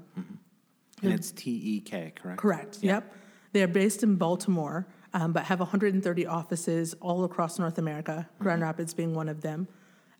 And 1.04 1.14
it's 1.14 1.32
T 1.32 1.52
E 1.52 1.80
K, 1.82 2.12
correct? 2.16 2.40
Correct. 2.40 2.80
Yeah. 2.82 2.94
Yep. 2.94 3.14
They 3.54 3.62
are 3.64 3.68
based 3.68 4.02
in 4.02 4.16
Baltimore, 4.16 4.88
um, 5.14 5.32
but 5.32 5.46
have 5.46 5.60
130 5.60 6.26
offices 6.26 6.96
all 7.00 7.24
across 7.24 7.60
North 7.60 7.78
America. 7.78 8.28
Grand 8.40 8.58
Mm-hmm. 8.58 8.64
Rapids 8.64 8.94
being 8.96 9.14
one 9.14 9.30
of 9.30 9.42
them. 9.42 9.68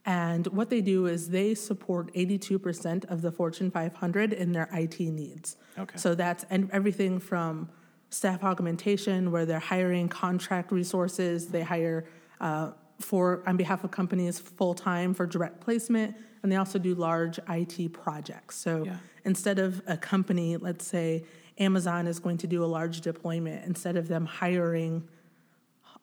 And 0.06 0.46
what 0.48 0.70
they 0.70 0.82
do 0.82 1.08
is 1.08 1.30
they 1.32 1.54
support 1.56 2.14
82% 2.14 3.06
of 3.12 3.22
the 3.22 3.32
Fortune 3.32 3.70
500 3.72 4.32
in 4.32 4.54
their 4.54 4.70
IT 4.72 5.00
needs. 5.00 5.58
Okay. 5.78 5.98
So 5.98 6.16
that's 6.16 6.46
and 6.50 6.70
everything 6.72 7.20
from 7.20 7.70
staff 8.10 8.44
augmentation, 8.44 9.32
where 9.32 9.46
they're 9.46 9.60
hiring 9.60 10.08
contract 10.10 10.72
resources, 10.72 11.48
they 11.48 11.62
hire 11.64 12.06
uh, 12.40 12.72
for 13.00 13.44
on 13.46 13.58
behalf 13.58 13.84
of 13.84 13.92
companies 13.92 14.40
full 14.40 14.74
time 14.74 15.14
for 15.14 15.26
direct 15.26 15.60
placement, 15.62 16.16
and 16.42 16.52
they 16.52 16.56
also 16.56 16.80
do 16.80 16.96
large 16.96 17.40
IT 17.50 17.90
projects. 17.94 18.56
So 18.56 18.84
Yeah. 18.86 18.98
instead 19.26 19.60
of 19.60 19.82
a 19.88 19.98
company, 19.98 20.58
let's 20.58 20.86
say 20.88 21.26
Amazon 21.60 22.08
is 22.08 22.20
going 22.20 22.38
to 22.38 22.48
do 22.48 22.64
a 22.64 22.66
large 22.68 23.02
deployment, 23.02 23.66
instead 23.66 23.98
of 23.98 24.08
them 24.08 24.26
hiring 24.26 25.08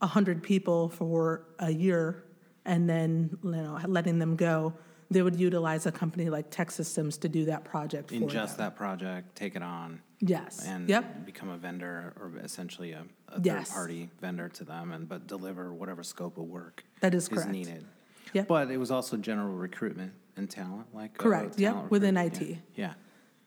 100 0.01 0.43
people 0.43 0.89
for 0.89 1.47
a 1.59 1.71
year 1.71 2.25
and 2.65 2.89
then 2.89 3.37
you 3.43 3.51
know, 3.51 3.79
letting 3.87 4.19
them 4.19 4.37
go, 4.37 4.75
they 5.11 5.23
would 5.23 5.37
utilize 5.37 5.87
a 5.87 5.93
company 5.93 6.29
like 6.31 6.51
TEKsystems 6.51 7.21
to 7.21 7.29
do 7.29 7.45
that 7.45 7.65
project 7.65 8.11
for 8.11 8.17
Ingest 8.17 8.57
them. 8.57 8.57
that 8.59 8.77
project, 8.77 9.37
take 9.37 9.55
it 9.55 9.63
on, 9.63 10.01
Yes. 10.27 10.65
and 10.67 10.89
yep. 10.89 11.27
become 11.27 11.51
a 11.51 11.57
vendor 11.57 12.13
or 12.21 12.33
essentially 12.43 12.93
a, 12.93 13.05
a 13.29 13.41
Yes. 13.43 13.69
third-party 13.69 14.11
vendor 14.21 14.49
to 14.51 14.65
them, 14.65 14.93
and 14.93 15.09
but 15.09 15.27
deliver 15.27 15.73
whatever 15.73 16.03
scope 16.03 16.39
of 16.39 16.45
work 16.45 16.85
That 17.01 17.15
is 17.15 17.29
is 17.29 17.47
needed. 17.47 17.85
Yep. 18.33 18.49
But 18.49 18.71
it 18.71 18.79
was 18.79 18.91
also 18.91 19.17
general 19.17 19.55
recruitment 19.55 20.13
and 20.37 20.51
talent, 20.51 20.87
like 20.95 21.13
uh, 21.19 21.23
Correct, 21.23 21.59
yep, 21.59 21.91
within. 21.91 22.17
IT. 22.17 22.41
Yeah. 22.41 22.57
yeah. 22.75 22.93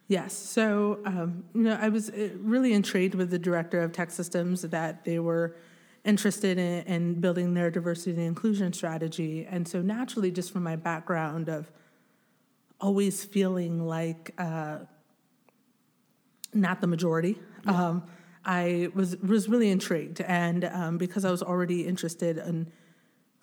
Yes. 0.09 0.33
So, 0.33 0.99
um, 1.05 1.43
you 1.53 1.63
know, 1.63 1.77
I 1.81 1.89
was 1.89 2.09
uh, 2.09 2.29
really 2.39 2.71
intrigued 2.73 3.13
with 3.15 3.29
the 3.29 3.39
director 3.39 3.81
of 3.81 3.91
TEKsystems 3.91 4.69
that 4.69 5.03
they 5.03 5.19
were 5.19 5.57
interested 6.05 6.57
in, 6.57 6.83
in 6.85 7.19
building 7.19 7.53
their 7.55 7.69
diversity 7.69 8.11
and 8.11 8.21
inclusion 8.21 8.71
strategy. 8.71 9.45
And 9.49 9.67
so, 9.67 9.81
naturally, 9.81 10.31
just 10.31 10.53
from 10.53 10.63
my 10.63 10.77
background 10.77 11.49
of 11.49 11.69
always 12.79 13.25
feeling 13.25 13.85
like 13.85 14.33
uh, 14.37 14.79
not 16.53 16.81
the 16.81 16.87
majority, 16.87 17.37
um, 17.65 18.03
I 18.45 18.89
was 18.93 19.17
was 19.17 19.49
really 19.49 19.69
intrigued, 19.69 20.21
and 20.21 20.65
um, 20.65 20.97
because 20.97 21.25
I 21.25 21.31
was 21.31 21.43
already 21.43 21.85
interested 21.85 22.37
in 22.37 22.71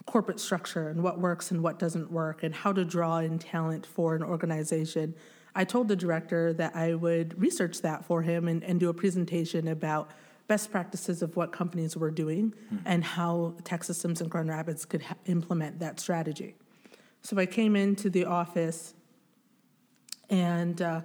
corporate 0.07 0.40
structure 0.40 0.88
and 0.88 1.02
what 1.02 1.18
works 1.18 1.50
and 1.50 1.62
what 1.62 1.78
doesn't 1.78 2.11
work 2.11 2.42
and 2.42 2.55
how 2.55 2.72
to 2.72 2.84
draw 2.84 3.18
in 3.18 3.38
talent 3.38 3.86
for 3.86 4.14
an 4.14 4.22
organization. 4.22 5.14
I 5.55 5.64
told 5.64 5.88
the 5.88 5.96
director 5.96 6.52
that 6.55 6.74
I 6.74 6.94
would 6.94 7.40
research 7.40 7.80
that 7.82 8.05
for 8.05 8.22
him 8.22 8.48
and, 8.48 8.62
and 8.64 8.80
do 8.80 8.88
a 8.88 8.94
presentation 8.94 9.68
about 9.68 10.11
best 10.46 10.70
practices 10.70 11.22
of 11.22 11.36
what 11.36 11.52
companies 11.52 11.96
were 11.96 12.11
doing 12.11 12.52
and 12.84 13.02
how 13.02 13.55
TEKsystems 13.62 14.20
in 14.20 14.28
Grand 14.28 14.48
Rapids 14.48 14.84
could 14.84 15.02
ha- 15.02 15.14
implement 15.26 15.78
that 15.78 16.00
strategy. 16.00 16.55
So 17.22 17.38
I 17.38 17.46
came 17.46 17.76
into 17.76 18.11
the 18.11 18.26
office 18.26 18.94
and 20.28 20.82
uh, 20.82 21.00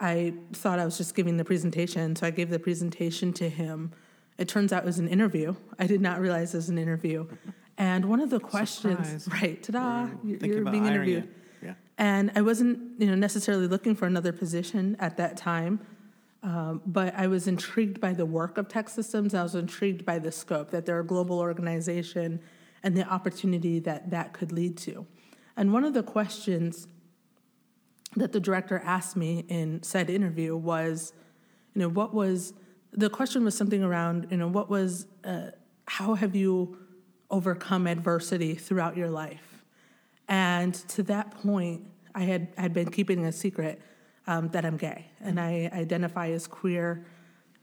I 0.00 0.32
thought 0.52 0.78
I 0.78 0.84
was 0.84 0.96
just 0.96 1.14
giving 1.14 1.36
the 1.36 1.44
presentation. 1.44 2.16
So 2.16 2.26
I 2.26 2.30
gave 2.30 2.48
the 2.48 2.58
presentation 2.58 3.32
to 3.34 3.48
him. 3.48 3.92
It 4.38 4.48
turns 4.48 4.72
out 4.72 4.82
it 4.82 4.86
was 4.86 4.98
an 4.98 5.08
interview. 5.08 5.54
I 5.78 5.86
did 5.86 6.00
not 6.00 6.20
realize 6.20 6.54
it 6.54 6.58
was 6.58 6.68
an 6.70 6.78
interview. 6.78 7.26
And 7.78 8.04
one 8.04 8.20
of 8.20 8.28
the 8.28 8.40
questions, 8.40 9.24
Surprise. 9.24 9.42
right, 9.42 9.62
ta-da, 9.62 10.10
We're 10.22 10.36
you're, 10.36 10.46
you're 10.56 10.70
being 10.70 10.84
interviewed. 10.84 11.34
Yeah. 11.62 11.72
And 11.96 12.30
I 12.36 12.42
wasn't, 12.42 13.00
you 13.00 13.06
know, 13.06 13.14
necessarily 13.14 13.66
looking 13.68 13.94
for 13.94 14.04
another 14.04 14.32
position 14.32 14.98
at 15.00 15.16
that 15.16 15.38
time, 15.38 15.80
um, 16.42 16.82
but 16.84 17.14
I 17.16 17.26
was 17.26 17.48
intrigued 17.48 17.98
by 17.98 18.12
the 18.12 18.26
work 18.26 18.58
of 18.58 18.68
TEKsystems. 18.68 19.34
I 19.34 19.42
was 19.42 19.54
intrigued 19.54 20.04
by 20.04 20.18
the 20.18 20.30
scope 20.30 20.70
that 20.72 20.84
they're 20.84 21.00
a 21.00 21.06
global 21.06 21.38
organization 21.38 22.40
and 22.82 22.94
the 22.94 23.08
opportunity 23.08 23.78
that 23.80 24.10
that 24.10 24.34
could 24.34 24.52
lead 24.52 24.76
to. 24.78 25.06
And 25.56 25.72
one 25.72 25.84
of 25.84 25.94
the 25.94 26.02
questions 26.02 26.86
that 28.16 28.32
the 28.32 28.40
director 28.40 28.80
asked 28.84 29.16
me 29.16 29.44
in 29.48 29.82
said 29.82 30.10
interview 30.10 30.56
was, 30.56 31.12
you 31.74 31.80
know, 31.82 31.88
what 31.88 32.12
was 32.12 32.52
the 32.92 33.08
question 33.08 33.44
was 33.44 33.56
something 33.56 33.84
around, 33.84 34.26
you 34.30 34.36
know, 34.36 34.48
what 34.48 34.68
was, 34.68 35.06
uh, 35.24 35.50
how 35.86 36.14
have 36.14 36.34
you 36.34 36.76
overcome 37.30 37.86
adversity 37.86 38.56
throughout 38.56 38.96
your 38.96 39.10
life? 39.10 39.62
And 40.28 40.74
to 40.88 41.02
that 41.04 41.30
point, 41.30 41.86
I 42.14 42.22
had 42.24 42.48
had 42.56 42.72
been 42.72 42.90
keeping 42.90 43.24
a 43.26 43.32
secret 43.32 43.80
um, 44.26 44.48
that 44.48 44.64
I'm 44.64 44.76
gay 44.76 45.06
and 45.20 45.38
I 45.38 45.70
identify 45.72 46.30
as 46.30 46.46
queer. 46.48 47.06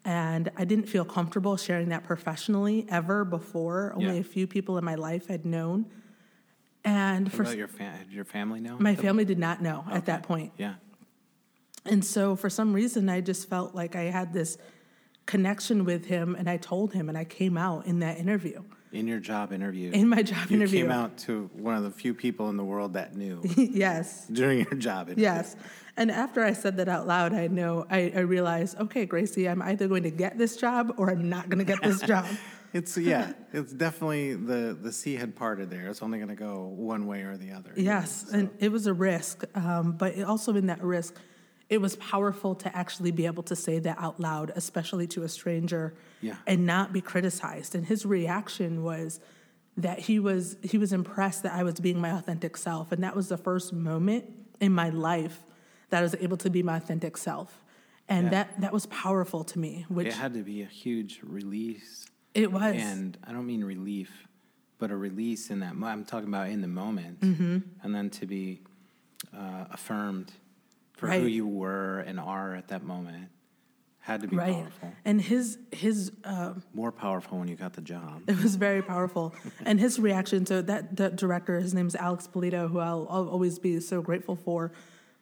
And 0.05 0.49
I 0.55 0.63
didn't 0.63 0.87
feel 0.87 1.03
comfortable 1.03 1.57
sharing 1.57 1.89
that 1.89 2.05
professionally 2.05 2.85
ever 2.89 3.25
before. 3.25 3.91
Only 3.93 4.15
Yeah. 4.15 4.21
a 4.21 4.23
few 4.23 4.47
people 4.47 4.77
in 4.77 4.85
my 4.85 4.95
life 4.95 5.27
had 5.27 5.45
known. 5.45 5.85
And 6.87 7.25
What 7.27 7.33
for 7.35 7.41
about 7.43 7.57
your, 7.57 7.69
your 8.09 8.23
family 8.25 8.61
know? 8.61 8.77
my 8.79 8.95
family 8.95 9.25
did 9.25 9.37
not 9.39 9.61
know 9.61 9.83
at 9.91 10.05
that 10.05 10.23
point. 10.23 10.53
Yeah. 10.57 10.75
And 11.85 12.03
so 12.03 12.35
for 12.37 12.49
some 12.49 12.71
reason, 12.73 13.09
I 13.09 13.19
just 13.21 13.49
felt 13.49 13.75
like 13.75 13.95
I 13.95 14.03
had 14.03 14.31
this 14.33 14.57
connection 15.25 15.83
with 15.83 16.05
him, 16.05 16.35
and 16.35 16.49
I 16.49 16.55
told 16.57 16.93
him, 16.93 17.09
and 17.09 17.17
I 17.17 17.25
came 17.25 17.57
out 17.57 17.85
in 17.85 17.99
that 17.99 18.17
interview, 18.17 18.63
In 18.93 19.05
your 19.07 19.19
job 19.19 19.51
interview. 19.51 19.91
in 19.91 20.07
my 20.07 20.23
job 20.23 20.49
you 20.49 20.55
interview. 20.55 20.83
came 20.83 20.91
out 20.91 21.17
to 21.19 21.49
one 21.53 21.75
of 21.75 21.83
the 21.83 21.91
few 21.91 22.13
people 22.13 22.49
in 22.49 22.55
the 22.55 22.63
world 22.63 22.93
that 22.93 23.15
knew 23.17 23.41
yes, 23.57 24.25
during 24.27 24.59
your 24.59 24.75
job 24.75 25.07
interview. 25.07 25.23
yes. 25.23 25.57
And 25.97 26.09
after 26.11 26.43
I 26.43 26.53
said 26.53 26.77
that 26.77 26.87
out 26.87 27.07
loud, 27.07 27.33
I 27.33 27.47
know 27.47 27.85
I, 27.89 28.13
I 28.15 28.19
realized, 28.19 28.77
okay, 28.79 29.05
Gracie, 29.05 29.49
I'm 29.49 29.61
either 29.61 29.87
going 29.89 30.03
to 30.03 30.11
get 30.11 30.37
this 30.37 30.55
job 30.55 30.93
or 30.97 31.09
I'm 31.09 31.27
not 31.27 31.49
going 31.49 31.59
to 31.59 31.65
get 31.65 31.81
this 31.83 31.99
job. 32.13 32.25
It's 32.73 32.97
yeah, 32.97 33.33
it's 33.53 33.71
definitely 33.73 34.33
the 34.35 34.77
the 34.79 34.91
sea 34.91 35.15
had 35.15 35.35
parted 35.35 35.69
there. 35.69 35.87
It's 35.87 36.01
only 36.01 36.17
going 36.19 36.29
to 36.29 36.35
go 36.35 36.63
one 36.65 37.07
way 37.07 37.21
or 37.23 37.37
the 37.37 37.51
other. 37.51 37.71
you 37.75 37.83
know, 37.83 37.91
Yes, 37.93 38.25
so- 38.29 38.37
and 38.37 38.49
it 38.59 38.71
was 38.71 38.87
a 38.87 38.93
risk, 38.93 39.43
um, 39.55 39.93
but 39.93 40.15
it 40.15 40.23
also 40.23 40.55
in 40.55 40.67
that 40.67 40.83
risk, 40.83 41.15
it 41.69 41.79
was 41.81 41.95
powerful 41.97 42.55
to 42.55 42.75
actually 42.77 43.11
be 43.11 43.25
able 43.25 43.43
to 43.43 43.55
say 43.55 43.79
that 43.79 43.97
out 43.99 44.19
loud, 44.19 44.51
especially 44.55 45.07
to 45.07 45.23
a 45.23 45.29
stranger, 45.29 45.93
Yeah. 46.21 46.35
and 46.45 46.65
not 46.65 46.93
be 46.93 47.01
criticized. 47.01 47.73
And 47.75 47.85
his 47.85 48.05
reaction 48.05 48.83
was 48.83 49.19
that 49.77 49.99
he 49.99 50.19
was 50.19 50.57
he 50.63 50.77
was 50.77 50.91
impressed 50.93 51.43
that 51.43 51.53
I 51.53 51.63
was 51.63 51.75
being 51.79 51.99
my 52.01 52.09
authentic 52.17 52.57
self, 52.57 52.91
and 52.91 53.03
that 53.03 53.15
was 53.15 53.29
the 53.29 53.37
first 53.37 53.71
moment 53.73 54.25
in 54.59 54.71
my 54.73 54.89
life 54.89 55.43
that 55.89 55.99
I 55.99 56.01
was 56.01 56.15
able 56.15 56.37
to 56.37 56.49
be 56.49 56.63
my 56.63 56.77
authentic 56.77 57.15
self, 57.15 57.63
and 58.09 58.25
Yeah. 58.25 58.29
that 58.31 58.61
that 58.61 58.73
was 58.73 58.85
powerful 58.87 59.43
to 59.45 59.57
me. 59.59 59.85
Which 59.87 60.07
it 60.07 60.13
had 60.13 60.33
to 60.33 60.43
be 60.43 60.61
a 60.63 60.65
huge 60.65 61.21
release. 61.23 62.07
It 62.43 62.51
was. 62.51 62.75
And 62.75 63.17
I 63.27 63.31
don't 63.33 63.45
mean 63.45 63.63
relief, 63.63 64.27
but 64.79 64.91
a 64.91 64.95
release 64.95 65.49
in 65.49 65.59
that. 65.59 65.75
mo- 65.75 65.87
I'm 65.87 66.05
talking 66.05 66.27
about 66.29 66.49
in 66.49 66.61
the 66.61 66.67
moment, 66.67 67.19
Mm-hmm. 67.21 67.57
and 67.83 67.95
then 67.95 68.09
to 68.11 68.25
be 68.25 68.61
uh, 69.35 69.65
affirmed 69.71 70.31
for 70.93 71.07
who 71.07 71.25
you 71.27 71.47
were 71.47 71.99
and 71.99 72.19
are 72.19 72.55
at 72.55 72.67
that 72.69 72.83
moment 72.83 73.29
had 73.99 74.21
to 74.21 74.27
be 74.27 74.37
right, 74.37 74.53
powerful. 74.53 74.93
and 75.03 75.21
his 75.21 75.57
his. 75.71 76.11
Uh, 76.23 76.53
More 76.73 76.91
powerful 76.93 77.37
when 77.39 77.49
you 77.49 77.55
got 77.57 77.73
the 77.73 77.81
job. 77.81 78.21
It 78.27 78.41
was 78.41 78.55
very 78.55 78.81
powerful. 78.81 79.33
And 79.65 79.79
his 79.81 79.99
reaction 79.99 80.45
to 80.45 80.61
that, 80.63 80.95
that 80.95 81.17
director, 81.17 81.59
his 81.59 81.73
name 81.73 81.87
is 81.87 81.95
Alex 81.95 82.25
Polito, 82.33 82.69
who 82.71 82.79
I'll, 82.79 83.05
I'll 83.09 83.27
always 83.27 83.59
be 83.59 83.79
so 83.81 84.01
grateful 84.01 84.35
for. 84.37 84.71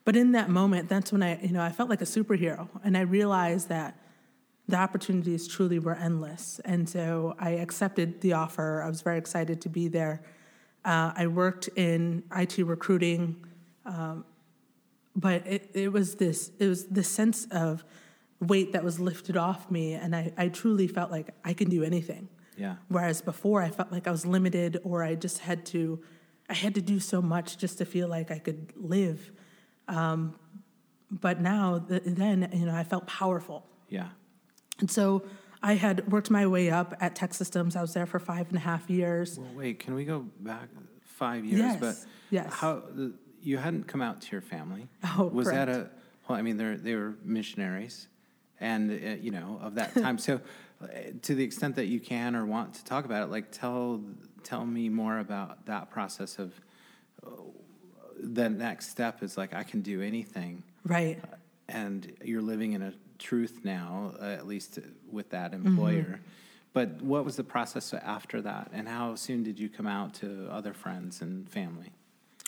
But 0.03 0.15
in 0.15 0.33
that 0.33 0.49
moment, 0.51 0.87
that's 0.87 1.11
when 1.11 1.23
I, 1.23 1.41
you 1.41 1.51
know, 1.51 1.63
I 1.63 1.71
felt 1.71 1.89
like 1.89 2.01
a 2.01 2.05
superhero. 2.05 2.67
And 2.83 2.95
I 2.95 3.01
realized 3.01 3.69
that 3.69 3.97
the 4.67 4.77
opportunities 4.77 5.47
truly 5.47 5.79
were 5.79 5.95
endless. 5.95 6.59
And 6.65 6.89
so 6.89 7.35
I 7.39 7.51
accepted 7.51 8.21
the 8.21 8.33
offer. 8.33 8.81
I 8.83 8.87
was 8.87 9.01
very 9.01 9.17
excited 9.17 9.61
to 9.61 9.69
be 9.69 9.87
there. 9.87 10.23
Uh, 10.83 11.13
I 11.15 11.27
worked 11.27 11.67
in 11.75 12.23
IT 12.35 12.57
recruiting, 12.59 13.45
um, 13.85 14.25
but 15.15 15.45
it, 15.47 15.71
it 15.73 15.91
was 15.91 16.15
this 16.15 16.51
it 16.59 16.67
was 16.67 16.85
this 16.87 17.09
sense 17.09 17.47
of 17.51 17.83
weight 18.39 18.73
that 18.73 18.83
was 18.83 18.99
lifted 18.99 19.37
off 19.37 19.71
me, 19.71 19.93
and 19.93 20.15
I, 20.15 20.33
I 20.37 20.49
truly 20.49 20.87
felt 20.87 21.09
like 21.09 21.29
I 21.43 21.53
can 21.53 21.69
do 21.69 21.83
anything. 21.83 22.27
Yeah. 22.57 22.75
Whereas 22.87 23.21
before, 23.21 23.61
I 23.61 23.69
felt 23.69 23.91
like 23.91 24.07
I 24.07 24.11
was 24.11 24.25
limited, 24.25 24.79
or 24.83 25.03
I 25.03 25.15
just 25.15 25.39
had 25.39 25.65
to, 25.67 26.03
I 26.49 26.53
had 26.53 26.75
to 26.75 26.81
do 26.81 26.99
so 26.99 27.21
much 27.21 27.57
just 27.57 27.77
to 27.79 27.85
feel 27.85 28.07
like 28.07 28.31
I 28.31 28.39
could 28.39 28.73
live. 28.75 29.31
Um, 29.87 30.35
but 31.09 31.41
now, 31.41 31.79
th- 31.79 32.03
then, 32.05 32.49
you 32.53 32.65
know, 32.65 32.75
I 32.75 32.83
felt 32.83 33.07
powerful. 33.07 33.65
Yeah. 33.89 34.09
And 34.79 34.89
so 34.91 35.23
I 35.63 35.73
had 35.75 36.11
worked 36.11 36.29
my 36.29 36.45
way 36.47 36.69
up 36.69 36.93
at 36.99 37.15
TEKsystems. 37.15 37.75
I 37.75 37.81
was 37.81 37.93
there 37.93 38.05
for 38.05 38.19
five 38.19 38.47
and 38.49 38.57
a 38.57 38.61
half 38.61 38.89
years. 38.89 39.39
Well, 39.39 39.47
wait. 39.55 39.79
Can 39.79 39.93
we 39.95 40.05
go 40.05 40.25
back 40.39 40.69
five 41.01 41.45
years? 41.45 41.59
Yes, 41.59 41.79
But 41.79 41.95
yes. 42.29 42.53
How 42.53 42.83
you 43.41 43.57
hadn't 43.57 43.87
come 43.87 44.01
out 44.01 44.21
to 44.21 44.31
your 44.31 44.41
family? 44.41 44.87
Oh, 45.17 45.25
was 45.33 45.47
that 45.49 45.69
a? 45.69 45.89
Well, 46.27 46.37
I 46.37 46.41
mean, 46.41 46.57
they 46.57 46.75
they 46.75 46.95
were 46.95 47.13
missionaries, 47.23 48.07
and 48.59 48.91
uh, 48.91 49.15
you 49.21 49.31
know 49.31 49.59
of 49.61 49.75
that 49.75 49.93
time. 49.93 50.17
so, 50.17 50.41
uh, 50.81 50.87
to 51.21 51.35
the 51.35 51.43
extent 51.43 51.75
that 51.75 51.85
you 51.85 51.99
can 51.99 52.35
or 52.35 52.45
want 52.45 52.73
to 52.75 52.83
talk 52.83 53.05
about 53.05 53.21
it, 53.23 53.31
like 53.31 53.51
tell 53.51 54.01
tell 54.43 54.65
me 54.65 54.89
more 54.89 55.19
about 55.19 55.65
that 55.67 55.89
process 55.91 56.37
of. 56.39 56.53
uh, 57.25 57.29
The 58.23 58.49
next 58.49 58.89
step 58.89 59.21
is 59.23 59.37
like 59.37 59.53
I 59.53 59.63
can 59.63 59.81
do 59.81 60.01
anything, 60.01 60.63
Right. 60.83 61.19
and 61.67 62.11
you're 62.23 62.41
living 62.41 62.73
in 62.73 62.81
a 62.81 62.93
truth 63.19 63.61
now, 63.63 64.13
uh, 64.21 64.25
at 64.25 64.47
least 64.47 64.79
with 65.11 65.29
that 65.31 65.51
Mm-hmm. 65.51 65.67
employer. 65.67 66.19
But 66.73 67.01
what 67.01 67.23
was 67.23 67.37
the 67.37 67.43
process 67.43 67.93
after 67.93 68.41
that, 68.41 68.69
and 68.73 68.87
how 68.87 69.15
soon 69.15 69.43
did 69.43 69.57
you 69.57 69.69
come 69.69 69.87
out 69.87 70.13
to 70.15 70.49
other 70.51 70.73
friends 70.73 71.21
and 71.21 71.49
family? 71.49 71.91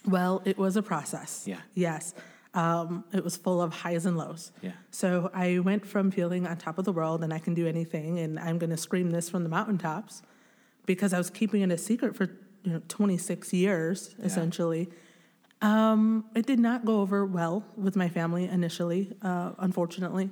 Well, 0.05 0.41
it 0.43 0.57
was 0.57 0.75
a 0.75 0.83
process. 0.83 1.43
Yeah. 1.47 1.61
Yes. 1.75 2.13
Um, 2.53 3.05
it 3.13 3.23
was 3.23 3.37
full 3.37 3.61
of 3.61 3.71
highs 3.73 4.05
and 4.05 4.17
lows. 4.17 4.51
Yeah. 4.61 4.71
So 4.91 5.29
I 5.33 5.59
went 5.59 5.85
from 5.85 6.11
feeling 6.11 6.45
on 6.47 6.57
top 6.57 6.77
of 6.77 6.85
the 6.85 6.91
world 6.91 7.23
and 7.23 7.33
I 7.33 7.39
can 7.39 7.53
do 7.53 7.67
anything 7.67 8.19
and 8.19 8.39
I'm 8.39 8.57
going 8.57 8.69
to 8.71 8.77
scream 8.77 9.11
this 9.11 9.29
from 9.29 9.43
the 9.43 9.49
mountaintops 9.49 10.23
because 10.85 11.13
I 11.13 11.17
was 11.19 11.29
keeping 11.29 11.61
it 11.61 11.71
a 11.71 11.77
secret 11.77 12.15
for 12.15 12.25
you 12.63 12.73
know 12.73 12.81
26 12.87 13.53
years 13.53 14.15
Yeah. 14.17 14.25
essentially. 14.25 14.89
Um, 15.61 16.25
it 16.35 16.45
did 16.45 16.59
not 16.59 16.83
go 16.85 17.01
over 17.01 17.25
well 17.25 17.63
with 17.75 17.95
my 17.95 18.09
family 18.09 18.45
initially, 18.45 19.13
uh, 19.21 19.51
unfortunately. 19.59 20.29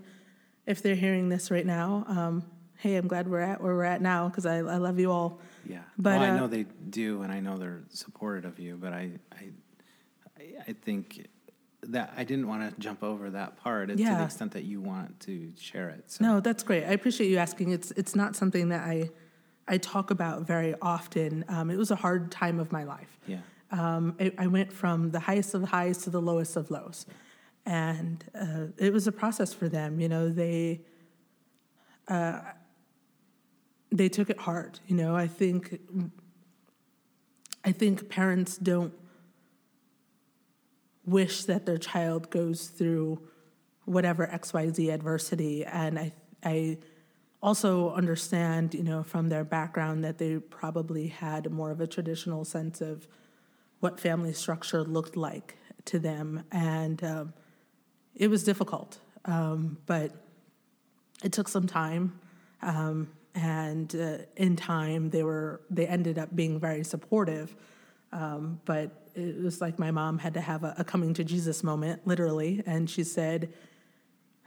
If 0.65 0.81
they're 0.81 0.95
hearing 0.95 1.29
this 1.29 1.51
right 1.51 1.65
now, 1.65 2.05
um, 2.07 2.43
hey, 2.77 2.95
I'm 2.95 3.07
glad 3.07 3.27
we're 3.27 3.39
at 3.39 3.61
where 3.61 3.75
we're 3.75 3.83
at 3.83 4.01
now 4.01 4.29
because 4.29 4.45
I, 4.45 4.57
I 4.57 4.77
love 4.77 4.99
you 4.99 5.11
all. 5.11 5.39
Yeah. 5.67 5.79
But, 5.97 6.19
well, 6.19 6.21
I 6.21 6.29
uh, 6.29 6.37
know 6.37 6.47
they 6.47 6.65
do, 6.89 7.21
and 7.21 7.31
I 7.31 7.39
know 7.39 7.57
they're 7.57 7.83
supportive 7.89 8.45
of 8.45 8.59
you. 8.59 8.77
But 8.79 8.93
I, 8.93 9.11
I, 9.31 9.49
I- 10.67 10.73
think 10.73 11.27
that 11.83 12.13
I 12.17 12.23
didn't 12.23 12.47
want 12.47 12.73
to 12.73 12.79
jump 12.79 13.03
over 13.03 13.29
that 13.31 13.57
part 13.57 13.89
yeah. 13.89 14.09
to 14.09 14.15
the 14.17 14.23
extent 14.23 14.51
that 14.53 14.63
you 14.63 14.81
want 14.81 15.19
to 15.21 15.51
share 15.59 15.89
it. 15.89 16.11
So. 16.11 16.23
No, 16.23 16.39
that's 16.39 16.63
great. 16.63 16.83
I 16.83 16.91
appreciate 16.91 17.29
you 17.29 17.37
asking. 17.37 17.71
It's 17.71 17.91
it's 17.91 18.15
not 18.15 18.35
something 18.35 18.69
that 18.69 18.81
I 18.81 19.09
I 19.67 19.77
talk 19.77 20.11
about 20.11 20.43
very 20.43 20.75
often. 20.81 21.45
Um, 21.47 21.69
it 21.69 21.77
was 21.77 21.91
a 21.91 21.95
hard 21.95 22.31
time 22.31 22.59
of 22.59 22.71
my 22.71 22.83
life. 22.83 23.19
Yeah. 23.27 23.37
Um, 23.71 24.15
it, 24.19 24.35
I 24.37 24.47
went 24.47 24.71
from 24.71 25.11
the 25.11 25.19
highest 25.19 25.53
of 25.53 25.63
highs 25.63 25.99
to 25.99 26.09
the 26.09 26.21
lowest 26.21 26.55
of 26.55 26.69
lows, 26.69 27.05
and 27.65 28.23
uh, 28.39 28.67
it 28.77 28.93
was 28.93 29.07
a 29.07 29.11
process 29.11 29.53
for 29.53 29.67
them. 29.67 29.99
You 29.99 30.09
know, 30.09 30.29
they 30.29 30.81
uh, 32.07 32.39
they 33.91 34.09
took 34.09 34.29
it 34.29 34.39
hard. 34.39 34.79
You 34.87 34.95
know, 34.95 35.15
I 35.15 35.27
think 35.27 35.79
I 37.63 37.71
think 37.71 38.09
parents 38.09 38.57
don't 38.57 38.93
wish 41.05 41.43
that 41.45 41.65
their 41.65 41.77
child 41.77 42.29
goes 42.29 42.67
through 42.67 43.19
whatever 43.85 44.27
XYZ 44.27 44.93
adversity. 44.93 45.63
And 45.65 45.97
I, 45.99 46.13
I 46.43 46.77
also 47.41 47.91
understand, 47.91 48.73
you 48.73 48.83
know, 48.83 49.03
from 49.03 49.29
their 49.29 49.43
background 49.43 50.03
that 50.03 50.17
they 50.17 50.37
probably 50.37 51.07
had 51.07 51.51
more 51.51 51.71
of 51.71 51.79
a 51.79 51.87
traditional 51.87 52.43
sense 52.43 52.81
of 52.81 53.07
what 53.79 53.99
family 53.99 54.33
structure 54.33 54.83
looked 54.83 55.15
like 55.15 55.57
to 55.85 55.99
them. 55.99 56.43
And 56.51 57.03
um, 57.03 57.33
it 58.15 58.29
was 58.29 58.43
difficult, 58.43 58.97
um, 59.25 59.77
but 59.85 60.11
it 61.23 61.31
took 61.31 61.47
some 61.47 61.67
time. 61.67 62.19
Um, 62.61 63.09
and 63.33 63.93
uh, 63.95 64.17
in 64.37 64.55
time, 64.55 65.09
they 65.09 65.23
were 65.23 65.61
they 65.69 65.87
ended 65.87 66.17
up 66.17 66.35
being 66.35 66.59
very 66.59 66.83
supportive. 66.83 67.55
Um, 68.11 68.61
but 68.63 69.09
it 69.13 69.43
was 69.43 69.59
like 69.59 69.77
my 69.77 69.91
mom 69.91 70.19
had 70.19 70.33
to 70.35 70.41
have 70.41 70.63
a, 70.63 70.73
a 70.77 70.83
coming 70.85 71.13
to 71.15 71.23
Jesus 71.23 71.63
moment, 71.63 72.07
literally. 72.07 72.63
And 72.65 72.89
she 72.89 73.03
said, 73.03 73.51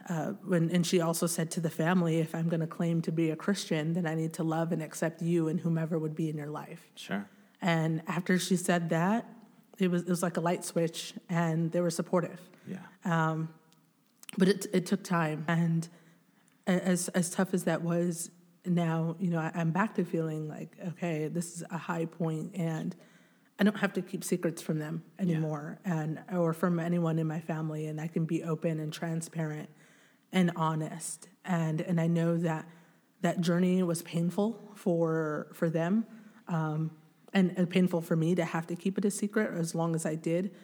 uh, 0.08 0.32
when, 0.46 0.70
and 0.70 0.86
she 0.86 1.02
also 1.02 1.26
said 1.26 1.50
to 1.50 1.60
the 1.60 1.68
family, 1.68 2.18
if 2.18 2.34
I'm 2.34 2.48
going 2.48 2.60
to 2.60 2.66
claim 2.66 3.02
to 3.02 3.12
be 3.12 3.30
a 3.30 3.36
Christian, 3.36 3.92
then 3.92 4.06
I 4.06 4.14
need 4.14 4.32
to 4.34 4.42
love 4.42 4.72
and 4.72 4.82
accept 4.82 5.20
you 5.20 5.48
and 5.48 5.60
whomever 5.60 5.98
would 5.98 6.14
be 6.14 6.30
in 6.30 6.36
your 6.36 6.46
life. 6.46 6.90
Sure. 6.94 7.28
And 7.60 8.00
after 8.06 8.38
she 8.38 8.56
said 8.56 8.88
that, 8.88 9.26
it 9.78 9.90
was, 9.90 10.02
it 10.02 10.08
was 10.08 10.22
like 10.22 10.38
a 10.38 10.40
light 10.40 10.64
switch, 10.64 11.12
and 11.28 11.70
they 11.70 11.80
were 11.80 11.90
supportive. 11.90 12.40
Yeah. 12.66 12.78
But 14.38 14.48
it, 14.48 14.66
it 14.72 14.86
took 14.86 15.02
time. 15.02 15.44
And 15.48 15.88
as, 16.66 17.08
as 17.08 17.28
tough 17.28 17.52
as 17.52 17.64
that 17.64 17.82
was, 17.82 18.30
now, 18.64 19.16
you 19.18 19.30
know, 19.30 19.38
I, 19.38 19.50
I'm 19.54 19.70
back 19.70 19.94
to 19.96 20.04
feeling 20.04 20.48
like, 20.48 20.76
okay, 20.88 21.28
this 21.28 21.56
is 21.56 21.64
a 21.70 21.78
high 21.78 22.04
point, 22.04 22.54
and 22.54 22.94
I 23.58 23.64
don't 23.64 23.78
have 23.78 23.92
to 23.94 24.02
keep 24.02 24.22
secrets 24.22 24.62
from 24.62 24.78
them 24.78 25.02
anymore, 25.18 25.80
and 25.84 26.20
or 26.32 26.52
from 26.52 26.78
anyone 26.78 27.18
in 27.18 27.26
my 27.26 27.40
family, 27.40 27.86
and 27.86 28.00
I 28.00 28.06
can 28.06 28.24
be 28.24 28.44
open 28.44 28.78
and 28.78 28.92
transparent 28.92 29.68
and 30.32 30.52
honest. 30.54 31.28
And 31.44 31.80
and 31.80 32.00
I 32.00 32.06
know 32.06 32.36
that 32.38 32.66
that 33.22 33.40
journey 33.40 33.82
was 33.82 34.02
painful 34.02 34.72
for 34.74 35.48
for 35.54 35.70
them, 35.70 36.06
um, 36.46 36.90
and, 37.32 37.54
and 37.56 37.68
painful 37.68 38.00
for 38.00 38.14
me 38.16 38.34
to 38.34 38.44
have 38.44 38.66
to 38.68 38.76
keep 38.76 38.98
it 38.98 39.04
a 39.04 39.10
secret 39.10 39.58
as 39.58 39.74
long 39.74 39.94
as 39.94 40.06
I 40.06 40.14
did. 40.14 40.54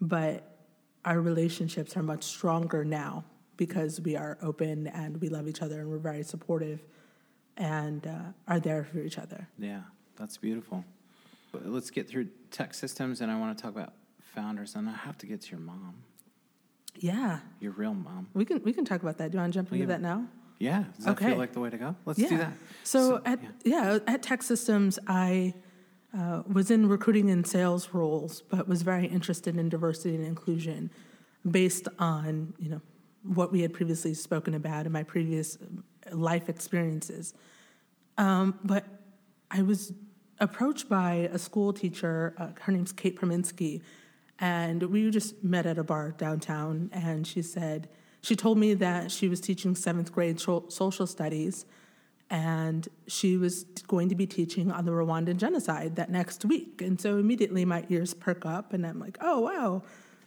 But 0.00 0.53
our 1.04 1.20
relationships 1.20 1.96
are 1.96 2.02
much 2.02 2.24
stronger 2.24 2.84
now 2.84 3.24
because 3.56 4.00
we 4.00 4.16
are 4.16 4.38
open 4.42 4.86
and 4.88 5.20
we 5.20 5.28
love 5.28 5.46
each 5.48 5.62
other 5.62 5.80
and 5.80 5.90
we're 5.90 5.98
very 5.98 6.22
supportive 6.22 6.84
and 7.56 8.06
uh, 8.06 8.18
are 8.48 8.58
there 8.60 8.84
for 8.84 8.98
each 8.98 9.18
other. 9.18 9.48
Yeah, 9.58 9.82
that's 10.16 10.36
beautiful. 10.36 10.84
But 11.52 11.66
Let's 11.66 11.90
get 11.90 12.08
through 12.08 12.28
TEKsystems, 12.50 13.20
and 13.20 13.30
I 13.30 13.38
want 13.38 13.56
to 13.56 13.62
talk 13.62 13.72
about 13.72 13.92
founders, 14.18 14.74
and 14.74 14.88
I 14.88 14.92
have 14.92 15.16
to 15.18 15.26
get 15.26 15.42
to 15.42 15.50
your 15.52 15.60
mom, 15.60 15.94
Yeah, 16.96 17.38
your 17.60 17.70
real 17.72 17.94
mom. 17.94 18.28
we 18.34 18.44
can 18.44 18.60
we 18.64 18.72
can 18.72 18.84
talk 18.84 19.02
about 19.02 19.18
that. 19.18 19.30
Do 19.30 19.36
you 19.36 19.40
want 19.40 19.52
to 19.52 19.58
jump 19.58 19.72
into 19.72 19.86
that 19.86 20.00
now? 20.00 20.26
Yeah, 20.58 20.84
does 20.96 21.04
that 21.04 21.12
Okay. 21.12 21.26
feel 21.28 21.36
like 21.38 21.52
the 21.52 21.60
way 21.60 21.70
to 21.70 21.76
go? 21.78 21.94
Let's 22.06 22.18
yeah. 22.18 22.28
do 22.28 22.38
that. 22.38 22.52
So, 22.82 23.20
at 23.24 23.40
yeah. 23.64 23.98
yeah. 23.98 23.98
at 24.14 24.22
TEKsystems, 24.22 24.98
I 25.06 25.54
uh, 26.16 26.42
was 26.50 26.70
in 26.70 26.88
recruiting 26.88 27.30
and 27.30 27.46
sales 27.46 27.90
roles, 27.92 28.42
but 28.42 28.68
was 28.68 28.82
very 28.82 29.06
interested 29.06 29.56
in 29.56 29.68
diversity 29.68 30.14
and 30.14 30.24
inclusion, 30.24 30.90
based 31.50 31.88
on 31.98 32.54
you 32.58 32.68
know 32.68 32.80
what 33.22 33.50
we 33.50 33.62
had 33.62 33.72
previously 33.72 34.14
spoken 34.14 34.54
about 34.54 34.86
in 34.86 34.92
my 34.92 35.02
previous 35.02 35.58
life 36.12 36.48
experiences. 36.48 37.34
Um, 38.18 38.58
but 38.62 38.84
I 39.50 39.62
was 39.62 39.92
approached 40.40 40.88
by 40.88 41.28
a 41.32 41.38
school 41.38 41.72
teacher. 41.72 42.34
Uh, 42.38 42.48
her 42.60 42.72
name's 42.72 42.92
Kate 42.92 43.18
Perminsky, 43.18 43.82
and 44.38 44.82
we 44.84 45.10
just 45.10 45.42
met 45.42 45.66
at 45.66 45.78
a 45.78 45.84
bar 45.84 46.12
downtown. 46.12 46.90
And 46.92 47.26
she 47.26 47.42
said 47.42 47.88
she 48.20 48.36
told 48.36 48.58
me 48.58 48.74
that 48.74 49.10
she 49.10 49.28
was 49.28 49.40
teaching 49.40 49.74
seventh 49.74 50.12
grade 50.12 50.40
social 50.40 51.06
studies, 51.06 51.66
and 52.34 52.88
she 53.06 53.36
was 53.36 53.62
going 53.86 54.08
to 54.08 54.16
be 54.16 54.26
teaching 54.26 54.72
on 54.72 54.84
the 54.84 54.90
Rwandan 54.90 55.36
genocide 55.36 55.94
that 55.94 56.10
next 56.10 56.44
week. 56.44 56.82
And 56.82 57.00
so 57.00 57.18
immediately 57.18 57.64
my 57.64 57.84
ears 57.88 58.12
perk 58.12 58.44
up, 58.44 58.72
and 58.72 58.84
I'm 58.84 58.98
like, 58.98 59.16
oh 59.20 59.38
wow. 59.40 59.82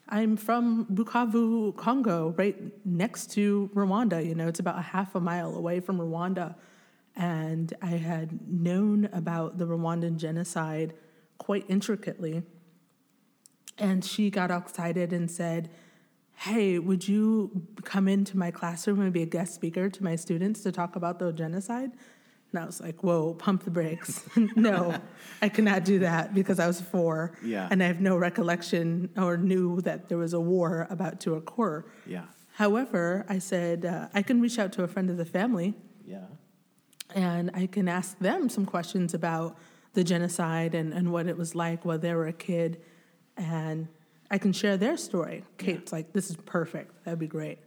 I'm 0.08 0.38
from 0.38 0.86
Bukavu, 0.86 1.76
Congo, 1.76 2.34
right 2.38 2.56
next 2.86 3.32
to 3.32 3.70
Rwanda. 3.76 4.26
You 4.26 4.36
know, 4.36 4.48
it's 4.48 4.62
about 4.62 4.80
a 4.80 4.82
half 4.82 5.16
a 5.16 5.20
mile 5.20 5.54
away 5.54 5.82
from 5.82 6.00
Rwanda. 6.00 6.56
And 7.18 7.74
I 7.82 7.98
had 8.12 8.48
known 8.48 9.10
about 9.12 9.58
the 9.58 9.66
Rwandan 9.66 10.16
genocide 10.16 10.94
quite 11.40 11.66
intricately. 11.68 12.44
And 13.78 14.06
she 14.06 14.30
got 14.30 14.50
excited 14.50 15.12
and 15.12 15.30
said, 15.30 15.70
Hey, 16.40 16.78
would 16.78 17.08
you 17.08 17.66
come 17.84 18.08
into 18.08 18.38
my 18.38 18.52
classroom 18.52 19.02
and 19.02 19.12
be 19.12 19.24
a 19.24 19.26
guest 19.26 19.56
speaker 19.56 19.90
to 19.90 20.04
my 20.04 20.16
students 20.16 20.62
to 20.64 20.72
talk 20.72 20.96
about 20.96 21.18
the 21.18 21.34
genocide? 21.34 21.92
And 22.52 22.62
I 22.62 22.66
was 22.66 22.80
like, 22.80 23.04
Whoa, 23.04 23.34
pump 23.34 23.64
the 23.64 23.72
brakes. 23.72 24.24
no, 24.56 24.96
I 25.42 25.50
cannot 25.50 25.84
do 25.84 26.00
that 26.00 26.36
because 26.36 26.60
I 26.60 26.68
was 26.68 26.80
four. 26.80 27.36
Yeah. 27.44 27.68
And 27.72 27.82
I 27.82 27.88
have 27.88 28.02
no 28.02 28.16
recollection 28.18 29.10
or 29.18 29.36
knew 29.36 29.82
that 29.82 30.10
there 30.10 30.20
was 30.20 30.34
a 30.34 30.40
war 30.40 30.86
about 30.92 31.20
to 31.22 31.34
occur. 31.36 31.84
Yeah. 32.06 32.26
However, 32.54 33.26
I 33.28 33.40
said, 33.40 33.86
uh, 33.86 34.08
I 34.14 34.22
can 34.22 34.40
reach 34.40 34.60
out 34.60 34.72
to 34.74 34.84
a 34.84 34.88
friend 34.88 35.10
of 35.10 35.18
the 35.18 35.26
family 35.26 35.74
Yeah. 36.06 36.26
and 37.16 37.50
I 37.54 37.66
can 37.68 37.88
ask 37.88 38.18
them 38.20 38.48
some 38.48 38.66
questions 38.66 39.14
about 39.14 39.58
the 39.94 40.04
genocide 40.04 40.76
and, 40.76 40.94
and 40.94 41.12
what 41.12 41.26
it 41.28 41.36
was 41.36 41.56
like 41.56 41.84
while 41.84 41.98
they 42.00 42.14
were 42.14 42.28
a 42.28 42.34
kid. 42.34 42.80
And 43.36 43.88
I 44.30 44.38
can 44.38 44.54
share 44.54 44.78
their 44.78 44.98
story. 44.98 45.44
Kate's 45.58 45.92
like, 45.92 46.14
this 46.14 46.30
is 46.30 46.36
perfect. 46.38 47.04
That'd 47.06 47.20
be 47.20 47.28
great. 47.28 47.60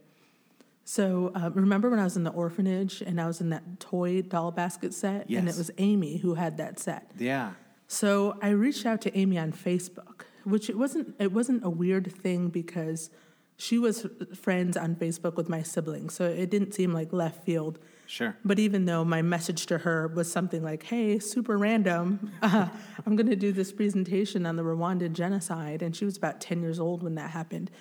So 0.83 1.31
uh, 1.35 1.49
remember 1.51 1.89
when 1.89 1.99
I 1.99 2.03
was 2.03 2.17
in 2.17 2.23
the 2.23 2.31
orphanage 2.31 3.01
and 3.01 3.21
I 3.21 3.27
was 3.27 3.39
in 3.41 3.49
that 3.49 3.79
toy 3.79 4.21
doll 4.21 4.51
basket 4.51 4.93
set? 4.93 5.29
And 5.39 5.49
it 5.49 5.57
was 5.57 5.71
Amy 5.77 6.17
who 6.17 6.35
had 6.35 6.57
that 6.57 6.79
set. 6.79 7.11
Yeah. 7.17 7.51
So 7.87 8.37
I 8.41 8.49
reached 8.49 8.85
out 8.85 9.01
to 9.01 9.17
Amy 9.17 9.37
on 9.37 9.51
Facebook, 9.51 10.23
which 10.43 10.69
it 10.69 10.77
wasn't 10.77 11.15
it 11.19 11.31
wasn't 11.31 11.63
a 11.65 11.69
weird 11.69 12.11
thing 12.11 12.49
because 12.49 13.09
she 13.57 13.77
was 13.77 14.07
friends 14.33 14.75
on 14.75 14.95
Facebook 14.95 15.35
with 15.35 15.49
my 15.49 15.61
siblings. 15.61 16.13
So 16.13 16.25
it 16.25 16.49
didn't 16.49 16.73
seem 16.73 16.93
like 16.93 17.13
left 17.13 17.43
field. 17.43 17.79
Sure. 18.11 18.35
But 18.43 18.59
even 18.59 18.83
though 18.83 19.05
my 19.05 19.21
message 19.21 19.67
to 19.67 19.77
her 19.77 20.09
was 20.09 20.29
something 20.29 20.61
like, 20.61 20.83
hey, 20.83 21.17
super 21.17 21.57
random, 21.57 22.33
uh, 22.41 22.67
I'm 23.05 23.15
going 23.15 23.29
to 23.29 23.37
do 23.37 23.53
this 23.53 23.71
presentation 23.71 24.45
on 24.45 24.57
the 24.57 24.63
Rwandan 24.63 25.13
genocide. 25.13 25.81
And 25.81 25.95
she 25.95 26.03
was 26.03 26.17
about 26.17 26.41
10 26.41 26.61
years 26.61 26.77
old 26.77 27.03
when 27.03 27.15
that 27.15 27.29
happened. 27.29 27.71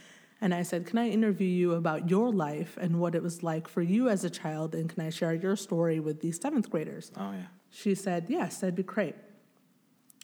And 0.41 0.55
I 0.55 0.63
said, 0.63 0.87
can 0.87 0.99
I 0.99 1.09
interview 1.09 1.49
you 1.49 1.73
about 1.73 2.09
your 2.09 2.31
life 2.31 2.79
and 2.81 3.01
what 3.01 3.17
it 3.17 3.25
was 3.25 3.43
like 3.43 3.67
for 3.67 3.83
you 3.83 4.09
as 4.09 4.23
a 4.23 4.31
child? 4.31 4.77
And 4.77 4.89
can 4.89 5.05
I 5.05 5.11
share 5.11 5.35
your 5.35 5.57
story 5.57 5.99
with 5.99 6.21
these 6.21 6.41
seventh 6.41 6.71
graders? 6.71 7.11
Oh 7.17 7.33
yeah. 7.33 7.47
She 7.69 7.97
said, 7.97 8.27
yes, 8.29 8.59
that'd 8.59 8.77
be 8.77 8.85
great. 8.85 9.17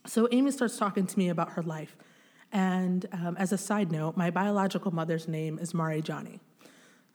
So 0.07 0.29
Amy 0.31 0.53
starts 0.53 0.79
talking 0.79 1.09
to 1.09 1.19
me 1.19 1.31
about 1.31 1.55
her 1.55 1.65
life. 1.65 1.97
And 2.53 3.07
um, 3.11 3.37
as 3.41 3.51
a 3.51 3.59
side 3.59 3.91
note, 3.91 4.17
my 4.17 4.31
biological 4.31 4.95
mother's 4.95 5.27
name 5.27 5.59
is 5.59 5.75
Mari 5.75 6.01
Johnny. 6.01 6.39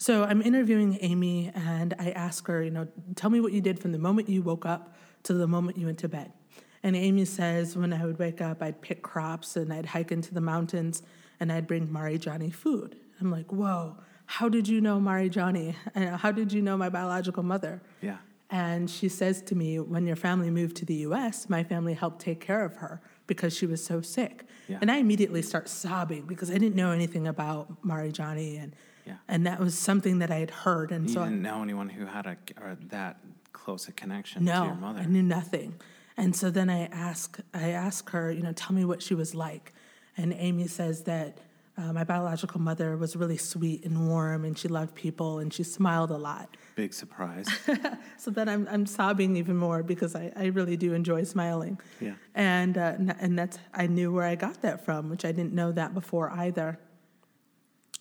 So 0.01 0.23
I'm 0.23 0.41
interviewing 0.41 0.97
Amy 1.01 1.51
and 1.53 1.93
I 1.99 2.09
ask 2.09 2.47
her, 2.47 2.63
you 2.63 2.71
know, 2.71 2.87
tell 3.13 3.29
me 3.29 3.39
what 3.39 3.53
you 3.53 3.61
did 3.61 3.77
from 3.77 3.91
the 3.91 3.99
moment 3.99 4.29
you 4.29 4.41
woke 4.41 4.65
up 4.65 4.95
to 5.21 5.33
the 5.35 5.45
moment 5.45 5.77
you 5.77 5.85
went 5.85 5.99
to 5.99 6.09
bed. 6.09 6.33
And 6.81 6.95
Amy 6.95 7.23
says, 7.23 7.77
when 7.77 7.93
I 7.93 8.03
would 8.03 8.17
wake 8.17 8.41
up, 8.41 8.63
I'd 8.63 8.81
pick 8.81 9.03
crops 9.03 9.55
and 9.55 9.71
I'd 9.71 9.85
hike 9.85 10.11
into 10.11 10.33
the 10.33 10.41
mountains 10.41 11.03
and 11.39 11.51
I'd 11.51 11.67
bring 11.67 11.93
Mari 11.93 12.17
Johnny 12.17 12.49
food. 12.49 12.95
I'm 13.19 13.29
like, 13.29 13.53
whoa, 13.53 13.95
how 14.25 14.49
did 14.49 14.67
you 14.67 14.81
know 14.81 14.99
Mari 14.99 15.29
Johnny? 15.29 15.75
And 15.93 16.15
how 16.15 16.31
did 16.31 16.51
you 16.51 16.63
know 16.63 16.75
my 16.75 16.89
biological 16.89 17.43
mother? 17.43 17.79
Yeah. 18.01 18.17
And 18.49 18.89
she 18.89 19.07
says 19.07 19.43
to 19.43 19.55
me, 19.55 19.79
when 19.79 20.07
your 20.07 20.15
family 20.15 20.49
moved 20.49 20.77
to 20.77 20.85
the 20.85 20.95
US, 20.95 21.47
my 21.47 21.63
family 21.63 21.93
helped 21.93 22.21
take 22.21 22.39
care 22.39 22.65
of 22.65 22.77
her 22.77 23.03
because 23.27 23.55
she 23.55 23.67
was 23.67 23.85
so 23.85 24.01
sick. 24.01 24.45
Yeah. 24.67 24.79
And 24.81 24.89
I 24.89 24.97
immediately 24.97 25.43
start 25.43 25.69
sobbing 25.69 26.23
because 26.23 26.49
I 26.49 26.55
didn't 26.55 26.75
know 26.75 26.89
anything 26.89 27.27
about 27.27 27.85
Mari 27.85 28.11
Johnny 28.11 28.57
and 28.57 28.75
Yeah. 29.05 29.15
and 29.27 29.45
that 29.47 29.59
was 29.59 29.77
something 29.77 30.19
that 30.19 30.31
I 30.31 30.37
had 30.37 30.51
heard. 30.51 30.91
And 30.91 31.07
You 31.07 31.13
so 31.15 31.21
I- 31.21 31.25
didn't 31.25 31.41
know 31.41 31.61
anyone 31.63 31.89
who 31.89 32.05
had 32.05 32.25
a 32.27 32.37
or 32.61 32.77
that 32.89 33.17
close 33.53 33.87
a 33.87 33.91
connection 33.91 34.45
no, 34.45 34.61
to 34.61 34.65
your 34.67 34.75
mother. 34.75 34.99
I 34.99 35.05
knew 35.05 35.23
nothing. 35.23 35.75
And 36.17 36.35
so 36.35 36.49
then 36.51 36.69
I 36.69 36.85
ask, 36.87 37.39
I 37.53 37.69
ask 37.69 38.09
her, 38.11 38.31
you 38.31 38.43
know, 38.43 38.53
tell 38.53 38.73
me 38.75 38.85
what 38.85 39.01
she 39.01 39.15
was 39.15 39.33
like. 39.33 39.73
And 40.17 40.33
Amy 40.33 40.67
says 40.67 41.03
that 41.03 41.37
uh, 41.77 41.93
my 41.93 42.03
biological 42.03 42.59
mother 42.59 42.97
was 42.97 43.15
really 43.15 43.37
sweet 43.37 43.85
and 43.85 44.07
warm, 44.09 44.43
and 44.43 44.57
she 44.57 44.67
loved 44.67 44.93
people, 44.93 45.39
and 45.39 45.53
she 45.53 45.63
smiled 45.63 46.11
a 46.11 46.17
lot. 46.17 46.57
Big 46.75 46.93
surprise. 46.93 47.47
So 48.17 48.29
then 48.29 48.47
I'm, 48.49 48.67
I'm 48.69 48.85
sobbing 48.85 49.35
even 49.37 49.55
more 49.57 49.81
because 49.81 50.15
I, 50.15 50.31
I 50.35 50.45
really 50.47 50.77
do 50.77 50.93
enjoy 50.93 51.23
smiling. 51.23 51.79
Yeah. 51.99 52.13
And, 52.35 52.77
uh, 52.77 52.93
and 53.19 53.39
that's, 53.39 53.57
I 53.73 53.87
knew 53.87 54.11
where 54.13 54.25
I 54.25 54.35
got 54.35 54.61
that 54.61 54.85
from, 54.85 55.09
which 55.09 55.25
I 55.25 55.31
didn't 55.31 55.53
know 55.53 55.71
that 55.71 55.95
before 55.95 56.29
either. 56.29 56.77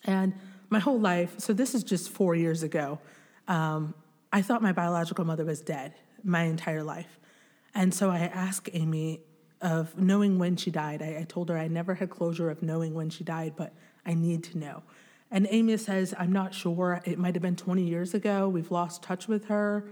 And 0.05 0.35
my 0.71 0.79
whole 0.79 0.99
life, 0.99 1.35
so 1.39 1.53
this 1.53 1.75
is 1.75 1.85
just 1.85 2.11
four 2.11 2.35
years 2.35 2.63
ago, 2.63 2.99
um, 3.49 3.95
I 4.33 4.43
thought 4.43 4.63
my 4.63 4.73
biological 4.73 5.25
mother 5.25 5.45
was 5.45 5.61
dead 5.61 5.95
my 6.23 6.45
entire 6.45 6.83
life. 6.83 7.19
And 7.75 7.93
so 7.93 8.11
I 8.11 8.19
asked 8.19 8.71
Amy 8.73 9.21
of 9.61 9.99
knowing 9.99 10.39
when 10.39 10.57
she 10.57 10.71
died. 10.71 11.03
I, 11.03 11.19
I 11.21 11.27
told 11.29 11.49
her 11.49 11.59
I 11.59 11.69
never 11.69 11.95
had 11.95 12.11
closure 12.11 12.51
of 12.51 12.63
knowing 12.63 12.95
when 12.95 13.11
she 13.11 13.25
died, 13.25 13.55
but 13.57 13.75
I 14.07 14.15
need 14.15 14.45
to 14.45 14.59
know. 14.59 14.83
And 15.31 15.47
Amy 15.51 15.77
says, 15.77 16.15
I'm 16.19 16.33
not 16.33 16.55
sure. 16.55 17.01
It 17.05 17.19
might 17.19 17.35
have 17.35 17.43
been 17.43 17.57
20 17.57 17.83
years 17.83 18.15
ago. 18.15 18.49
We've 18.49 18.71
lost 18.71 19.03
touch 19.03 19.29
with 19.29 19.47
her. 19.47 19.85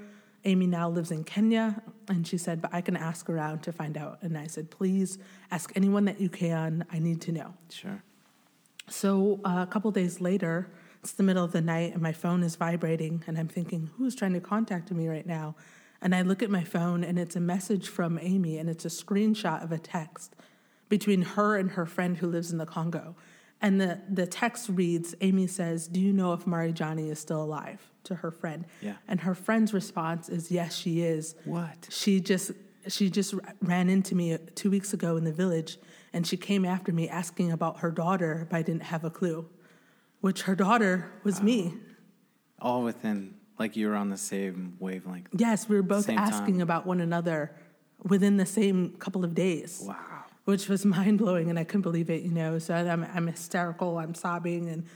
Amy 0.44 0.66
now 0.66 0.88
lives 0.88 1.10
in 1.10 1.24
Kenya. 1.24 1.82
And 2.08 2.26
she 2.26 2.38
said, 2.38 2.62
but 2.62 2.72
I 2.72 2.80
can 2.80 2.96
ask 2.96 3.28
around 3.28 3.62
to 3.64 3.72
find 3.72 3.96
out. 3.96 4.18
And 4.22 4.36
I 4.36 4.46
said, 4.46 4.70
please 4.70 5.18
ask 5.50 5.72
anyone 5.76 6.06
that 6.06 6.20
you 6.20 6.28
can. 6.28 6.84
I 6.92 6.98
need 6.98 7.20
to 7.22 7.32
know. 7.32 7.54
sure. 7.70 8.02
So 8.90 9.40
uh, 9.44 9.64
a 9.68 9.70
couple 9.70 9.90
days 9.90 10.20
later, 10.20 10.70
it's 11.02 11.12
the 11.12 11.22
middle 11.22 11.44
of 11.44 11.52
the 11.52 11.60
night 11.60 11.92
and 11.92 12.02
my 12.02 12.12
phone 12.12 12.42
is 12.42 12.56
vibrating, 12.56 13.22
and 13.26 13.38
I'm 13.38 13.48
thinking, 13.48 13.90
who's 13.96 14.14
trying 14.14 14.32
to 14.34 14.40
contact 14.40 14.90
me 14.90 15.08
right 15.08 15.26
now? 15.26 15.54
And 16.00 16.14
I 16.14 16.22
look 16.22 16.42
at 16.42 16.50
my 16.50 16.64
phone 16.64 17.02
and 17.02 17.18
it's 17.18 17.36
a 17.36 17.40
message 17.40 17.88
from 17.88 18.18
Amy, 18.20 18.58
and 18.58 18.68
it's 18.68 18.84
a 18.84 18.88
screenshot 18.88 19.62
of 19.62 19.72
a 19.72 19.78
text 19.78 20.34
between 20.88 21.22
her 21.22 21.56
and 21.56 21.72
her 21.72 21.86
friend 21.86 22.16
who 22.16 22.26
lives 22.26 22.50
in 22.50 22.58
the 22.58 22.66
Congo. 22.66 23.14
And 23.60 23.80
the, 23.80 24.00
the 24.08 24.26
text 24.26 24.68
reads 24.68 25.14
Amy 25.20 25.48
says, 25.48 25.88
Do 25.88 26.00
you 26.00 26.12
know 26.12 26.32
if 26.32 26.44
Marijani 26.44 27.10
is 27.10 27.18
still 27.18 27.42
alive? 27.42 27.88
to 28.08 28.16
her 28.16 28.30
friend. 28.30 28.64
Yeah. 28.80 28.94
And 29.06 29.20
her 29.20 29.34
friend's 29.34 29.72
response 29.72 30.28
is, 30.28 30.50
Yes, 30.50 30.74
she 30.76 31.02
is. 31.02 31.36
What? 31.44 31.88
She 31.90 32.20
just 32.20 32.50
she 32.88 33.10
just 33.10 33.34
ran 33.60 33.88
into 33.88 34.14
me 34.14 34.36
two 34.54 34.70
weeks 34.70 34.92
ago 34.92 35.16
in 35.16 35.24
the 35.24 35.32
village 35.32 35.78
and 36.12 36.26
she 36.26 36.36
came 36.36 36.64
after 36.64 36.92
me 36.92 37.08
asking 37.08 37.52
about 37.52 37.80
her 37.80 37.90
daughter, 37.90 38.46
but 38.50 38.56
I 38.56 38.62
didn't 38.62 38.84
have 38.84 39.04
a 39.04 39.10
clue, 39.10 39.48
which 40.20 40.42
her 40.42 40.54
daughter 40.54 41.10
was 41.24 41.42
me. 41.42 41.74
Oh. 41.74 41.84
All 42.60 42.82
within, 42.82 43.34
like 43.58 43.76
you 43.76 43.88
were 43.88 43.94
on 43.94 44.08
the 44.10 44.16
same 44.16 44.76
wavelength. 44.80 45.28
Yes, 45.32 45.68
we 45.68 45.76
were 45.76 45.82
both 45.82 46.06
Same 46.06 46.18
asking 46.18 46.54
time. 46.54 46.62
about 46.62 46.86
one 46.86 47.00
another 47.00 47.54
within 48.02 48.36
the 48.36 48.46
same 48.46 48.94
couple 48.98 49.24
of 49.24 49.34
days. 49.34 49.82
Wow. 49.86 49.96
Which 50.44 50.68
was 50.68 50.84
mind 50.96 51.18
blowing, 51.18 51.50
and 51.50 51.58
I 51.58 51.62
couldn't 51.64 51.82
believe 51.82 52.10
it. 52.10 52.22
You 52.22 52.32
know, 52.32 52.58
so 52.58 52.74
I'm, 52.74 53.06
I'm 53.14 53.26
hysterical, 53.28 53.98
I'm 53.98 54.14
sobbing, 54.14 54.68
and 54.68 54.86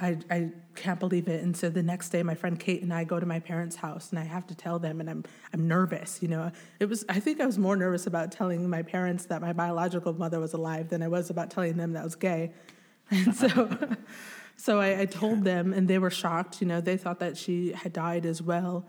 I, 0.00 0.16
I 0.30 0.50
can't 0.76 1.00
believe 1.00 1.26
it. 1.26 1.42
And 1.42 1.56
so 1.56 1.70
the 1.70 1.82
next 1.82 2.10
day, 2.10 2.22
my 2.22 2.36
friend 2.36 2.58
Kate 2.58 2.82
and 2.82 2.94
I 2.94 3.02
go 3.02 3.18
to 3.18 3.26
my 3.26 3.40
parents' 3.40 3.76
house, 3.76 4.10
and 4.10 4.18
I 4.18 4.24
have 4.24 4.46
to 4.46 4.54
tell 4.54 4.78
them, 4.78 5.00
and 5.00 5.10
I'm 5.10 5.24
I'm 5.52 5.66
nervous. 5.66 6.22
You 6.22 6.28
know, 6.28 6.52
it 6.78 6.88
was 6.88 7.04
I 7.08 7.18
think 7.18 7.40
I 7.40 7.46
was 7.46 7.58
more 7.58 7.74
nervous 7.74 8.06
about 8.06 8.30
telling 8.30 8.68
my 8.68 8.82
parents 8.82 9.26
that 9.26 9.40
my 9.40 9.52
biological 9.52 10.12
mother 10.12 10.38
was 10.38 10.52
alive 10.52 10.88
than 10.88 11.02
I 11.02 11.08
was 11.08 11.30
about 11.30 11.50
telling 11.50 11.76
them 11.76 11.94
that 11.94 12.00
I 12.00 12.04
was 12.04 12.16
gay. 12.16 12.52
And 13.10 13.34
so, 13.34 13.78
so 14.58 14.80
I, 14.80 15.00
I 15.00 15.04
told 15.06 15.42
them, 15.42 15.72
and 15.72 15.88
they 15.88 15.98
were 15.98 16.10
shocked. 16.10 16.60
You 16.60 16.66
know, 16.66 16.82
they 16.82 16.98
thought 16.98 17.20
that 17.20 17.38
she 17.38 17.72
had 17.72 17.94
died 17.94 18.26
as 18.26 18.42
well. 18.42 18.86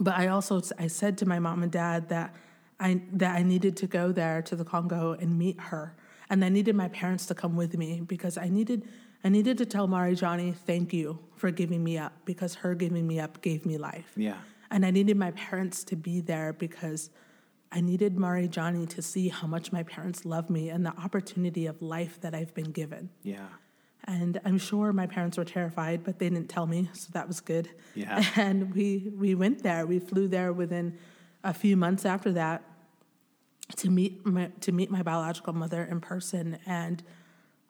But 0.00 0.14
I 0.14 0.26
also 0.26 0.60
I 0.76 0.88
said 0.88 1.16
to 1.18 1.26
my 1.26 1.38
mom 1.38 1.62
and 1.62 1.70
dad 1.70 2.08
that 2.08 2.34
I 2.80 3.00
that 3.12 3.36
I 3.36 3.44
needed 3.44 3.76
to 3.78 3.86
go 3.86 4.10
there 4.10 4.42
to 4.42 4.56
the 4.56 4.64
Congo 4.64 5.12
and 5.12 5.38
meet 5.38 5.58
her, 5.60 5.94
and 6.28 6.44
I 6.44 6.48
needed 6.48 6.74
my 6.74 6.88
parents 6.88 7.26
to 7.26 7.34
come 7.34 7.54
with 7.54 7.78
me 7.78 8.00
because 8.00 8.36
I 8.36 8.48
needed 8.48 8.88
I 9.22 9.28
needed 9.28 9.58
to 9.58 9.66
tell 9.66 9.86
Mari 9.86 10.14
Johnny 10.14 10.52
thank 10.52 10.92
you 10.92 11.18
for 11.36 11.50
giving 11.50 11.84
me 11.84 11.98
up 11.98 12.12
because 12.24 12.54
her 12.56 12.74
giving 12.74 13.06
me 13.06 13.20
up 13.20 13.42
gave 13.42 13.66
me 13.66 13.76
life. 13.76 14.12
Yeah. 14.16 14.38
And 14.70 14.86
I 14.86 14.90
needed 14.90 15.16
my 15.16 15.32
parents 15.32 15.84
to 15.84 15.96
be 15.96 16.20
there 16.20 16.52
because 16.52 17.10
I 17.72 17.80
needed 17.80 18.18
Mari 18.18 18.48
Johnny 18.48 18.86
to 18.86 19.02
see 19.02 19.28
how 19.28 19.46
much 19.46 19.72
my 19.72 19.82
parents 19.82 20.24
love 20.24 20.50
me 20.50 20.70
and 20.70 20.84
the 20.84 20.96
opportunity 20.96 21.66
of 21.66 21.80
life 21.82 22.20
that 22.20 22.34
I've 22.34 22.54
been 22.54 22.72
given. 22.72 23.10
Yeah. 23.22 23.46
And 24.04 24.40
I'm 24.44 24.58
sure 24.58 24.92
my 24.92 25.06
parents 25.06 25.36
were 25.36 25.44
terrified, 25.44 26.02
but 26.02 26.18
they 26.18 26.30
didn't 26.30 26.48
tell 26.48 26.66
me, 26.66 26.88
so 26.94 27.08
that 27.12 27.28
was 27.28 27.40
good. 27.40 27.68
Yeah. 27.94 28.24
And 28.36 28.74
we 28.74 29.12
we 29.16 29.34
went 29.34 29.62
there. 29.62 29.86
We 29.86 29.98
flew 29.98 30.26
there 30.26 30.52
within 30.52 30.98
a 31.44 31.52
few 31.52 31.76
months 31.76 32.04
after 32.04 32.32
that 32.32 32.62
to 33.76 33.90
meet 33.90 34.24
my, 34.26 34.50
to 34.60 34.72
meet 34.72 34.90
my 34.90 35.02
biological 35.02 35.52
mother 35.52 35.84
in 35.84 36.00
person. 36.00 36.58
And 36.66 37.02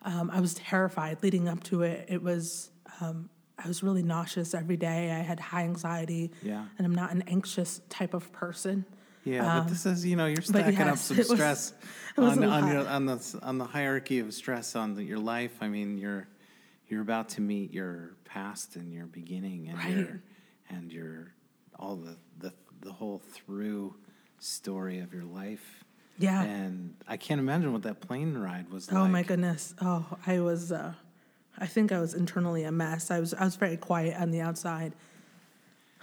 um, 0.02 0.30
I 0.30 0.40
was 0.40 0.54
terrified 0.54 1.22
leading 1.22 1.48
up 1.48 1.62
to 1.64 1.82
it. 1.82 2.06
It 2.08 2.22
was 2.22 2.70
um, 3.00 3.28
I 3.62 3.68
was 3.68 3.82
really 3.82 4.02
nauseous 4.02 4.54
every 4.54 4.76
day. 4.76 5.10
I 5.12 5.18
had 5.18 5.38
high 5.38 5.64
anxiety. 5.64 6.30
Yeah. 6.42 6.64
And 6.78 6.86
I'm 6.86 6.94
not 6.94 7.12
an 7.12 7.22
anxious 7.26 7.80
type 7.90 8.14
of 8.14 8.32
person. 8.32 8.84
Yeah, 9.22 9.60
but 9.60 9.68
this 9.68 9.84
is 9.84 10.06
you 10.06 10.16
know 10.16 10.24
you're 10.26 10.38
Um, 10.38 10.44
stacking 10.44 10.80
up 10.80 10.96
some 10.96 11.18
was- 11.18 11.28
stress 11.28 11.74
on 12.16 12.42
on 12.42 12.68
your 12.72 12.88
on 12.88 13.04
the 13.04 13.38
on 13.42 13.58
the 13.58 13.66
hierarchy 13.66 14.18
of 14.20 14.32
stress 14.32 14.74
on 14.74 14.94
the, 14.94 15.04
your 15.04 15.18
life. 15.18 15.58
I 15.60 15.68
mean, 15.68 15.98
you're 15.98 16.26
you're 16.88 17.02
about 17.02 17.28
to 17.30 17.42
meet 17.42 17.72
your 17.74 18.16
past 18.24 18.76
and 18.76 18.90
your 18.92 19.04
beginning 19.06 19.68
and 19.68 19.78
Right. 19.78 19.96
your 19.96 20.22
and 20.70 20.90
your 20.90 21.34
all 21.78 21.96
the 21.96 22.16
the 22.38 22.54
the 22.80 22.92
whole 22.92 23.18
through 23.18 23.94
story 24.38 25.00
of 25.00 25.12
your 25.12 25.24
life. 25.24 25.79
Yeah. 26.20 26.42
And 26.42 26.94
I 27.08 27.16
can't 27.16 27.40
imagine 27.40 27.72
what 27.72 27.82
that 27.82 28.00
plane 28.00 28.36
ride 28.36 28.70
was 28.70 28.88
Oh 28.90 28.94
like. 28.94 29.04
Oh 29.04 29.08
my 29.08 29.22
goodness. 29.22 29.74
Oh, 29.80 30.04
I 30.26 30.40
was 30.40 30.70
uh 30.72 30.92
I 31.58 31.66
think 31.66 31.92
I 31.92 32.00
was 32.00 32.14
internally 32.14 32.64
a 32.64 32.72
mess. 32.72 33.10
I 33.10 33.20
was 33.20 33.34
I 33.34 33.44
was 33.44 33.56
very 33.56 33.76
quiet 33.76 34.20
on 34.20 34.30
the 34.30 34.40
outside. 34.40 34.92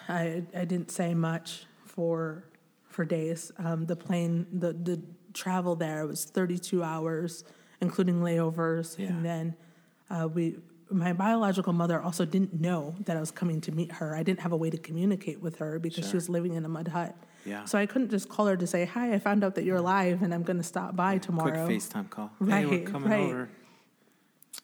I 0.09 0.43
I 0.55 0.65
didn't 0.65 0.91
say 0.91 1.13
much 1.13 1.65
for 1.85 2.43
for 2.89 3.05
days. 3.05 3.51
Um, 3.57 3.85
the 3.85 3.95
plane 3.95 4.47
the 4.51 4.73
the 4.73 5.01
travel 5.33 5.75
there 5.75 6.07
was 6.07 6.25
32 6.25 6.81
hours 6.83 7.43
including 7.79 8.21
layovers 8.21 8.97
Yeah. 8.97 9.09
and 9.09 9.23
then 9.23 9.55
uh, 10.09 10.27
we 10.27 10.57
my 10.89 11.13
biological 11.13 11.73
mother 11.73 12.01
also 12.01 12.25
didn't 12.25 12.59
know 12.59 12.95
that 13.05 13.17
I 13.17 13.19
was 13.19 13.29
coming 13.29 13.59
to 13.61 13.71
meet 13.73 13.91
her. 13.91 14.15
I 14.15 14.23
didn't 14.23 14.39
have 14.39 14.53
a 14.53 14.57
way 14.57 14.69
to 14.69 14.77
communicate 14.77 15.41
with 15.41 15.57
her 15.57 15.79
because 15.79 16.07
she 16.09 16.15
was 16.15 16.29
living 16.29 16.53
in 16.53 16.63
a 16.65 16.69
mud 16.69 16.87
hut. 16.87 17.13
Yeah. 17.45 17.65
So 17.65 17.77
I 17.77 17.85
couldn't 17.85 18.09
just 18.09 18.27
call 18.29 18.47
her 18.47 18.57
to 18.57 18.67
say, 18.67 18.85
"Hi, 18.85 19.13
I 19.13 19.19
found 19.19 19.43
out 19.43 19.55
that 19.55 19.63
you're 19.63 19.77
alive 19.77 20.21
and 20.21 20.33
I'm 20.33 20.43
going 20.43 20.57
to 20.57 20.63
stop 20.63 20.95
by 20.95 21.17
tomorrow." 21.17 21.65
Quick 21.65 21.79
FaceTime 21.81 22.09
call. 22.09 22.31
hey, 22.39 22.65
we're 22.65 22.77
Right, 22.79 22.85
coming 22.85 23.09
right. 23.09 23.19
over. 23.21 23.49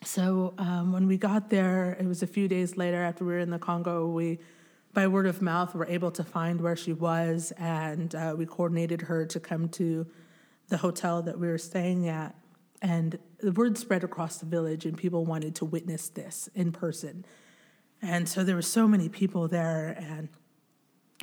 So 0.03 0.53
um, 0.57 0.91
when 0.91 1.07
we 1.07 1.17
got 1.17 1.49
there, 1.49 1.95
it 1.99 2.05
was 2.05 2.23
a 2.23 2.27
few 2.27 2.47
days 2.47 2.75
later 2.77 3.01
after 3.01 3.23
we 3.23 3.33
were 3.33 3.39
in 3.39 3.51
the 3.51 3.59
Congo. 3.59 4.07
We, 4.09 4.39
by 4.93 5.07
word 5.07 5.27
of 5.27 5.41
mouth, 5.41 5.73
were 5.75 5.85
able 5.85 6.11
to 6.11 6.23
find 6.23 6.59
where 6.61 6.75
she 6.75 6.93
was, 6.93 7.53
and 7.57 8.13
uh, 8.13 8.35
we 8.37 8.45
coordinated 8.45 9.03
her 9.03 9.25
to 9.27 9.39
come 9.39 9.69
to 9.69 10.05
the 10.67 10.77
hotel 10.77 11.21
that 11.21 11.39
we 11.39 11.47
were 11.47 11.57
staying 11.57 12.07
at. 12.09 12.35
And 12.81 13.17
the 13.39 13.51
word 13.53 13.77
spread 13.77 14.03
across 14.03 14.37
the 14.37 14.45
village, 14.45 14.85
and 14.85 14.97
people 14.97 15.25
wanted 15.25 15.55
to 15.55 15.65
witness 15.65 16.09
this 16.09 16.49
in 16.53 16.71
person. 16.73 17.23
And 18.01 18.27
so 18.27 18.43
there 18.43 18.55
were 18.55 18.61
so 18.61 18.87
many 18.87 19.07
people 19.07 19.47
there, 19.47 19.95
and 19.97 20.27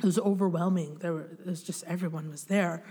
it 0.01 0.05
was 0.05 0.17
overwhelming. 0.17 0.95
There 0.95 1.13
were, 1.13 1.29
it 1.39 1.45
was 1.45 1.61
just 1.61 1.83
everyone 1.83 2.29
was 2.29 2.45
there. 2.45 2.83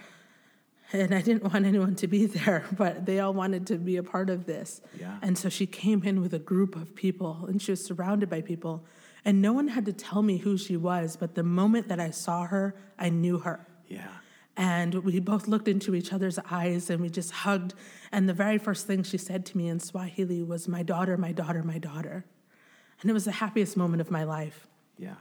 And 0.93 1.13
I 1.13 1.23
didn't 1.23 1.45
want 1.53 1.67
anyone 1.67 1.97
to 1.97 2.07
be 2.07 2.27
there, 2.39 2.65
but 2.77 3.05
they 3.05 3.19
all 3.19 3.35
wanted 3.35 3.67
to 3.69 3.79
be 3.79 3.97
a 3.97 4.03
part 4.03 4.31
of 4.31 4.47
this. 4.47 4.81
Yeah. 4.99 5.19
And 5.23 5.37
so 5.37 5.49
she 5.49 5.67
came 5.67 6.05
in 6.05 6.21
with 6.21 6.35
a 6.35 6.39
group 6.39 6.77
of 6.77 6.95
people, 6.95 7.47
and 7.49 7.61
she 7.61 7.73
was 7.73 7.85
surrounded 7.85 8.31
by 8.31 8.43
people. 8.43 8.85
And 9.25 9.43
no 9.43 9.53
one 9.53 9.69
had 9.69 9.87
to 9.87 9.93
tell 9.93 10.23
me 10.23 10.39
who 10.39 10.57
she 10.57 10.77
was, 10.77 11.17
but 11.17 11.35
the 11.35 11.43
moment 11.43 11.89
that 11.89 11.99
I 11.99 12.11
saw 12.11 12.47
her, 12.47 12.77
I 12.99 13.09
knew 13.09 13.39
her. 13.39 13.67
Yeah. 13.89 14.07
And 14.57 14.95
we 14.95 15.19
both 15.19 15.49
looked 15.49 15.69
into 15.69 15.95
each 15.95 16.13
other's 16.13 16.39
eyes 16.51 16.91
and 16.91 17.01
we 17.01 17.09
just 17.09 17.31
hugged. 17.31 17.75
And 18.13 18.29
the 18.29 18.35
very 18.35 18.59
first 18.59 18.87
thing 18.87 19.03
she 19.03 19.19
said 19.19 19.47
to 19.47 19.57
me 19.57 19.69
in 19.69 19.81
Swahili 19.81 20.43
was, 20.43 20.69
My 20.69 20.83
daughter, 20.83 21.17
my 21.17 21.33
daughter, 21.33 21.63
my 21.63 21.79
daughter. 21.79 22.25
And 23.01 23.11
it 23.11 23.15
was 23.15 23.25
the 23.25 23.33
happiest 23.33 23.77
moment 23.77 24.01
of 24.01 24.11
my 24.11 24.25
life. 24.25 24.67
Yeah. 24.99 25.15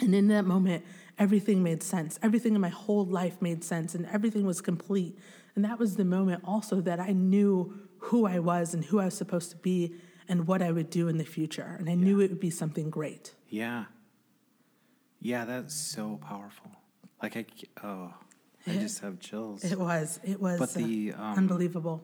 And 0.00 0.14
in 0.14 0.28
that 0.28 0.44
moment, 0.44 0.84
everything 1.22 1.62
made 1.62 1.82
sense. 1.82 2.18
Everything 2.22 2.54
in 2.56 2.60
my 2.60 2.68
whole 2.68 3.06
life 3.06 3.40
made 3.40 3.62
sense, 3.62 3.94
and 3.94 4.04
everything 4.06 4.44
was 4.44 4.60
complete. 4.60 5.16
And 5.54 5.64
that 5.64 5.78
was 5.78 5.96
the 5.96 6.04
moment 6.04 6.42
also 6.44 6.80
that 6.80 6.98
I 6.98 7.12
knew 7.12 7.54
who 7.98 8.26
I 8.26 8.38
was 8.40 8.74
and 8.74 8.84
who 8.84 8.98
I 8.98 9.04
was 9.04 9.16
supposed 9.16 9.50
to 9.50 9.56
be 9.56 9.94
and 10.28 10.46
what 10.48 10.60
I 10.62 10.72
would 10.72 10.90
do 10.90 11.08
in 11.08 11.18
the 11.18 11.24
future. 11.24 11.76
And 11.78 11.88
I 11.88 11.94
knew 11.94 12.20
it 12.20 12.30
would 12.30 12.40
be 12.40 12.50
something 12.50 12.90
great. 12.90 13.34
Yeah. 13.48 13.84
Yeah, 15.20 15.44
that's 15.44 15.74
so 15.74 16.18
powerful. 16.30 16.70
Like 17.22 17.36
I, 17.36 17.46
oh, 17.84 18.12
I 18.66 18.72
just 18.72 19.00
have 19.00 19.20
chills. 19.20 19.62
It 19.62 19.78
was, 19.78 20.18
it 20.24 20.40
was 20.40 20.58
But 20.58 20.74
the, 20.74 21.12
uh, 21.12 21.22
um, 21.22 21.38
unbelievable. 21.38 22.02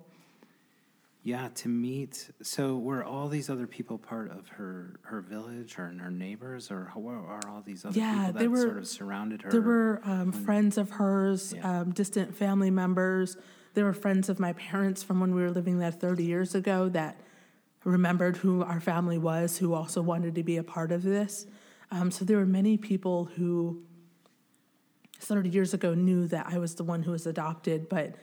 Yeah, 1.29 1.49
to 1.57 1.69
meet. 1.69 2.31
So 2.41 2.79
were 2.79 3.05
all 3.05 3.29
these 3.29 3.51
other 3.51 3.67
people 3.67 3.99
part 3.99 4.31
of 4.31 4.49
her 4.57 4.99
her 5.03 5.21
village 5.21 5.79
or 5.79 5.93
her 5.93 6.11
neighbors, 6.11 6.71
or 6.71 6.91
how 6.95 7.07
are 7.07 7.47
all 7.47 7.61
these 7.61 7.85
other 7.85 7.99
Yeah, 7.99 8.29
people 8.29 8.41
that 8.41 8.51
were- 8.51 8.57
sort 8.63 8.79
of 8.79 8.89
surrounded 8.89 9.43
her? 9.43 9.51
There 9.51 9.61
were 9.61 10.01
um, 10.05 10.33
friends 10.33 10.79
of 10.79 10.89
hers, 10.93 11.53
Yeah. 11.53 11.81
um, 11.81 11.91
distant 11.93 12.35
family 12.35 12.71
members. 12.71 13.37
There 13.75 13.85
were 13.85 13.93
friends 13.93 14.31
of 14.31 14.41
my 14.41 14.55
parents 14.55 15.03
from 15.03 15.21
when 15.21 15.35
we 15.35 15.43
were 15.43 15.51
living 15.51 15.79
there 15.79 15.91
30 15.91 16.25
years 16.25 16.55
ago 16.55 16.89
that 16.91 17.21
remembered 17.85 18.39
who 18.39 18.63
our 18.63 18.81
family 18.81 19.19
was, 19.19 19.59
who 19.59 19.75
also 19.75 20.01
wanted 20.01 20.35
to 20.37 20.43
be 20.43 20.57
a 20.57 20.65
part 20.65 20.91
of 20.93 21.03
this. 21.03 21.47
Um, 21.91 22.11
so 22.11 22.25
there 22.25 22.39
were 22.39 22.47
many 22.47 22.79
people 22.79 23.27
who 23.37 23.83
30 25.21 25.51
years 25.51 25.75
ago 25.75 25.93
knew 25.93 26.27
that 26.29 26.47
I 26.49 26.57
was 26.59 26.75
the 26.77 26.85
one 26.85 27.03
who 27.03 27.11
was 27.11 27.27
adopted, 27.27 27.89
but 27.91 28.15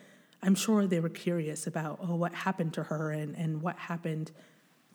I'm 0.45 0.55
sure 0.55 0.85
they 0.87 0.99
were 0.99 1.09
curious 1.09 1.65
about, 1.67 1.99
oh, 2.01 2.15
what 2.15 2.33
happened 2.33 2.73
to 2.75 2.83
her 2.83 3.11
and, 3.11 3.35
and 3.35 3.61
what 3.61 3.77
happened 3.77 4.31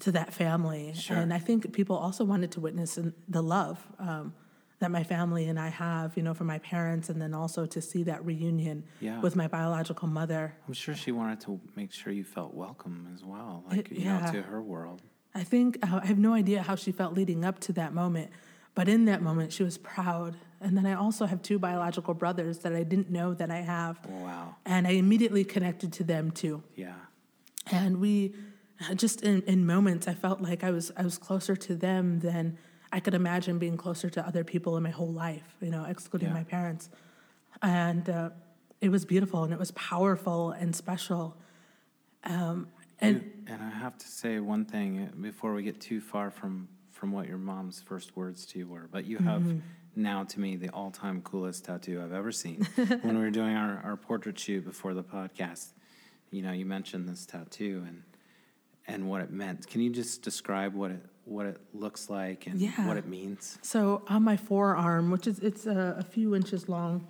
to 0.01 0.13
that 0.13 0.33
family. 0.33 0.93
Sure. 0.95 1.17
And 1.17 1.35
I 1.35 1.39
think 1.39 1.73
people 1.73 1.97
also 1.97 2.25
wanted 2.25 2.53
to 2.53 2.61
witness 2.61 2.99
the 3.29 3.43
love 3.43 3.79
um, 3.99 4.33
that 4.79 4.91
my 4.91 5.03
family 5.05 5.47
and 5.47 5.59
I 5.59 5.69
have, 5.69 6.17
you 6.17 6.23
know, 6.23 6.33
for 6.35 6.45
my 6.45 6.59
parents, 6.61 7.11
and 7.11 7.21
then 7.21 7.35
also 7.35 7.67
to 7.67 7.81
see 7.83 8.03
that 8.05 8.25
reunion 8.25 8.85
Yeah. 9.01 9.21
with 9.21 9.37
my 9.37 9.47
biological 9.49 10.09
mother. 10.09 10.55
I'm 10.67 10.73
sure 10.73 10.95
she 10.95 11.13
wanted 11.13 11.41
to 11.43 11.61
make 11.77 11.93
sure 11.93 12.13
you 12.13 12.25
felt 12.25 12.55
welcome 12.55 13.09
as 13.15 13.23
well, 13.25 13.65
like 13.69 13.91
It- 13.91 13.99
you 13.99 14.05
yeah. 14.05 14.21
know, 14.27 14.33
to 14.33 14.43
her 14.43 14.63
world. 14.63 15.03
I 15.35 15.45
think 15.45 15.79
uh, 15.83 16.01
I 16.03 16.07
have 16.07 16.19
no 16.19 16.33
idea 16.33 16.63
how 16.63 16.77
she 16.77 16.93
felt 16.93 17.13
leading 17.15 17.45
up 17.45 17.59
to 17.61 17.73
that 17.75 17.93
moment, 17.93 18.31
but 18.75 18.89
in 18.89 19.05
that 19.05 19.21
moment, 19.21 19.53
she 19.53 19.63
was 19.65 19.77
proud. 19.79 20.37
And 20.61 20.77
then 20.77 20.85
I 20.87 20.95
also 20.95 21.25
have 21.27 21.41
two 21.43 21.59
biological 21.59 22.13
brothers 22.15 22.59
that 22.59 22.75
I 22.75 22.83
didn't 22.83 23.11
know 23.11 23.33
that 23.35 23.51
I 23.51 23.61
have. 23.61 23.99
Wow. 24.07 24.57
And 24.67 24.87
I 24.87 24.91
immediately 24.91 25.45
connected 25.45 25.93
to 25.95 26.05
them 26.05 26.31
too. 26.31 26.63
Yeah. 26.77 26.95
And 27.73 27.99
we, 28.01 28.35
just 28.95 29.23
in, 29.23 29.43
in 29.43 29.65
moments, 29.65 30.07
I 30.07 30.15
felt 30.15 30.41
like 30.43 30.63
I 30.63 30.71
was 30.71 30.93
I 30.97 31.03
was 31.03 31.17
closer 31.19 31.57
to 31.57 31.75
them 31.75 32.21
than 32.21 32.59
I 32.93 33.01
could 33.01 33.15
imagine 33.15 33.59
being 33.59 33.77
closer 33.77 34.11
to 34.11 34.27
other 34.27 34.45
people 34.45 34.77
in 34.77 34.83
my 34.83 34.91
whole 34.91 35.13
life. 35.13 35.57
You 35.61 35.71
know, 35.71 35.85
excluding 35.85 36.29
Yeah. 36.29 36.35
my 36.35 36.45
parents. 36.45 36.91
And 37.63 38.09
uh, 38.09 38.31
it 38.81 38.91
was 38.91 39.05
beautiful 39.05 39.45
and 39.45 39.53
it 39.53 39.59
was 39.59 39.71
powerful 39.73 40.51
and 40.53 40.75
special. 40.75 41.37
Um, 42.25 42.69
and 43.01 43.31
And 43.47 43.63
I 43.63 43.71
have 43.71 43.97
to 43.99 44.07
say 44.09 44.41
one 44.41 44.65
thing 44.67 45.09
uh, 45.11 45.17
before 45.21 45.55
we 45.55 45.63
get 45.63 45.81
too 45.81 46.01
far 46.01 46.31
from 46.31 46.69
from 46.91 47.13
what 47.13 47.27
your 47.27 47.39
mom's 47.39 47.81
first 47.81 48.15
words 48.15 48.45
to 48.45 48.59
you 48.59 48.67
were, 48.69 48.87
but 48.91 49.07
you 49.07 49.17
have 49.19 49.43
now 50.03 50.25
to 50.25 50.41
me 50.41 50.57
the 50.57 50.69
all-time 50.71 51.23
coolest 51.23 51.65
tattoo 51.65 52.01
I've 52.03 52.13
ever 52.13 52.33
seen. 52.33 52.65
when 53.03 53.17
we 53.19 53.23
were 53.25 53.31
doing 53.31 53.55
our, 53.55 53.81
our 53.85 53.97
portrait 53.97 54.39
shoot 54.39 54.65
before 54.65 54.95
the 54.95 55.03
podcast, 55.05 55.73
you 56.31 56.43
know, 56.43 56.53
you 56.53 56.65
mentioned 56.67 57.09
this 57.09 57.27
tattoo 57.27 57.85
and 57.87 58.03
and 58.87 59.09
what 59.09 59.21
it 59.21 59.31
meant. 59.31 59.69
Can 59.69 59.83
you 59.83 59.91
just 59.91 60.23
describe 60.23 60.75
what 60.75 60.91
it 60.91 61.05
what 61.25 61.47
it 61.47 61.61
looks 61.73 62.11
like 62.11 62.47
and 62.47 62.61
Yeah. 62.61 62.89
what 62.89 62.97
it 62.97 63.07
means? 63.07 63.59
So 63.63 64.03
on 64.09 64.25
my 64.25 64.37
forearm, 64.37 65.11
which 65.11 65.27
is 65.27 65.39
it's 65.41 65.67
a, 65.67 65.97
a 65.99 66.03
few 66.03 66.35
inches 66.35 66.69
long, 66.69 67.07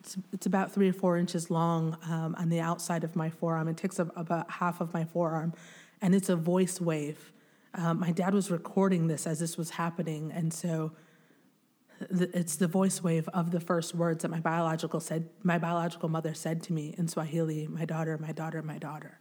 it's, 0.00 0.16
it's 0.32 0.46
about 0.46 0.72
three 0.72 0.88
or 0.88 0.92
four 0.94 1.18
inches 1.18 1.50
long 1.50 1.98
um, 2.08 2.34
on 2.38 2.48
the 2.48 2.60
outside 2.60 3.04
of 3.04 3.14
my 3.16 3.28
forearm. 3.28 3.68
It 3.68 3.76
takes 3.76 3.98
up 4.00 4.08
about 4.16 4.50
half 4.50 4.80
of 4.80 4.94
my 4.94 5.04
forearm, 5.04 5.52
and 6.00 6.14
it's 6.14 6.28
a 6.28 6.36
voice 6.36 6.80
wave. 6.80 7.32
Um, 7.74 8.00
my 8.00 8.12
dad 8.12 8.32
was 8.32 8.50
recording 8.50 9.06
this 9.08 9.26
as 9.26 9.38
this 9.38 9.58
was 9.58 9.70
happening, 9.70 10.32
and 10.32 10.54
so 10.54 10.92
it's 12.00 12.56
the 12.56 12.66
voice 12.68 13.02
wave 13.02 13.28
of 13.28 13.50
the 13.50 13.60
first 13.60 13.94
words 13.94 14.22
that 14.22 14.30
my 14.30 14.40
biological 14.40 15.00
said. 15.00 15.28
My 15.42 15.58
biological 15.58 16.08
mother 16.08 16.34
said 16.34 16.62
to 16.64 16.72
me 16.72 16.94
in 16.98 17.08
Swahili, 17.08 17.66
"My 17.66 17.84
daughter, 17.84 18.18
my 18.18 18.32
daughter, 18.32 18.62
my 18.62 18.78
daughter." 18.78 19.20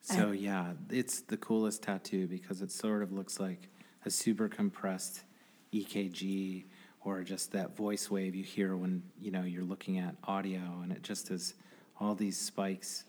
So 0.00 0.32
yeah, 0.32 0.74
it's 0.90 1.20
the 1.22 1.38
coolest 1.38 1.82
tattoo 1.82 2.26
because 2.26 2.60
it 2.60 2.70
sort 2.70 3.02
of 3.02 3.10
looks 3.10 3.40
like 3.40 3.70
a 4.04 4.10
super 4.10 4.48
compressed 4.48 5.22
EKG 5.72 6.66
or 7.00 7.22
just 7.22 7.52
that 7.52 7.76
voice 7.76 8.10
wave 8.10 8.34
you 8.34 8.44
hear 8.44 8.76
when 8.76 9.02
you 9.20 9.30
know 9.30 9.42
you're 9.42 9.64
looking 9.64 9.98
at 9.98 10.14
audio, 10.24 10.80
and 10.82 10.92
it 10.92 11.02
just 11.02 11.30
is 11.30 11.54
all 11.98 12.14
these 12.14 12.38
spikes 12.38 13.04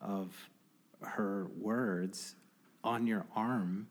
of 0.00 0.48
her 1.02 1.46
words 1.58 2.34
on 2.84 3.06
your 3.06 3.26
arm, 3.34 3.88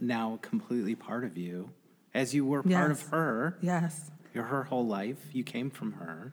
now 0.00 0.38
completely 0.42 0.94
part 0.94 1.24
of 1.24 1.36
you, 1.36 1.70
as 2.16 2.34
you 2.34 2.44
were 2.46 2.62
part 2.62 2.90
of 2.90 3.02
her. 3.10 3.58
Yes. 3.60 4.10
You're 4.34 4.44
her 4.44 4.64
whole 4.64 4.86
life. 4.86 5.18
You 5.32 5.44
came 5.44 5.70
from 5.70 5.92
her. 5.92 6.32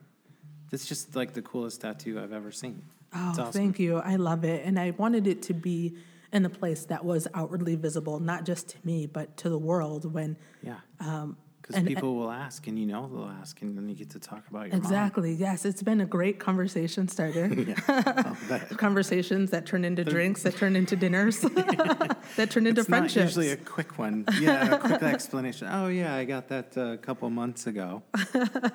That's 0.71 0.85
just 0.87 1.15
like 1.15 1.33
the 1.33 1.41
coolest 1.41 1.81
tattoo 1.81 2.19
I've 2.19 2.33
ever 2.33 2.51
seen. 2.51 2.81
Oh, 3.13 3.29
awesome. 3.29 3.51
thank 3.51 3.79
you. 3.79 3.97
I 3.97 4.15
love 4.15 4.43
it. 4.43 4.65
And 4.65 4.79
I 4.79 4.91
wanted 4.97 5.27
it 5.27 5.41
to 5.43 5.53
be 5.53 5.95
in 6.31 6.45
a 6.45 6.49
place 6.49 6.85
that 6.85 7.05
was 7.05 7.27
outwardly 7.35 7.75
visible, 7.75 8.19
not 8.19 8.43
just 8.43 8.69
to 8.69 8.77
me, 8.83 9.05
but 9.05 9.37
to 9.37 9.49
the 9.49 9.57
world 9.57 10.11
when 10.11 10.35
Yeah. 10.63 10.77
um, 10.99 11.37
Because 11.63 11.77
and- 11.77 11.87
people 11.87 12.15
will 12.15 12.29
ask, 12.29 12.67
and 12.67 12.77
you 12.77 12.85
know 12.85 13.07
they'll 13.07 13.33
ask, 13.39 13.61
and 13.61 13.77
then 13.77 13.87
you 13.87 13.95
get 13.95 14.09
to 14.09 14.19
talk 14.19 14.43
about 14.49 14.67
your 14.67 14.75
exactly. 14.75 15.31
Yes, 15.33 15.63
it's 15.63 15.81
been 15.81 16.01
a 16.01 16.05
great 16.05 16.37
conversation 16.37 17.07
starter. 17.07 17.47
Yeah, 17.55 17.75
I'll 17.87 18.37
bet. 18.49 18.77
Conversations 18.77 19.49
that 19.51 19.65
turn 19.65 19.85
into 19.85 20.03
drinks, 20.03 20.43
that 20.43 20.57
turn 20.57 20.75
into 20.75 20.97
dinners, 20.97 21.39
that 22.35 22.49
turn 22.49 22.67
into 22.67 22.81
It's 22.81 22.89
not 22.89 22.97
friendships. 22.99 23.23
usually 23.37 23.51
a 23.51 23.55
quick 23.57 23.97
one. 23.97 24.25
Yeah, 24.41 24.75
a 24.75 24.79
quick 24.79 25.03
explanation. 25.03 25.69
Oh 25.71 25.87
yeah, 25.87 26.13
I 26.15 26.25
got 26.25 26.49
that 26.49 26.77
uh, 26.77 26.81
a 26.81 26.97
couple 26.97 27.29
months 27.29 27.65
ago. 27.65 28.03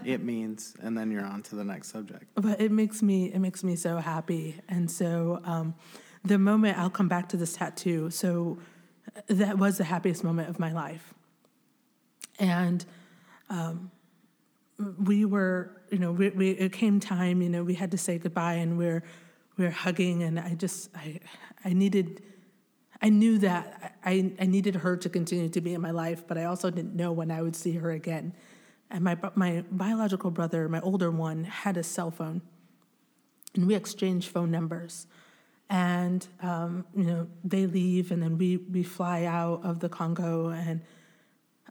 it 0.04 0.22
means, 0.24 0.74
and 0.82 0.96
then 0.96 1.10
you're 1.10 1.26
on 1.26 1.42
to 1.44 1.56
the 1.56 1.64
next 1.64 1.88
subject. 1.92 2.24
but 2.36 2.58
it 2.58 2.72
makes 2.72 3.02
me 3.02 3.26
it 3.26 3.38
makes 3.40 3.62
me 3.62 3.76
so 3.76 3.98
happy 3.98 4.60
and 4.68 4.90
so 4.90 5.40
um, 5.44 5.74
the 6.24 6.38
moment 6.38 6.78
i'll 6.78 6.90
come 6.90 7.08
back 7.08 7.28
to 7.28 7.36
this 7.36 7.52
tattoo 7.52 8.10
so 8.10 8.58
uh, 9.16 9.20
that 9.28 9.58
was 9.58 9.76
the 9.78 9.84
happiest 9.84 10.24
moment 10.24 10.48
of 10.48 10.58
my 10.58 10.72
life 10.72 11.14
and 12.38 12.84
um, 13.50 13.90
we 15.04 15.24
were 15.24 15.70
you 15.90 15.98
know 15.98 16.12
we, 16.12 16.30
we 16.30 16.50
it 16.50 16.72
came 16.72 17.00
time 17.00 17.42
you 17.42 17.48
know 17.48 17.64
we 17.64 17.74
had 17.74 17.90
to 17.90 17.98
say 17.98 18.18
goodbye 18.18 18.54
and 18.54 18.78
we're 18.78 19.02
we're 19.56 19.70
hugging 19.70 20.22
and 20.22 20.38
i 20.38 20.54
just 20.54 20.90
i 20.94 21.18
i 21.64 21.72
needed 21.72 22.22
I 23.00 23.10
knew 23.10 23.38
that 23.38 23.96
I, 24.04 24.32
I 24.40 24.46
needed 24.46 24.76
her 24.76 24.96
to 24.96 25.08
continue 25.08 25.48
to 25.50 25.60
be 25.60 25.74
in 25.74 25.80
my 25.80 25.92
life, 25.92 26.26
but 26.26 26.36
I 26.36 26.44
also 26.44 26.70
didn't 26.70 26.96
know 26.96 27.12
when 27.12 27.30
I 27.30 27.42
would 27.42 27.54
see 27.54 27.72
her 27.74 27.90
again. 27.92 28.34
And 28.90 29.04
my, 29.04 29.16
my 29.34 29.64
biological 29.70 30.30
brother, 30.30 30.68
my 30.68 30.80
older 30.80 31.10
one, 31.10 31.44
had 31.44 31.76
a 31.76 31.82
cell 31.82 32.10
phone, 32.10 32.42
and 33.54 33.66
we 33.66 33.74
exchanged 33.74 34.28
phone 34.28 34.50
numbers. 34.50 35.06
And, 35.70 36.26
um, 36.42 36.86
you 36.96 37.04
know, 37.04 37.28
they 37.44 37.66
leave, 37.66 38.10
and 38.10 38.22
then 38.22 38.38
we, 38.38 38.56
we 38.56 38.82
fly 38.82 39.24
out 39.24 39.60
of 39.62 39.80
the 39.80 39.88
Congo. 39.88 40.48
And 40.48 40.80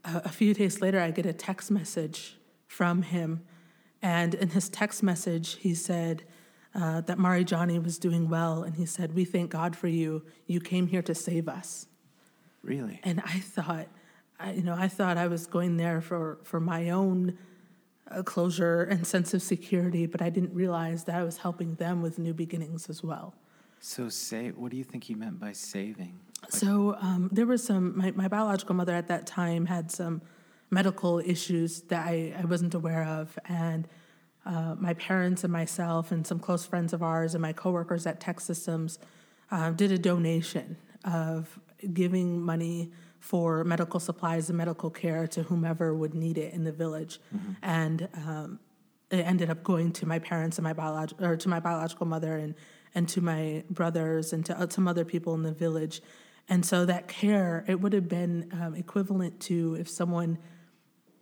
a, 0.04 0.24
a 0.26 0.30
few 0.30 0.54
days 0.54 0.82
later, 0.82 1.00
I 1.00 1.12
get 1.12 1.26
a 1.26 1.34
text 1.34 1.72
message 1.72 2.38
from 2.66 3.02
him. 3.02 3.44
And 4.02 4.34
in 4.34 4.50
his 4.50 4.70
text 4.70 5.02
message, 5.02 5.56
he 5.56 5.74
said, 5.74 6.24
uh, 6.78 7.02
that 7.02 7.18
Mari 7.18 7.44
Johnny 7.44 7.80
was 7.80 7.98
doing 7.98 8.30
well, 8.30 8.64
and 8.64 8.76
he 8.76 8.86
said, 8.86 9.16
"We 9.16 9.26
thank 9.26 9.50
God 9.50 9.76
for 9.76 9.88
you. 9.88 10.24
You 10.46 10.60
came 10.60 10.88
here 10.88 11.02
to 11.02 11.16
save 11.16 11.50
us." 11.50 11.88
Really? 12.62 13.00
And 13.04 13.20
I 13.26 13.40
thought, 13.40 13.88
I, 14.40 14.52
you 14.52 14.62
know, 14.62 14.76
I 14.78 14.88
thought 14.88 15.18
I 15.18 15.28
was 15.28 15.48
going 15.48 15.78
there 15.78 16.02
for 16.02 16.38
for 16.44 16.60
my 16.60 16.92
own 16.92 17.38
uh, 18.12 18.22
closure 18.24 18.84
and 18.84 19.08
sense 19.08 19.34
of 19.34 19.42
security, 19.42 20.06
but 20.06 20.22
I 20.22 20.30
didn't 20.30 20.54
realize 20.54 21.06
that 21.06 21.16
I 21.16 21.24
was 21.24 21.38
helping 21.38 21.76
them 21.76 22.02
with 22.02 22.20
new 22.20 22.34
beginnings 22.34 22.90
as 22.90 23.04
well. 23.04 23.34
So 23.80 24.10
say, 24.10 24.50
what 24.50 24.72
do 24.72 24.78
you 24.78 24.84
think 24.84 25.04
he 25.06 25.16
meant 25.16 25.40
by 25.40 25.54
saving? 25.54 26.20
So 26.50 26.96
um, 27.02 27.30
there 27.32 27.46
was 27.46 27.64
some. 27.64 27.98
My, 27.98 28.12
my 28.12 28.28
biological 28.28 28.76
mother 28.76 28.94
at 28.94 29.08
that 29.08 29.26
time 29.28 29.66
had 29.66 29.92
some 29.92 30.22
medical 30.70 31.20
issues 31.20 31.82
that 31.84 32.08
I, 32.08 32.34
I 32.38 32.46
wasn't 32.46 32.74
aware 32.74 33.04
of, 33.04 33.38
and 33.46 33.88
uh, 34.46 34.76
my 34.78 34.94
parents 34.94 35.44
and 35.44 35.52
myself 35.52 36.12
and 36.12 36.26
some 36.26 36.40
close 36.40 36.66
friends 36.66 36.94
of 36.94 37.04
ours 37.04 37.34
and 37.36 37.42
my 37.42 37.54
coworkers 37.54 38.06
at 38.06 38.20
TEKsystems 38.20 38.98
uh, 39.52 39.72
did 39.72 39.92
a 39.92 39.98
donation 39.98 40.78
of 41.04 41.60
giving 41.94 42.42
money 42.42 42.92
for 43.20 43.64
medical 43.64 44.00
supplies 44.00 44.50
and 44.50 44.58
medical 44.58 44.90
care 44.90 45.28
to 45.28 45.44
whomever 45.44 45.94
would 45.94 46.14
need 46.14 46.38
it 46.38 46.54
in 46.54 46.64
the 46.64 46.72
village, 46.72 47.20
and 47.62 48.08
um, 48.14 48.60
it 49.10 49.18
ended 49.18 49.50
up 49.50 49.64
going 49.64 49.92
to 49.92 50.06
my 50.06 50.20
parents 50.20 50.58
and 50.58 50.64
my 50.64 50.74
biological 50.74 51.26
or 51.26 51.36
to 51.36 51.50
my 51.50 51.60
biological 51.60 52.06
mother 52.06 52.38
and 52.38 52.56
and 52.96 53.10
to 53.10 53.22
my 53.22 53.64
brothers 53.70 54.34
and 54.34 54.46
to 54.46 54.58
uh, 54.58 54.68
some 54.70 54.88
other 54.88 55.06
people 55.06 55.34
in 55.34 55.44
the 55.44 55.52
village. 55.52 56.02
And 56.50 56.66
so 56.66 56.86
that 56.86 57.08
care, 57.08 57.66
it 57.68 57.82
would 57.82 57.94
have 57.94 58.08
been 58.08 58.50
um, 58.54 58.74
equivalent 58.76 59.40
to 59.42 59.76
if 59.76 59.90
someone 59.90 60.38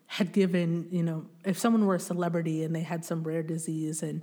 had 0.08 0.32
given, 0.32 0.88
you 0.92 1.02
know, 1.02 1.26
if 1.44 1.58
someone 1.58 1.86
were 1.86 1.96
a 1.96 2.00
celebrity 2.00 2.64
and 2.64 2.76
they 2.76 2.82
had 2.82 3.04
some 3.04 3.24
rare 3.24 3.42
disease 3.42 4.04
and 4.04 4.22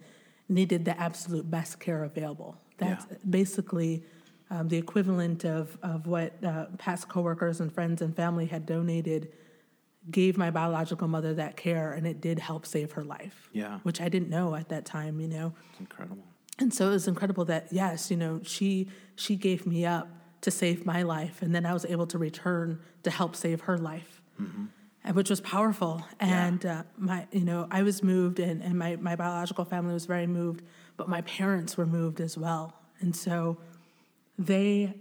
needed 0.48 0.84
the 0.84 0.98
absolute 1.00 1.50
best 1.50 1.80
care 1.80 2.04
available. 2.04 2.56
That's 2.78 3.04
Yeah. 3.10 3.16
basically 3.28 4.04
um, 4.50 4.68
the 4.68 4.76
equivalent 4.76 5.44
of, 5.44 5.76
of 5.82 6.06
what 6.06 6.32
uh, 6.44 6.66
past 6.78 7.08
coworkers 7.08 7.60
and 7.60 7.72
friends 7.72 8.00
and 8.02 8.14
family 8.14 8.46
had 8.46 8.64
donated 8.66 9.32
gave 10.10 10.36
my 10.36 10.50
biological 10.50 11.08
mother 11.08 11.34
that 11.34 11.56
care 11.56 11.92
and 11.92 12.06
it 12.06 12.20
did 12.20 12.38
help 12.38 12.66
save 12.66 12.92
her 12.92 13.04
life. 13.04 13.48
Yeah. 13.52 13.78
Which 13.82 14.00
I 14.00 14.08
didn't 14.08 14.30
know 14.30 14.54
at 14.54 14.68
that 14.68 14.84
time, 14.84 15.20
you 15.20 15.28
know. 15.28 15.52
It's 15.70 15.80
incredible. 15.80 16.24
And 16.58 16.72
so 16.72 16.88
it 16.88 16.92
was 16.92 17.08
incredible 17.08 17.44
that 17.46 17.68
yes, 17.72 18.10
you 18.10 18.16
know, 18.16 18.40
she 18.44 18.88
she 19.16 19.36
gave 19.36 19.66
me 19.66 19.84
up 19.86 20.08
to 20.42 20.50
save 20.50 20.84
my 20.84 21.02
life, 21.02 21.40
and 21.42 21.54
then 21.54 21.64
I 21.64 21.72
was 21.72 21.84
able 21.84 22.06
to 22.08 22.18
return 22.18 22.78
to 23.04 23.10
help 23.10 23.34
save 23.34 23.62
her 23.62 23.78
life, 23.78 24.20
and 25.04 25.16
which 25.16 25.30
was 25.30 25.40
powerful. 25.40 26.04
And 26.20 26.64
uh, 26.66 26.82
my, 26.98 27.26
you 27.32 27.44
know, 27.44 27.66
I 27.70 27.82
was 27.82 28.02
moved, 28.02 28.38
and, 28.40 28.62
and 28.62 28.78
my 28.78 28.96
my 28.96 29.16
biological 29.16 29.64
family 29.64 29.94
was 29.94 30.06
very 30.06 30.26
moved, 30.26 30.62
but 30.96 31.08
my 31.08 31.22
parents 31.22 31.76
were 31.76 31.86
moved 31.86 32.20
as 32.20 32.36
well, 32.36 32.74
and 33.00 33.16
so 33.16 33.56
they 34.38 34.94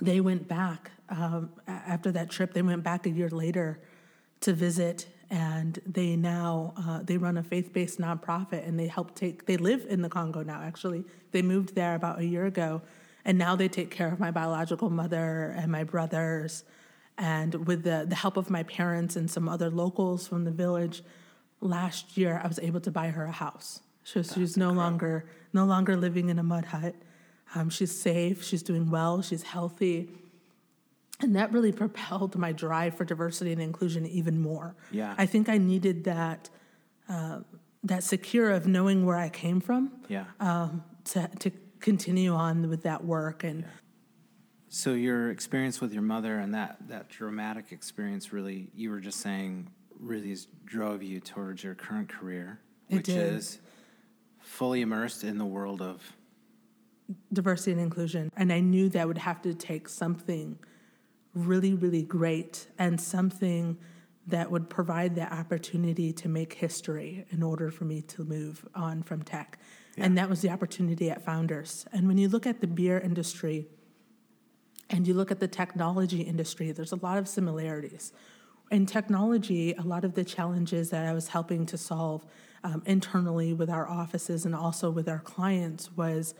they 0.00 0.20
went 0.20 0.48
back 0.48 0.90
um, 1.08 1.50
after 1.66 2.10
that 2.12 2.30
trip. 2.30 2.54
They 2.54 2.62
went 2.62 2.82
back 2.82 3.06
a 3.06 3.10
year 3.10 3.28
later 3.28 3.78
to 4.40 4.52
visit, 4.54 5.06
and 5.30 5.78
they 5.86 6.16
now 6.16 6.72
uh, 6.76 7.00
they 7.02 7.18
run 7.18 7.36
a 7.36 7.42
faith-based 7.42 8.00
nonprofit, 8.00 8.66
and 8.66 8.78
they 8.78 8.88
help 8.88 9.14
take. 9.14 9.44
They 9.46 9.58
live 9.58 9.86
in 9.88 10.00
the 10.02 10.08
Congo 10.08 10.42
now. 10.42 10.60
Actually, 10.62 11.04
they 11.32 11.42
moved 11.42 11.74
there 11.74 11.94
about 11.94 12.18
a 12.18 12.24
year 12.24 12.46
ago, 12.46 12.80
and 13.24 13.38
now 13.38 13.56
they 13.56 13.68
take 13.68 13.90
care 13.90 14.08
of 14.12 14.18
my 14.20 14.30
biological 14.30 14.90
mother 14.90 15.54
and 15.56 15.70
my 15.70 15.84
brothers, 15.84 16.64
and 17.18 17.66
with 17.66 17.82
the 17.84 18.04
the 18.08 18.14
help 18.16 18.36
of 18.36 18.50
my 18.50 18.62
parents 18.64 19.16
and 19.16 19.30
some 19.30 19.48
other 19.48 19.70
locals 19.70 20.26
from 20.28 20.44
the 20.44 20.50
village. 20.50 21.02
Last 21.60 22.16
year, 22.16 22.40
I 22.42 22.48
was 22.48 22.58
able 22.58 22.80
to 22.80 22.90
buy 22.90 23.08
her 23.10 23.24
a 23.24 23.30
house. 23.30 23.82
So 24.02 24.20
she's 24.22 24.56
no 24.56 24.70
longer 24.72 25.26
no 25.52 25.64
longer 25.64 25.96
living 25.96 26.28
in 26.28 26.38
a 26.40 26.42
mud 26.42 26.64
hut. 26.64 26.94
Um, 27.54 27.70
she's 27.70 27.96
safe. 27.96 28.42
She's 28.42 28.62
doing 28.64 28.90
well. 28.90 29.22
She's 29.22 29.44
healthy. 29.44 30.08
And 31.20 31.36
that 31.36 31.52
really 31.52 31.70
propelled 31.70 32.34
my 32.36 32.50
drive 32.50 32.96
for 32.96 33.04
diversity 33.04 33.52
and 33.52 33.62
inclusion 33.62 34.06
even 34.06 34.40
more. 34.40 34.74
Yeah. 34.90 35.14
I 35.16 35.26
think 35.26 35.48
I 35.48 35.58
needed 35.58 36.02
that 36.04 36.50
uh, 37.08 37.40
that 37.84 38.02
secure 38.02 38.50
of 38.50 38.66
knowing 38.66 39.06
where 39.06 39.16
I 39.16 39.28
came 39.28 39.60
from 39.60 39.92
Yeah. 40.08 40.24
um, 40.40 40.82
to 41.04 41.28
to 41.38 41.50
continue 41.82 42.32
on 42.32 42.68
with 42.68 42.82
that 42.84 43.04
work. 43.04 43.44
And 43.44 43.64
So 44.68 44.94
your 44.94 45.30
experience 45.30 45.80
with 45.80 45.92
your 45.92 46.02
mother 46.02 46.38
and 46.38 46.54
that 46.54 46.88
that 46.88 47.08
dramatic 47.10 47.72
experience 47.72 48.32
really, 48.32 48.70
you 48.74 48.90
were 48.90 49.00
just 49.00 49.20
saying, 49.20 49.70
really 49.98 50.36
drove 50.64 51.02
you 51.02 51.20
towards 51.20 51.62
your 51.62 51.74
current 51.74 52.08
career, 52.08 52.60
It 52.88 52.96
which 52.96 53.06
did. 53.06 53.34
is 53.34 53.58
fully 54.40 54.80
immersed 54.80 55.22
in 55.24 55.38
the 55.38 55.44
world 55.44 55.82
of 55.82 56.16
diversity 57.32 57.72
and 57.72 57.80
inclusion. 57.80 58.30
And 58.36 58.52
I 58.52 58.60
knew 58.60 58.88
that 58.90 59.06
would 59.06 59.18
have 59.18 59.42
to 59.42 59.54
take 59.54 59.88
something 59.88 60.58
really, 61.34 61.74
really 61.74 62.02
great 62.02 62.66
and 62.78 63.00
something 63.00 63.78
that 64.26 64.50
would 64.50 64.70
provide 64.70 65.14
the 65.14 65.32
opportunity 65.32 66.12
to 66.12 66.28
make 66.28 66.54
history 66.54 67.26
in 67.30 67.42
order 67.42 67.70
for 67.70 67.84
me 67.84 68.02
to 68.02 68.24
move 68.24 68.66
on 68.74 69.02
from 69.02 69.22
tech. 69.22 69.58
Yeah. 69.96 70.04
And 70.04 70.18
that 70.18 70.28
was 70.28 70.40
the 70.40 70.50
opportunity 70.50 71.10
at 71.10 71.24
Founders. 71.24 71.86
And 71.92 72.08
when 72.08 72.18
you 72.18 72.28
look 72.28 72.46
at 72.46 72.60
the 72.60 72.66
beer 72.66 72.98
industry 72.98 73.66
and 74.88 75.06
you 75.06 75.14
look 75.14 75.30
at 75.30 75.40
the 75.40 75.48
technology 75.48 76.22
industry, 76.22 76.72
there's 76.72 76.92
a 76.92 76.96
lot 76.96 77.18
of 77.18 77.28
similarities. 77.28 78.12
In 78.70 78.86
technology, 78.86 79.74
a 79.74 79.82
lot 79.82 80.04
of 80.04 80.14
the 80.14 80.24
challenges 80.24 80.90
that 80.90 81.06
I 81.06 81.12
was 81.12 81.28
helping 81.28 81.66
to 81.66 81.76
solve 81.76 82.24
um, 82.64 82.82
internally 82.86 83.52
with 83.52 83.68
our 83.68 83.88
offices 83.88 84.46
and 84.46 84.54
also 84.54 84.90
with 84.90 85.08
our 85.08 85.18
clients 85.18 85.94
was 85.94 86.34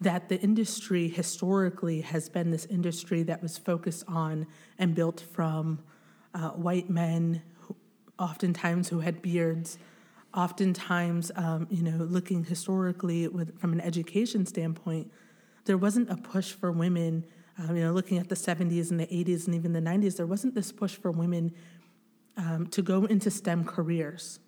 that 0.00 0.28
the 0.28 0.40
industry 0.40 1.08
historically 1.08 2.00
has 2.00 2.28
been 2.28 2.50
this 2.50 2.64
industry 2.66 3.22
that 3.24 3.42
was 3.42 3.58
focused 3.58 4.04
on 4.08 4.46
and 4.78 4.94
built 4.94 5.20
from 5.32 5.78
uh, 6.34 6.50
white 6.50 6.88
men, 6.88 7.42
who, 7.60 7.76
oftentimes 8.18 8.88
who 8.88 9.00
had 9.00 9.20
beards, 9.20 9.78
oftentimes, 10.34 11.32
um, 11.36 11.66
you 11.70 11.82
know, 11.82 12.04
looking 12.04 12.44
historically 12.44 13.28
with, 13.28 13.58
from 13.60 13.72
an 13.72 13.80
education 13.80 14.46
standpoint, 14.46 15.10
there 15.64 15.76
wasn't 15.76 16.10
a 16.10 16.16
push 16.16 16.52
for 16.52 16.70
women. 16.70 17.24
Um, 17.58 17.76
you 17.76 17.84
know, 17.84 17.92
looking 17.92 18.18
at 18.18 18.28
the 18.28 18.34
70s 18.34 18.90
and 18.90 18.98
the 18.98 19.06
80s 19.06 19.46
and 19.46 19.54
even 19.54 19.72
the 19.72 19.80
90s, 19.80 20.16
there 20.16 20.26
wasn't 20.26 20.54
this 20.54 20.72
push 20.72 20.94
for 20.94 21.10
women 21.10 21.52
um, 22.36 22.66
to 22.68 22.82
go 22.82 23.04
into 23.04 23.30
STEM 23.30 23.64
careers. 23.64 24.38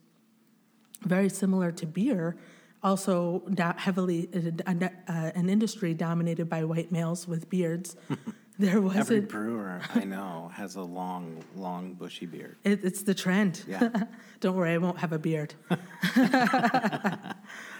Very 1.02 1.28
similar 1.28 1.72
to 1.72 1.86
beer, 1.86 2.36
also 2.82 3.42
heavily 3.76 4.28
uh, 4.34 4.72
uh, 4.72 5.12
an 5.34 5.48
industry 5.48 5.94
dominated 5.94 6.48
by 6.48 6.64
white 6.64 6.90
males 6.90 7.28
with 7.28 7.50
beards. 7.50 7.96
there 8.58 8.80
was 8.80 8.96
every 8.96 9.20
brewer 9.20 9.80
I 9.94 10.04
know 10.04 10.50
has 10.54 10.76
a 10.76 10.82
long, 10.82 11.42
long, 11.56 11.94
bushy 11.94 12.26
beard. 12.26 12.56
It, 12.64 12.84
it's 12.84 13.02
the 13.02 13.14
trend. 13.14 13.64
Yeah. 13.66 13.88
Don't 14.40 14.56
worry, 14.56 14.72
I 14.72 14.78
won't 14.78 14.98
have 14.98 15.12
a 15.12 15.18
beard. 15.18 15.54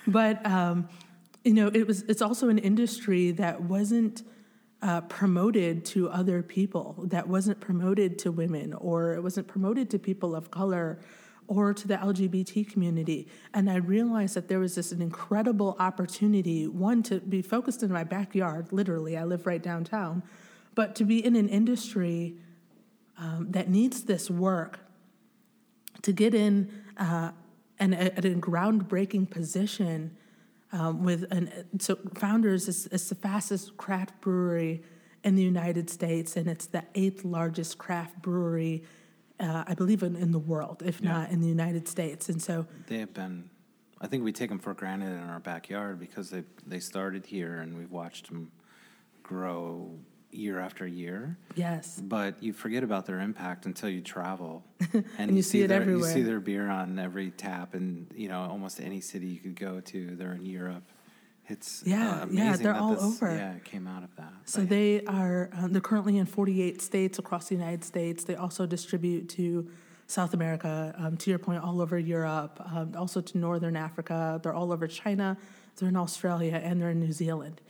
but 0.07 0.45
um, 0.47 0.89
you 1.45 1.55
know, 1.55 1.69
it 1.69 1.87
was. 1.87 2.03
It's 2.03 2.23
also 2.23 2.49
an 2.49 2.59
industry 2.59 3.33
that 3.33 3.63
wasn't. 3.63 4.23
Uh, 4.85 5.01
promoted 5.03 5.85
to 5.85 6.11
other 6.11 6.43
people, 6.43 6.97
that 7.05 7.29
wasn't 7.29 7.61
promoted 7.61 8.19
to 8.19 8.33
women, 8.33 8.75
or 8.75 9.15
it 9.15 9.23
wasn't 9.23 9.47
promoted 9.47 9.89
to 9.89 9.97
people 9.97 10.35
of 10.35 10.51
color, 10.51 10.99
or 11.47 11.75
to 11.75 11.87
the 11.87 11.97
LGBT 11.97 12.69
community. 12.69 13.29
And 13.55 13.71
I 13.71 13.77
realized 13.77 14.35
that 14.35 14.49
there 14.49 14.59
was 14.59 14.75
this 14.75 14.91
an 14.91 15.03
incredible 15.03 15.77
opportunity, 15.79 16.67
one, 16.67 17.03
to 17.05 17.21
be 17.21 17.43
focused 17.43 17.83
in 17.83 17.93
my 17.93 18.05
backyard, 18.05 18.73
literally, 18.73 19.17
I 19.17 19.25
live 19.25 19.47
right 19.47 19.63
downtown, 19.63 20.23
but 20.75 20.95
to 20.97 21.05
be 21.05 21.25
in 21.25 21.37
an 21.37 21.49
industry 21.49 22.37
um, 23.19 23.49
that 23.51 23.69
needs 23.69 24.05
this 24.05 24.31
work, 24.31 24.81
to 26.03 26.13
get 26.13 26.35
in 26.35 26.71
uh, 26.97 27.31
and 27.79 27.95
at 27.95 28.25
a 28.25 28.31
groundbreaking 28.31 29.31
position 29.31 30.17
um, 30.73 31.03
with 31.03 31.31
an 31.31 31.51
so 31.79 31.99
Founders 32.15 32.69
is, 32.69 32.87
is 32.89 33.09
the 33.09 33.15
fastest 33.15 33.77
craft 33.77 34.21
brewery 34.21 34.83
in 35.25 35.37
the 35.37 35.43
United 35.43 35.91
States, 35.91 36.37
and 36.37 36.49
it's 36.49 36.67
the 36.67 36.85
eighth 36.95 37.25
largest 37.25 37.79
craft 37.79 38.21
brewery 38.23 38.83
uh, 39.43 39.65
I 39.67 39.75
believe, 39.75 40.03
in, 40.03 40.15
in, 40.15 40.31
the 40.31 40.39
world, 40.39 40.83
if 40.85 41.01
yeah. 41.01 41.13
not 41.13 41.31
in 41.31 41.41
the 41.41 41.49
United 41.49 41.89
States. 41.89 42.29
And 42.29 42.41
so 42.41 42.67
they 42.87 42.99
have 42.99 43.13
been. 43.13 43.51
I 44.01 44.07
think 44.07 44.25
we 44.25 44.33
take 44.33 44.49
them 44.49 44.59
for 44.59 44.75
granted 44.75 45.11
in 45.11 45.29
our 45.29 45.41
backyard 45.41 45.99
because 45.99 46.31
they 46.31 46.45
they 46.67 46.81
started 46.81 47.27
here 47.27 47.59
and 47.59 47.77
we've 47.77 47.91
watched 47.91 48.29
them 48.29 48.51
grow 49.23 49.91
year 50.33 50.59
after 50.59 50.87
year. 50.87 51.37
Yes. 51.55 52.01
But 52.03 52.43
you 52.43 52.53
forget 52.53 52.83
about 52.83 53.07
their 53.07 53.21
impact 53.21 53.67
until 53.67 53.89
you 53.89 54.01
travel, 54.01 54.65
and, 54.93 55.05
and 55.19 55.31
you, 55.31 55.37
you, 55.37 55.43
see, 55.43 55.51
see 55.51 55.63
it 55.63 55.69
their, 55.69 55.81
everywhere. 55.83 56.09
You 56.09 56.15
see 56.15 56.23
their 56.23 56.41
beer 56.41 56.69
on 56.69 56.99
every 56.99 57.31
tap, 57.31 57.75
and 57.75 58.07
you 58.15 58.29
know 58.29 58.41
almost 58.41 58.81
any 58.81 59.01
city 59.01 59.27
you 59.27 59.39
could 59.39 59.57
go 59.57 59.81
to. 59.81 60.17
They're 60.17 60.35
in 60.35 60.47
Europe. 60.47 60.85
It's 61.49 61.83
yeah, 61.85 62.23
uh, 62.23 62.27
yeah, 62.31 62.57
they're 62.57 62.75
all 62.75 62.95
this, 62.95 63.03
over. 63.03 63.35
Yeah, 63.35 63.55
it 63.55 63.65
came 63.65 63.87
out 63.87 64.05
of 64.05 64.15
that. 64.17 64.33
So 64.45 64.61
but, 64.61 64.69
they 64.71 65.05
are 65.05 65.51
um, 65.55 65.73
they're 65.73 65.81
currently 65.81 66.19
in 66.19 66.27
48 66.27 66.81
states 66.81 67.19
across 67.19 67.49
the 67.49 67.55
United 67.55 67.85
States. 67.85 68.25
They 68.25 68.37
also 68.37 68.65
distribute 68.65 69.29
to 69.31 69.69
South 70.07 70.35
America, 70.35 70.95
um, 70.99 71.17
to 71.17 71.31
your 71.31 71.39
point, 71.39 71.63
all 71.63 71.81
over 71.81 71.99
Europe, 71.99 72.61
um, 72.73 72.95
also 72.97 73.21
to 73.21 73.39
Northern 73.39 73.77
Africa. 73.77 74.41
They're 74.43 74.55
all 74.55 74.73
over 74.73 74.87
China. 74.87 75.37
They're 75.77 75.89
in 75.89 75.97
Australia 75.97 76.61
and 76.63 76.81
they're 76.81 76.91
in 76.91 77.01
New 77.01 77.13
Zealand. 77.13 77.61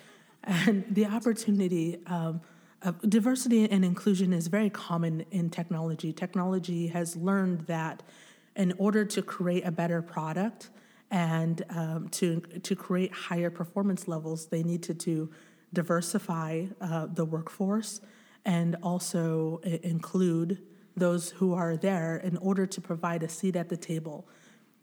And 0.45 0.85
the 0.91 1.07
opportunity 1.07 1.99
um, 2.07 2.41
of 2.85 3.01
diversity 3.09 3.70
and 3.70 3.85
inclusion 3.85 4.33
is 4.33 4.49
very 4.49 4.70
common 4.70 5.24
in 5.30 5.51
technology. 5.51 6.12
Technology 6.12 6.89
has 6.89 7.16
learned 7.16 7.61
that 7.62 8.03
in 8.57 8.74
order 8.78 9.05
to 9.05 9.22
create 9.22 9.64
a 9.64 9.70
better 9.70 10.03
product 10.03 10.70
and 11.11 11.64
um, 11.70 12.09
to 12.09 12.41
to 12.41 12.74
create 12.74 13.12
higher 13.12 13.51
performance 13.51 14.09
levels, 14.09 14.47
they 14.47 14.62
needed 14.62 14.99
to 15.01 15.30
diversify 15.72 16.66
uh, 16.80 17.07
the 17.12 17.24
workforce 17.24 18.01
and 18.45 18.76
also 18.83 19.61
include 19.83 20.62
those 20.97 21.30
who 21.30 21.55
are 21.55 21.76
there 21.76 22.16
in 22.18 22.37
order 22.39 22.66
to 22.66 22.80
provide 22.80 23.22
a 23.22 23.28
seat 23.28 23.57
at 23.57 23.68
the 23.68 23.76
table 23.76 24.26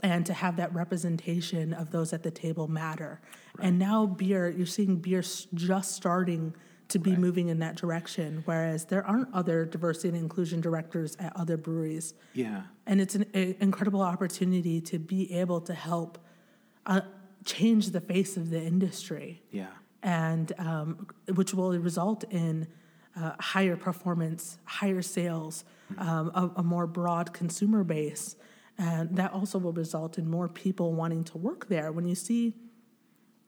and 0.01 0.25
to 0.25 0.33
have 0.33 0.55
that 0.55 0.73
representation 0.73 1.73
of 1.73 1.91
those 1.91 2.13
at 2.13 2.23
the 2.23 2.31
table 2.31 2.67
matter. 2.67 3.21
Right. 3.57 3.67
And 3.67 3.79
now 3.79 4.05
beer, 4.05 4.49
you're 4.49 4.65
seeing 4.65 4.95
beer 4.95 5.23
just 5.53 5.95
starting 5.95 6.55
to 6.89 6.99
be 6.99 7.11
right. 7.11 7.19
moving 7.19 7.47
in 7.49 7.59
that 7.59 7.75
direction, 7.75 8.41
whereas 8.45 8.85
there 8.85 9.05
aren't 9.05 9.33
other 9.33 9.63
diversity 9.63 10.09
and 10.09 10.17
inclusion 10.17 10.59
directors 10.59 11.15
at 11.19 11.35
other 11.35 11.55
breweries. 11.55 12.15
Yeah. 12.33 12.63
And 12.85 12.99
it's 12.99 13.15
an 13.15 13.25
incredible 13.33 14.01
opportunity 14.01 14.81
to 14.81 14.99
be 14.99 15.31
able 15.33 15.61
to 15.61 15.73
help 15.73 16.17
uh, 16.85 17.01
change 17.45 17.91
the 17.91 18.01
face 18.01 18.37
of 18.37 18.49
the 18.49 18.61
industry. 18.61 19.43
Yeah. 19.51 19.67
And 20.01 20.51
um, 20.57 21.07
which 21.35 21.53
will 21.53 21.77
result 21.77 22.23
in 22.31 22.67
uh, 23.15 23.33
higher 23.39 23.75
performance, 23.75 24.57
higher 24.65 25.01
sales, 25.01 25.65
um, 25.97 26.31
a, 26.33 26.59
a, 26.61 26.63
more 26.63 26.87
broad 26.87 27.33
consumer 27.33 27.83
base. 27.83 28.35
And 28.77 29.15
that 29.17 29.33
also 29.33 29.59
will 29.59 29.73
result 29.73 30.17
in 30.17 30.29
more 30.29 30.47
people 30.47 30.93
wanting 30.93 31.25
to 31.25 31.37
work 31.37 31.67
there. 31.67 31.91
When 31.91 32.07
you 32.07 32.15
see 32.15 32.55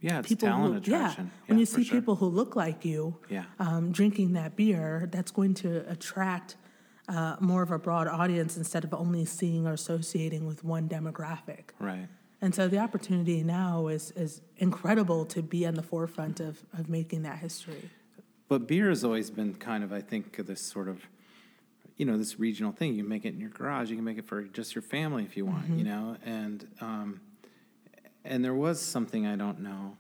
yeah, 0.02 0.20
it's 0.20 0.30
people 0.30 0.48
talent 0.48 0.74
who, 0.74 0.80
attraction. 0.80 1.32
Yeah, 1.34 1.50
when 1.50 1.60
you 1.60 1.66
see 1.66 1.84
sure. 1.84 2.00
people 2.00 2.16
who 2.16 2.28
look 2.28 2.56
like 2.56 2.84
you 2.84 3.18
yeah. 3.30 3.46
um, 3.60 3.92
drinking 3.92 4.34
that 4.34 4.56
beer, 4.56 5.08
that's 5.12 5.32
going 5.32 5.54
to 5.56 5.90
attract 5.90 6.58
uh, 7.08 7.36
more 7.40 7.62
of 7.62 7.72
a 7.72 7.80
broad 7.80 8.08
audience 8.08 8.58
instead 8.58 8.84
of 8.84 8.94
only 8.94 9.26
seeing 9.26 9.68
or 9.68 9.74
associating 9.74 10.48
with 10.48 10.64
one 10.64 10.90
demographic. 10.90 11.72
Right. 11.80 12.08
And 12.42 12.56
so 12.56 12.68
the 12.68 12.80
opportunity 12.80 13.44
now 13.44 13.88
is 13.88 14.12
is 14.12 14.42
incredible 14.58 15.26
to 15.26 15.44
be 15.44 15.68
on 15.68 15.76
the 15.76 15.84
forefront 15.84 16.40
of, 16.40 16.64
of 16.74 16.90
making 16.90 17.22
that 17.24 17.38
history. 17.38 17.90
But 18.48 18.68
beer 18.68 18.90
has 18.90 19.04
always 19.04 19.30
been 19.30 19.54
kind 19.54 19.84
of, 19.84 19.94
I 19.94 20.02
think, 20.02 20.36
this 20.46 20.62
sort 20.62 20.90
of, 20.90 21.04
you 21.98 22.06
know, 22.06 22.18
this 22.18 22.40
regional 22.40 22.72
thing. 22.72 22.96
You 22.96 23.04
make 23.04 23.24
it 23.24 23.34
in 23.34 23.40
your 23.40 23.52
garage. 23.52 23.90
You 23.90 23.96
can 23.96 24.04
make 24.04 24.18
it 24.18 24.26
for 24.26 24.42
just 24.42 24.74
your 24.76 24.82
family 24.82 25.24
if 25.24 25.38
you 25.38 25.46
want, 25.46 25.66
mm-hmm. 25.66 25.78
you 25.78 25.84
know. 25.86 26.18
And 26.26 26.68
um, 26.82 27.22
and 28.24 28.44
there 28.44 28.54
was 28.54 28.82
something 28.82 29.26
I 29.26 29.36
don't 29.36 29.60
know. 29.60 29.98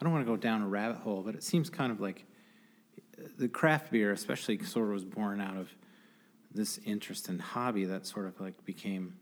I 0.00 0.04
don't 0.04 0.12
want 0.12 0.24
to 0.24 0.30
go 0.30 0.36
down 0.36 0.62
a 0.62 0.68
rabbit 0.68 0.98
hole, 0.98 1.22
but 1.22 1.34
it 1.34 1.42
seems 1.42 1.70
kind 1.70 1.90
of 1.90 2.00
like 2.00 2.24
the 3.38 3.48
craft 3.48 3.90
beer, 3.90 4.12
especially, 4.12 4.62
sort 4.64 4.86
of 4.86 4.92
was 4.92 5.04
born 5.04 5.40
out 5.40 5.56
of 5.56 5.68
this 6.52 6.78
interest 6.84 7.28
and 7.28 7.40
hobby 7.40 7.84
that 7.84 8.06
sort 8.06 8.26
of 8.26 8.40
like 8.40 8.64
became 8.64 9.14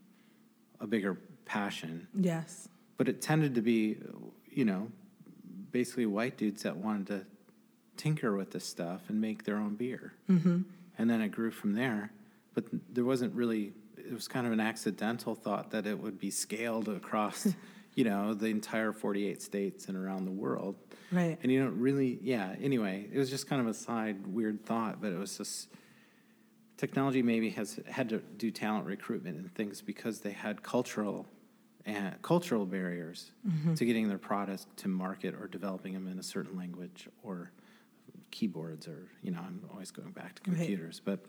a 0.80 0.86
bigger 0.86 1.18
passion. 1.44 2.06
Yes. 2.14 2.68
But 2.96 3.08
it 3.08 3.20
tended 3.20 3.54
to 3.54 3.62
be, 3.62 3.96
you 4.50 4.64
know, 4.64 4.88
basically 5.72 6.06
white 6.06 6.36
dudes 6.36 6.62
that 6.62 6.76
wanted 6.76 7.06
to 7.08 7.26
tinker 7.96 8.36
with 8.36 8.50
this 8.50 8.64
stuff 8.64 9.02
and 9.08 9.20
make 9.20 9.44
their 9.44 9.56
own 9.56 9.74
beer. 9.74 10.12
Mm-hmm. 10.30 10.62
And 10.98 11.10
then 11.10 11.20
it 11.20 11.28
grew 11.28 11.50
from 11.50 11.74
there. 11.74 12.10
But 12.54 12.64
there 12.92 13.04
wasn't 13.04 13.34
really, 13.34 13.72
it 13.98 14.12
was 14.12 14.28
kind 14.28 14.46
of 14.46 14.52
an 14.52 14.60
accidental 14.60 15.34
thought 15.34 15.70
that 15.72 15.86
it 15.86 15.98
would 15.98 16.18
be 16.18 16.30
scaled 16.30 16.88
across, 16.88 17.48
you 17.96 18.04
know, 18.04 18.34
the 18.34 18.46
entire 18.46 18.92
48 18.92 19.42
states 19.42 19.88
and 19.88 19.96
around 19.96 20.26
the 20.26 20.30
world. 20.30 20.76
Right. 21.10 21.36
And 21.42 21.50
you 21.50 21.60
don't 21.60 21.80
really, 21.80 22.20
yeah, 22.22 22.54
anyway, 22.62 23.08
it 23.12 23.18
was 23.18 23.30
just 23.30 23.48
kind 23.48 23.60
of 23.60 23.66
a 23.66 23.74
side 23.74 24.26
weird 24.26 24.64
thought, 24.64 25.00
but 25.00 25.12
it 25.12 25.18
was 25.18 25.38
just, 25.38 25.68
technology 26.76 27.22
maybe 27.22 27.50
has 27.50 27.80
had 27.86 28.08
to 28.10 28.18
do 28.36 28.50
talent 28.50 28.86
recruitment 28.86 29.38
and 29.38 29.52
things 29.54 29.80
because 29.80 30.20
they 30.20 30.30
had 30.30 30.62
cultural 30.62 31.26
and 31.84 32.20
cultural 32.20 32.66
barriers 32.66 33.30
mm-hmm. 33.48 33.74
to 33.74 33.84
getting 33.84 34.08
their 34.08 34.18
product 34.18 34.66
to 34.76 34.88
market 34.88 35.34
or 35.34 35.46
developing 35.46 35.94
them 35.94 36.08
in 36.08 36.18
a 36.18 36.22
certain 36.22 36.56
language 36.56 37.08
or 37.22 37.52
keyboards 38.30 38.88
or 38.88 39.08
you 39.22 39.30
know 39.30 39.38
i'm 39.38 39.62
always 39.72 39.90
going 39.90 40.10
back 40.10 40.34
to 40.34 40.42
computers 40.42 41.00
right. 41.06 41.16
but 41.16 41.26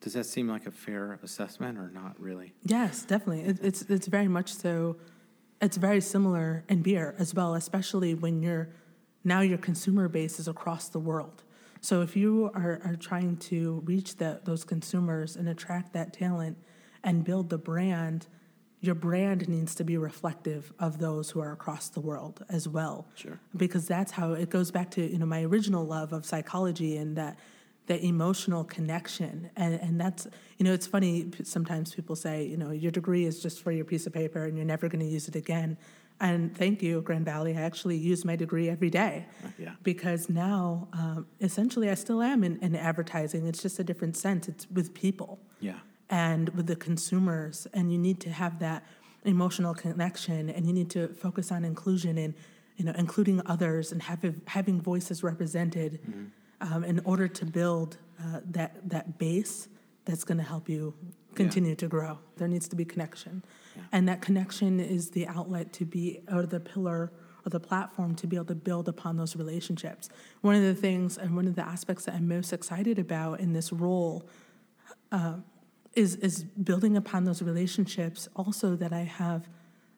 does 0.00 0.14
that 0.14 0.24
seem 0.24 0.48
like 0.48 0.66
a 0.66 0.70
fair 0.70 1.20
assessment 1.22 1.78
or 1.78 1.90
not 1.90 2.18
really 2.18 2.54
yes 2.64 3.04
definitely 3.04 3.42
it, 3.42 3.58
it's 3.62 3.82
it's 3.82 4.06
very 4.06 4.26
much 4.26 4.52
so 4.52 4.96
it's 5.64 5.76
very 5.76 6.00
similar 6.00 6.64
in 6.68 6.82
beer 6.82 7.14
as 7.18 7.34
well, 7.34 7.54
especially 7.54 8.14
when 8.14 8.42
you're 8.42 8.68
now 9.24 9.40
your 9.40 9.58
consumer 9.58 10.06
base 10.08 10.38
is 10.38 10.46
across 10.46 10.88
the 10.88 10.98
world. 10.98 11.42
So 11.80 12.02
if 12.02 12.16
you 12.16 12.50
are, 12.54 12.80
are 12.84 12.96
trying 12.96 13.38
to 13.38 13.82
reach 13.84 14.16
the, 14.16 14.40
those 14.44 14.64
consumers 14.64 15.36
and 15.36 15.48
attract 15.48 15.94
that 15.94 16.12
talent 16.12 16.58
and 17.02 17.24
build 17.24 17.48
the 17.48 17.58
brand, 17.58 18.26
your 18.80 18.94
brand 18.94 19.48
needs 19.48 19.74
to 19.76 19.84
be 19.84 19.96
reflective 19.96 20.72
of 20.78 20.98
those 20.98 21.30
who 21.30 21.40
are 21.40 21.52
across 21.52 21.88
the 21.88 22.00
world 22.00 22.44
as 22.50 22.68
well. 22.68 23.06
Sure. 23.14 23.40
Because 23.56 23.86
that's 23.86 24.12
how 24.12 24.34
it 24.34 24.50
goes 24.50 24.70
back 24.70 24.90
to 24.92 25.02
you 25.02 25.18
know 25.18 25.26
my 25.26 25.42
original 25.44 25.86
love 25.86 26.12
of 26.12 26.26
psychology 26.26 26.96
and 26.96 27.16
that 27.16 27.38
that 27.86 28.02
emotional 28.02 28.64
connection. 28.64 29.50
And 29.56 29.74
and 29.74 30.00
that's 30.00 30.26
you 30.58 30.64
know 30.64 30.72
it's 30.72 30.86
funny 30.86 31.30
sometimes 31.42 31.94
people 31.94 32.16
say 32.16 32.44
you 32.44 32.56
know 32.56 32.70
your 32.70 32.90
degree 32.90 33.24
is 33.24 33.42
just 33.42 33.62
for 33.62 33.72
your 33.72 33.84
piece 33.84 34.06
of 34.06 34.12
paper 34.12 34.44
and 34.44 34.56
you're 34.56 34.66
never 34.66 34.88
going 34.88 35.04
to 35.04 35.10
use 35.10 35.28
it 35.28 35.36
again. 35.36 35.76
And 36.20 36.56
thank 36.56 36.82
you 36.82 37.00
Grand 37.02 37.24
Valley. 37.24 37.56
I 37.56 37.62
actually 37.62 37.96
use 37.96 38.24
my 38.24 38.36
degree 38.36 38.68
every 38.70 38.90
day 38.90 39.26
yeah. 39.58 39.72
because 39.82 40.28
now 40.28 40.88
um, 40.92 41.26
essentially 41.40 41.90
i 41.90 41.94
still 41.94 42.22
am 42.22 42.44
in, 42.44 42.58
in 42.60 42.76
advertising. 42.76 43.46
It's 43.46 43.62
just 43.62 43.78
a 43.78 43.84
different 43.84 44.16
sense. 44.16 44.48
It's 44.48 44.70
with 44.70 44.94
people. 44.94 45.38
Yeah. 45.60 45.78
and 46.10 46.50
with 46.50 46.66
the 46.66 46.76
consumers. 46.76 47.66
And 47.72 47.90
you 47.90 47.98
need 47.98 48.20
to 48.20 48.30
have 48.30 48.58
that 48.58 48.84
emotional 49.24 49.74
connection 49.74 50.50
and 50.50 50.66
you 50.66 50.72
need 50.72 50.90
to 50.90 51.08
focus 51.08 51.50
on 51.50 51.64
inclusion 51.64 52.18
and 52.18 52.34
you 52.76 52.84
know 52.84 52.92
including 52.96 53.40
others 53.46 53.92
and 53.92 54.02
having 54.02 54.40
having 54.46 54.80
voices 54.80 55.22
represented 55.22 55.98
um, 56.64 56.84
in 56.84 57.00
order 57.04 57.28
to 57.28 57.46
build 57.46 57.98
uh, 58.20 58.40
that 58.50 58.88
that 58.88 59.18
base 59.18 59.68
that's 60.04 60.24
going 60.24 60.38
to 60.38 60.44
help 60.44 60.68
you 60.68 60.94
continue 61.34 61.74
to 61.74 61.88
grow. 61.88 62.18
There 62.36 62.48
needs 62.48 62.68
to 62.68 62.76
be 62.76 62.84
connection. 62.84 63.44
And 63.92 64.08
that 64.08 64.22
connection 64.22 64.80
is 64.80 65.10
the 65.10 65.26
outlet 65.26 65.72
to 65.74 65.84
be 65.84 66.20
or 66.30 66.46
the 66.46 66.60
pillar 66.60 67.12
or 67.46 67.50
the 67.50 67.60
platform 67.60 68.14
to 68.16 68.26
be 68.26 68.36
able 68.36 68.46
to 68.46 68.54
build 68.54 68.88
upon 68.88 69.16
those 69.16 69.36
relationships. 69.36 70.10
One 70.42 70.56
of 70.56 70.62
the 70.62 70.74
things 70.74 71.18
and 71.18 71.36
one 71.36 71.46
of 71.48 71.56
the 71.56 71.66
aspects 71.66 72.04
that 72.06 72.14
i'm 72.14 72.28
most 72.28 72.52
excited 72.52 72.98
about 72.98 73.40
in 73.40 73.52
this 73.52 73.72
role 73.72 74.28
is 75.94 76.16
is 76.16 76.44
building 76.44 76.96
upon 76.96 77.24
those 77.24 77.42
relationships 77.42 78.28
also 78.36 78.76
that 78.76 78.92
I 78.92 79.02
have 79.02 79.48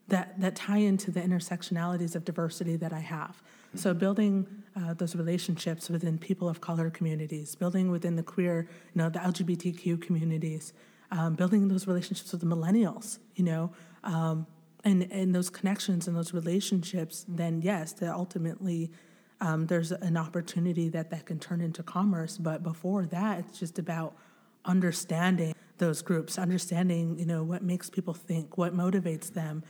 that 0.08 0.40
that 0.40 0.56
tie 0.56 0.78
into 0.78 1.10
the 1.10 1.20
intersectionalities 1.20 2.14
of 2.14 2.24
diversity 2.24 2.76
that 2.76 2.92
I 2.92 3.00
have. 3.00 3.42
So 3.74 3.94
building 3.94 4.46
uh, 4.76 4.94
those 4.94 5.16
relationships 5.16 5.88
within 5.88 6.18
people 6.18 6.48
of 6.48 6.60
color 6.60 6.90
communities, 6.90 7.54
building 7.54 7.90
within 7.90 8.16
the 8.16 8.22
queer, 8.22 8.68
you 8.94 8.98
know, 9.02 9.08
the 9.08 9.18
LGBTQ 9.18 10.00
communities, 10.02 10.72
um, 11.10 11.34
building 11.34 11.68
those 11.68 11.86
relationships 11.86 12.32
with 12.32 12.40
the 12.40 12.46
millennials, 12.46 13.18
you 13.36 13.44
know, 13.44 13.72
um, 14.04 14.46
and 14.84 15.10
and 15.10 15.34
those 15.34 15.50
connections 15.50 16.06
and 16.06 16.16
those 16.16 16.34
relationships. 16.34 17.24
Then 17.28 17.62
yes, 17.62 17.92
that 17.94 18.14
ultimately. 18.14 18.90
Um, 19.38 19.66
there's 19.66 19.92
an 19.92 20.16
opportunity 20.16 20.88
that 20.88 21.10
that 21.10 21.26
can 21.26 21.38
turn 21.38 21.60
into 21.60 21.82
commerce, 21.82 22.38
but 22.38 22.62
before 22.62 23.04
that, 23.04 23.40
it's 23.40 23.58
just 23.58 23.78
about 23.78 24.16
understanding 24.64 25.54
those 25.76 26.00
groups, 26.00 26.38
understanding 26.38 27.18
you 27.18 27.26
know 27.26 27.42
what 27.42 27.62
makes 27.62 27.90
people 27.90 28.14
think, 28.14 28.56
what 28.56 28.74
motivates 28.74 29.30
them, 29.30 29.62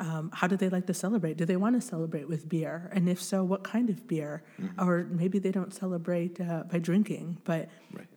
um, 0.00 0.30
how 0.32 0.46
do 0.46 0.56
they 0.56 0.68
like 0.68 0.86
to 0.86 0.94
celebrate? 0.94 1.36
Do 1.36 1.44
they 1.44 1.56
want 1.64 1.74
to 1.80 1.80
celebrate 1.94 2.26
with 2.28 2.48
beer? 2.48 2.90
And 2.94 3.08
if 3.08 3.20
so, 3.22 3.44
what 3.44 3.62
kind 3.62 3.88
of 3.90 4.06
beer? 4.08 4.42
Or 4.78 5.06
maybe 5.10 5.38
they 5.38 5.52
don't 5.52 5.72
celebrate 5.74 6.40
uh, 6.40 6.64
by 6.72 6.78
drinking, 6.78 7.38
but 7.44 7.68
Right. 7.92 8.08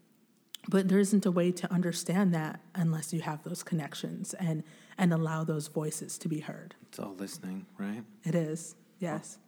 but 0.69 0.87
there 0.89 0.99
isn't 0.99 1.25
a 1.25 1.31
way 1.31 1.51
to 1.51 1.65
understand 1.77 2.33
that 2.33 2.59
unless 2.73 3.13
you 3.13 3.21
have 3.21 3.43
those 3.43 3.61
connections 3.63 4.33
and 4.35 4.63
and 4.97 5.11
allow 5.13 5.43
those 5.43 5.67
voices 5.67 6.17
to 6.19 6.27
be 6.29 6.39
heard. 6.39 6.75
It's 6.89 6.99
all 6.99 7.15
listening, 7.15 7.65
right? 7.77 8.03
It 8.23 8.35
is 8.35 8.75
yes. 8.99 9.39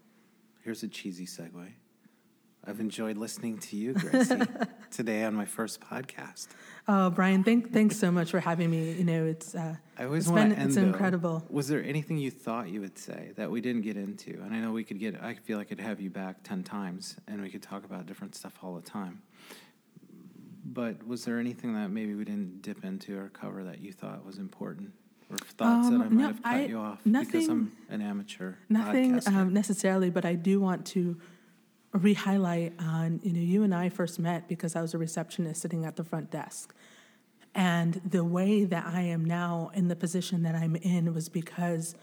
Here's 0.63 0.83
a 0.83 0.87
cheesy 0.87 1.25
segue. 1.27 1.67
I've 2.67 2.79
enjoyed 2.79 3.17
listening 3.17 3.59
to 3.59 3.75
you, 3.75 3.93
Gracie, 3.93 4.39
today 4.91 5.23
on 5.23 5.35
my 5.35 5.45
first 5.45 5.79
podcast. 5.81 6.47
Oh, 6.87 7.09
Brian, 7.11 7.43
thank, 7.43 7.71
thanks 7.71 7.95
so 7.97 8.11
much 8.11 8.31
for 8.31 8.39
having 8.39 8.71
me. 8.71 8.91
You 8.93 9.03
know, 9.03 9.25
it's 9.25 9.53
uh, 9.53 9.75
I 9.97 10.05
always 10.05 10.27
want 10.27 10.51
to 10.53 10.57
end. 10.59 10.67
it's 10.69 10.75
though. 10.75 10.81
incredible. 10.83 11.45
Was 11.49 11.67
there 11.67 11.83
anything 11.83 12.17
you 12.17 12.31
thought 12.31 12.69
you 12.69 12.81
would 12.81 12.97
say 12.97 13.31
that 13.35 13.51
we 13.51 13.61
didn't 13.61 13.83
get 13.83 13.97
into? 13.97 14.41
And 14.43 14.53
I 14.53 14.59
know 14.59 14.71
we 14.71 14.83
could 14.83 14.99
get. 14.99 15.21
I 15.21 15.35
feel 15.35 15.57
like 15.59 15.67
I 15.67 15.69
could 15.75 15.79
have 15.81 16.01
you 16.01 16.09
back 16.09 16.37
ten 16.43 16.63
times, 16.63 17.17
and 17.27 17.41
we 17.41 17.49
could 17.49 17.61
talk 17.61 17.85
about 17.85 18.07
different 18.07 18.33
stuff 18.35 18.53
all 18.63 18.73
the 18.75 18.81
time. 18.87 19.21
But 20.65 21.05
was 21.07 21.25
there 21.25 21.39
anything 21.39 21.73
that 21.75 21.89
maybe 21.89 22.15
we 22.15 22.23
didn't 22.25 22.61
dip 22.63 22.83
into 22.83 23.17
or 23.17 23.29
cover 23.29 23.63
that 23.63 23.79
you 23.79 23.91
thought 23.93 24.25
was 24.25 24.39
important, 24.39 24.91
or 25.29 25.37
thoughts 25.37 25.87
Um, 25.87 25.99
that 25.99 26.05
I 26.05 26.09
might 26.09 26.11
no, 26.13 26.27
have 26.27 26.41
cut 26.43 26.53
I- 26.53 26.65
you 26.65 26.77
off 26.79 26.99
because 27.03 27.47
I'm 27.47 27.71
an 27.89 28.01
amateur 28.01 28.53
Nothing 28.69 29.21
um, 29.27 29.53
necessarily, 29.53 30.09
but 30.09 30.25
I 30.25 30.33
do 30.33 30.59
want 30.59 30.85
to 30.87 31.19
re-highlight 31.95 32.73
on 32.79 33.19
you 33.23 33.31
know 33.31 33.39
you 33.39 33.63
and 33.63 33.73
I 33.73 33.89
first 33.89 34.19
met 34.19 34.47
because 34.47 34.75
I 34.75 34.81
was 34.81 34.93
a 34.93 34.97
receptionist 34.97 35.61
sitting 35.61 35.85
at 35.85 35.95
the 35.95 36.03
front 36.03 36.31
desk, 36.31 36.73
and 37.53 38.01
the 38.05 38.23
way 38.23 38.65
that 38.65 38.85
I 38.85 39.01
am 39.01 39.23
now 39.23 39.71
in 39.73 39.87
the 39.87 39.95
position 39.95 40.43
that 40.43 40.55
I'm 40.55 40.75
in 40.75 41.13
was 41.13 41.29
because 41.29 41.95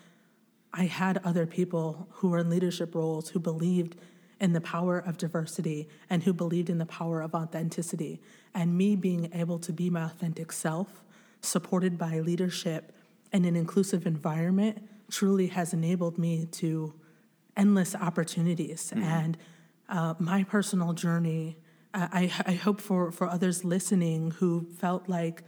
I 0.72 0.84
had 0.84 1.18
other 1.24 1.46
people 1.46 2.08
who 2.10 2.30
were 2.30 2.38
in 2.38 2.48
leadership 2.48 2.94
roles 2.94 3.28
who 3.30 3.38
believed 3.38 3.96
in 4.40 4.54
the 4.54 4.60
power 4.60 4.98
of 4.98 5.18
diversity 5.18 5.88
and 6.10 6.22
who 6.22 6.32
believed 6.32 6.68
in 6.68 6.78
the 6.78 6.86
power 6.86 7.20
of 7.20 7.34
authenticity. 7.34 8.20
And 8.54 8.76
me 8.76 8.96
being 8.96 9.30
able 9.32 9.58
to 9.60 9.72
be 9.72 9.90
my 9.90 10.04
authentic 10.04 10.50
self, 10.50 11.04
supported 11.42 11.96
by 11.96 12.18
leadership 12.20 12.92
and 13.32 13.46
an 13.46 13.54
inclusive 13.54 14.06
environment, 14.06 14.88
truly 15.10 15.46
has 15.48 15.72
enabled 15.72 16.18
me 16.18 16.46
to 16.46 16.94
endless 17.56 17.94
opportunities. 17.94 18.90
Mm-hmm. 18.90 19.04
And 19.04 19.38
uh, 19.92 20.14
my 20.18 20.42
personal 20.42 20.92
journey, 20.92 21.56
I, 21.94 22.32
I 22.46 22.54
hope 22.54 22.80
for, 22.80 23.12
for 23.12 23.28
others 23.28 23.64
listening 23.64 24.32
who 24.32 24.66
felt 24.78 25.08
like 25.08 25.44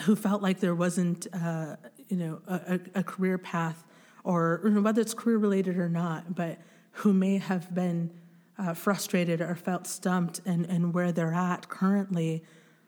who 0.00 0.16
felt 0.16 0.42
like 0.42 0.58
there 0.60 0.74
wasn't, 0.74 1.26
uh, 1.32 1.76
you 2.08 2.16
know, 2.16 2.40
a, 2.48 2.80
a 2.96 3.02
career 3.04 3.38
path, 3.38 3.84
or, 4.24 4.60
or 4.64 4.80
whether 4.80 5.00
it's 5.00 5.14
career 5.14 5.38
related 5.38 5.76
or 5.78 5.88
not, 5.88 6.34
but 6.34 6.58
who 6.92 7.12
may 7.12 7.38
have 7.38 7.72
been 7.74 8.10
uh, 8.58 8.74
frustrated 8.74 9.40
or 9.40 9.54
felt 9.54 9.86
stumped 9.86 10.40
and, 10.44 10.66
and 10.66 10.94
where 10.94 11.12
they're 11.12 11.34
at 11.34 11.68
currently, 11.68 12.42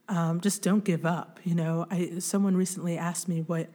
um, 0.09 0.41
just 0.41 0.63
don't 0.63 0.85
give 0.85 1.07
up. 1.07 1.39
You 1.45 1.55
know, 1.55 1.87
I, 1.91 2.19
someone 2.19 2.57
recently 2.57 2.99
asked 2.99 3.29
me 3.29 3.43
what 3.43 3.69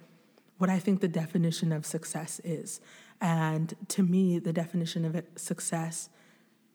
what 0.57 0.69
I 0.69 0.77
think 0.77 0.99
the 0.99 1.07
definition 1.07 1.71
of 1.71 1.85
success 1.85 2.41
is, 2.43 2.81
and 3.21 3.75
to 3.89 4.03
me, 4.03 4.39
the 4.39 4.53
definition 4.53 5.05
of 5.05 5.15
it, 5.15 5.37
success 5.37 6.09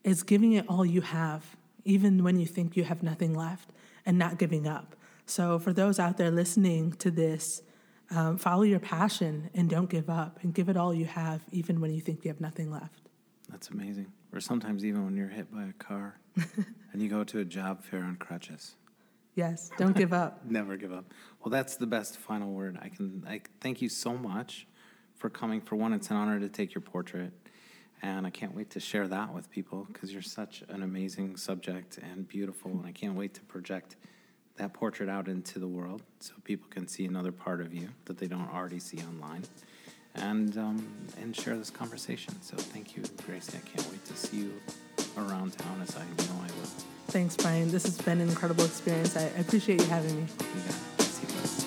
is 0.03 0.23
giving 0.23 0.53
it 0.53 0.67
all 0.69 0.85
you 0.85 1.01
have, 1.01 1.57
even 1.85 2.23
when 2.23 2.39
you 2.39 2.47
think 2.47 2.77
you 2.77 2.85
have 2.85 3.03
nothing 3.03 3.35
left, 3.35 3.71
and 4.05 4.19
not 4.19 4.39
giving 4.39 4.67
up. 4.67 4.95
So, 5.27 5.59
for 5.59 5.73
those 5.73 5.99
out 5.99 6.19
there 6.19 6.31
listening 6.31 6.93
to 6.95 7.11
this, 7.11 7.63
um, 8.11 8.37
follow 8.37 8.63
your 8.63 8.81
passion 8.81 9.49
and 9.55 9.71
don't 9.71 9.89
give 9.89 10.11
up, 10.11 10.39
and 10.43 10.53
give 10.53 10.69
it 10.69 10.77
all 10.77 10.93
you 10.93 11.07
have, 11.07 11.43
even 11.51 11.81
when 11.81 11.95
you 11.95 12.03
think 12.03 12.25
you 12.25 12.29
have 12.29 12.41
nothing 12.41 12.71
left. 12.71 13.09
That's 13.49 13.69
amazing. 13.69 14.13
Or 14.33 14.41
sometimes 14.41 14.85
even 14.85 15.05
when 15.05 15.17
you're 15.17 15.29
hit 15.29 15.51
by 15.53 15.65
a 15.65 15.73
car 15.75 16.19
and 16.93 17.01
you 17.01 17.09
go 17.09 17.25
to 17.25 17.39
a 17.39 17.45
job 17.45 17.83
fair 17.83 18.01
on 18.01 18.17
crutches. 18.17 18.75
Yes, 19.35 19.71
don't 19.79 19.97
give 19.97 20.13
up. 20.13 20.45
Never 20.49 20.77
give 20.77 20.93
up. 20.93 21.07
Well, 21.41 21.51
that's 21.51 21.77
the 21.77 21.87
best 21.87 22.19
final 22.19 22.53
word. 22.53 22.79
I 22.81 22.89
can. 22.89 23.25
I 23.29 23.41
thank 23.61 23.83
you 23.83 23.89
so 23.89 24.17
much 24.17 24.67
for 25.25 25.31
coming. 25.31 25.59
For 25.59 25.75
one, 25.75 25.95
it's 25.95 26.11
an 26.11 26.19
honor 26.19 26.39
to 26.39 26.51
take 26.51 26.75
your 26.75 26.83
portrait, 26.83 27.33
and 28.03 28.27
I 28.27 28.31
can't 28.31 28.55
wait 28.55 28.69
to 28.73 28.79
share 28.79 29.09
that 29.09 29.33
with 29.33 29.51
people 29.51 29.87
because 29.91 30.13
you're 30.13 30.21
such 30.21 30.63
an 30.69 30.83
amazing 30.83 31.39
subject 31.39 31.97
and 31.97 32.29
beautiful, 32.29 32.73
and 32.73 32.85
I 32.85 32.93
can't 32.93 33.15
wait 33.15 33.33
to 33.33 33.41
project 33.45 33.97
that 34.57 34.75
portrait 34.75 35.09
out 35.09 35.27
into 35.27 35.59
the 35.59 35.67
world 35.67 36.03
so 36.21 36.35
people 36.45 36.69
can 36.69 36.87
see 36.87 37.07
another 37.07 37.33
part 37.33 37.63
of 37.63 37.73
you 37.73 37.89
that 38.05 38.19
they 38.19 38.27
don't 38.27 38.53
already 38.53 38.79
see 38.79 38.99
online, 38.99 39.45
and 40.15 40.59
um, 40.59 40.87
and 41.19 41.35
share 41.35 41.57
this 41.57 41.71
conversation. 41.71 42.35
So 42.43 42.59
thank 42.59 42.95
you, 42.95 43.03
Gracie. 43.25 43.57
I 43.57 43.67
can't 43.67 43.91
wait 43.91 44.05
to 44.05 44.15
see 44.15 44.37
you 44.37 44.61
around 45.17 45.57
town 45.57 45.81
as 45.81 45.97
I 45.97 46.05
know 46.05 46.35
I 46.43 46.49
will. 46.49 46.69
Thanks, 47.07 47.35
Brian. 47.35 47.71
This 47.71 47.85
has 47.85 47.97
been 47.97 48.21
an 48.21 48.29
incredible 48.29 48.67
experience. 48.67 49.17
I 49.17 49.23
appreciate 49.41 49.81
you 49.81 49.87
having 49.87 50.17
me. 50.17 50.25
It. 50.25 51.64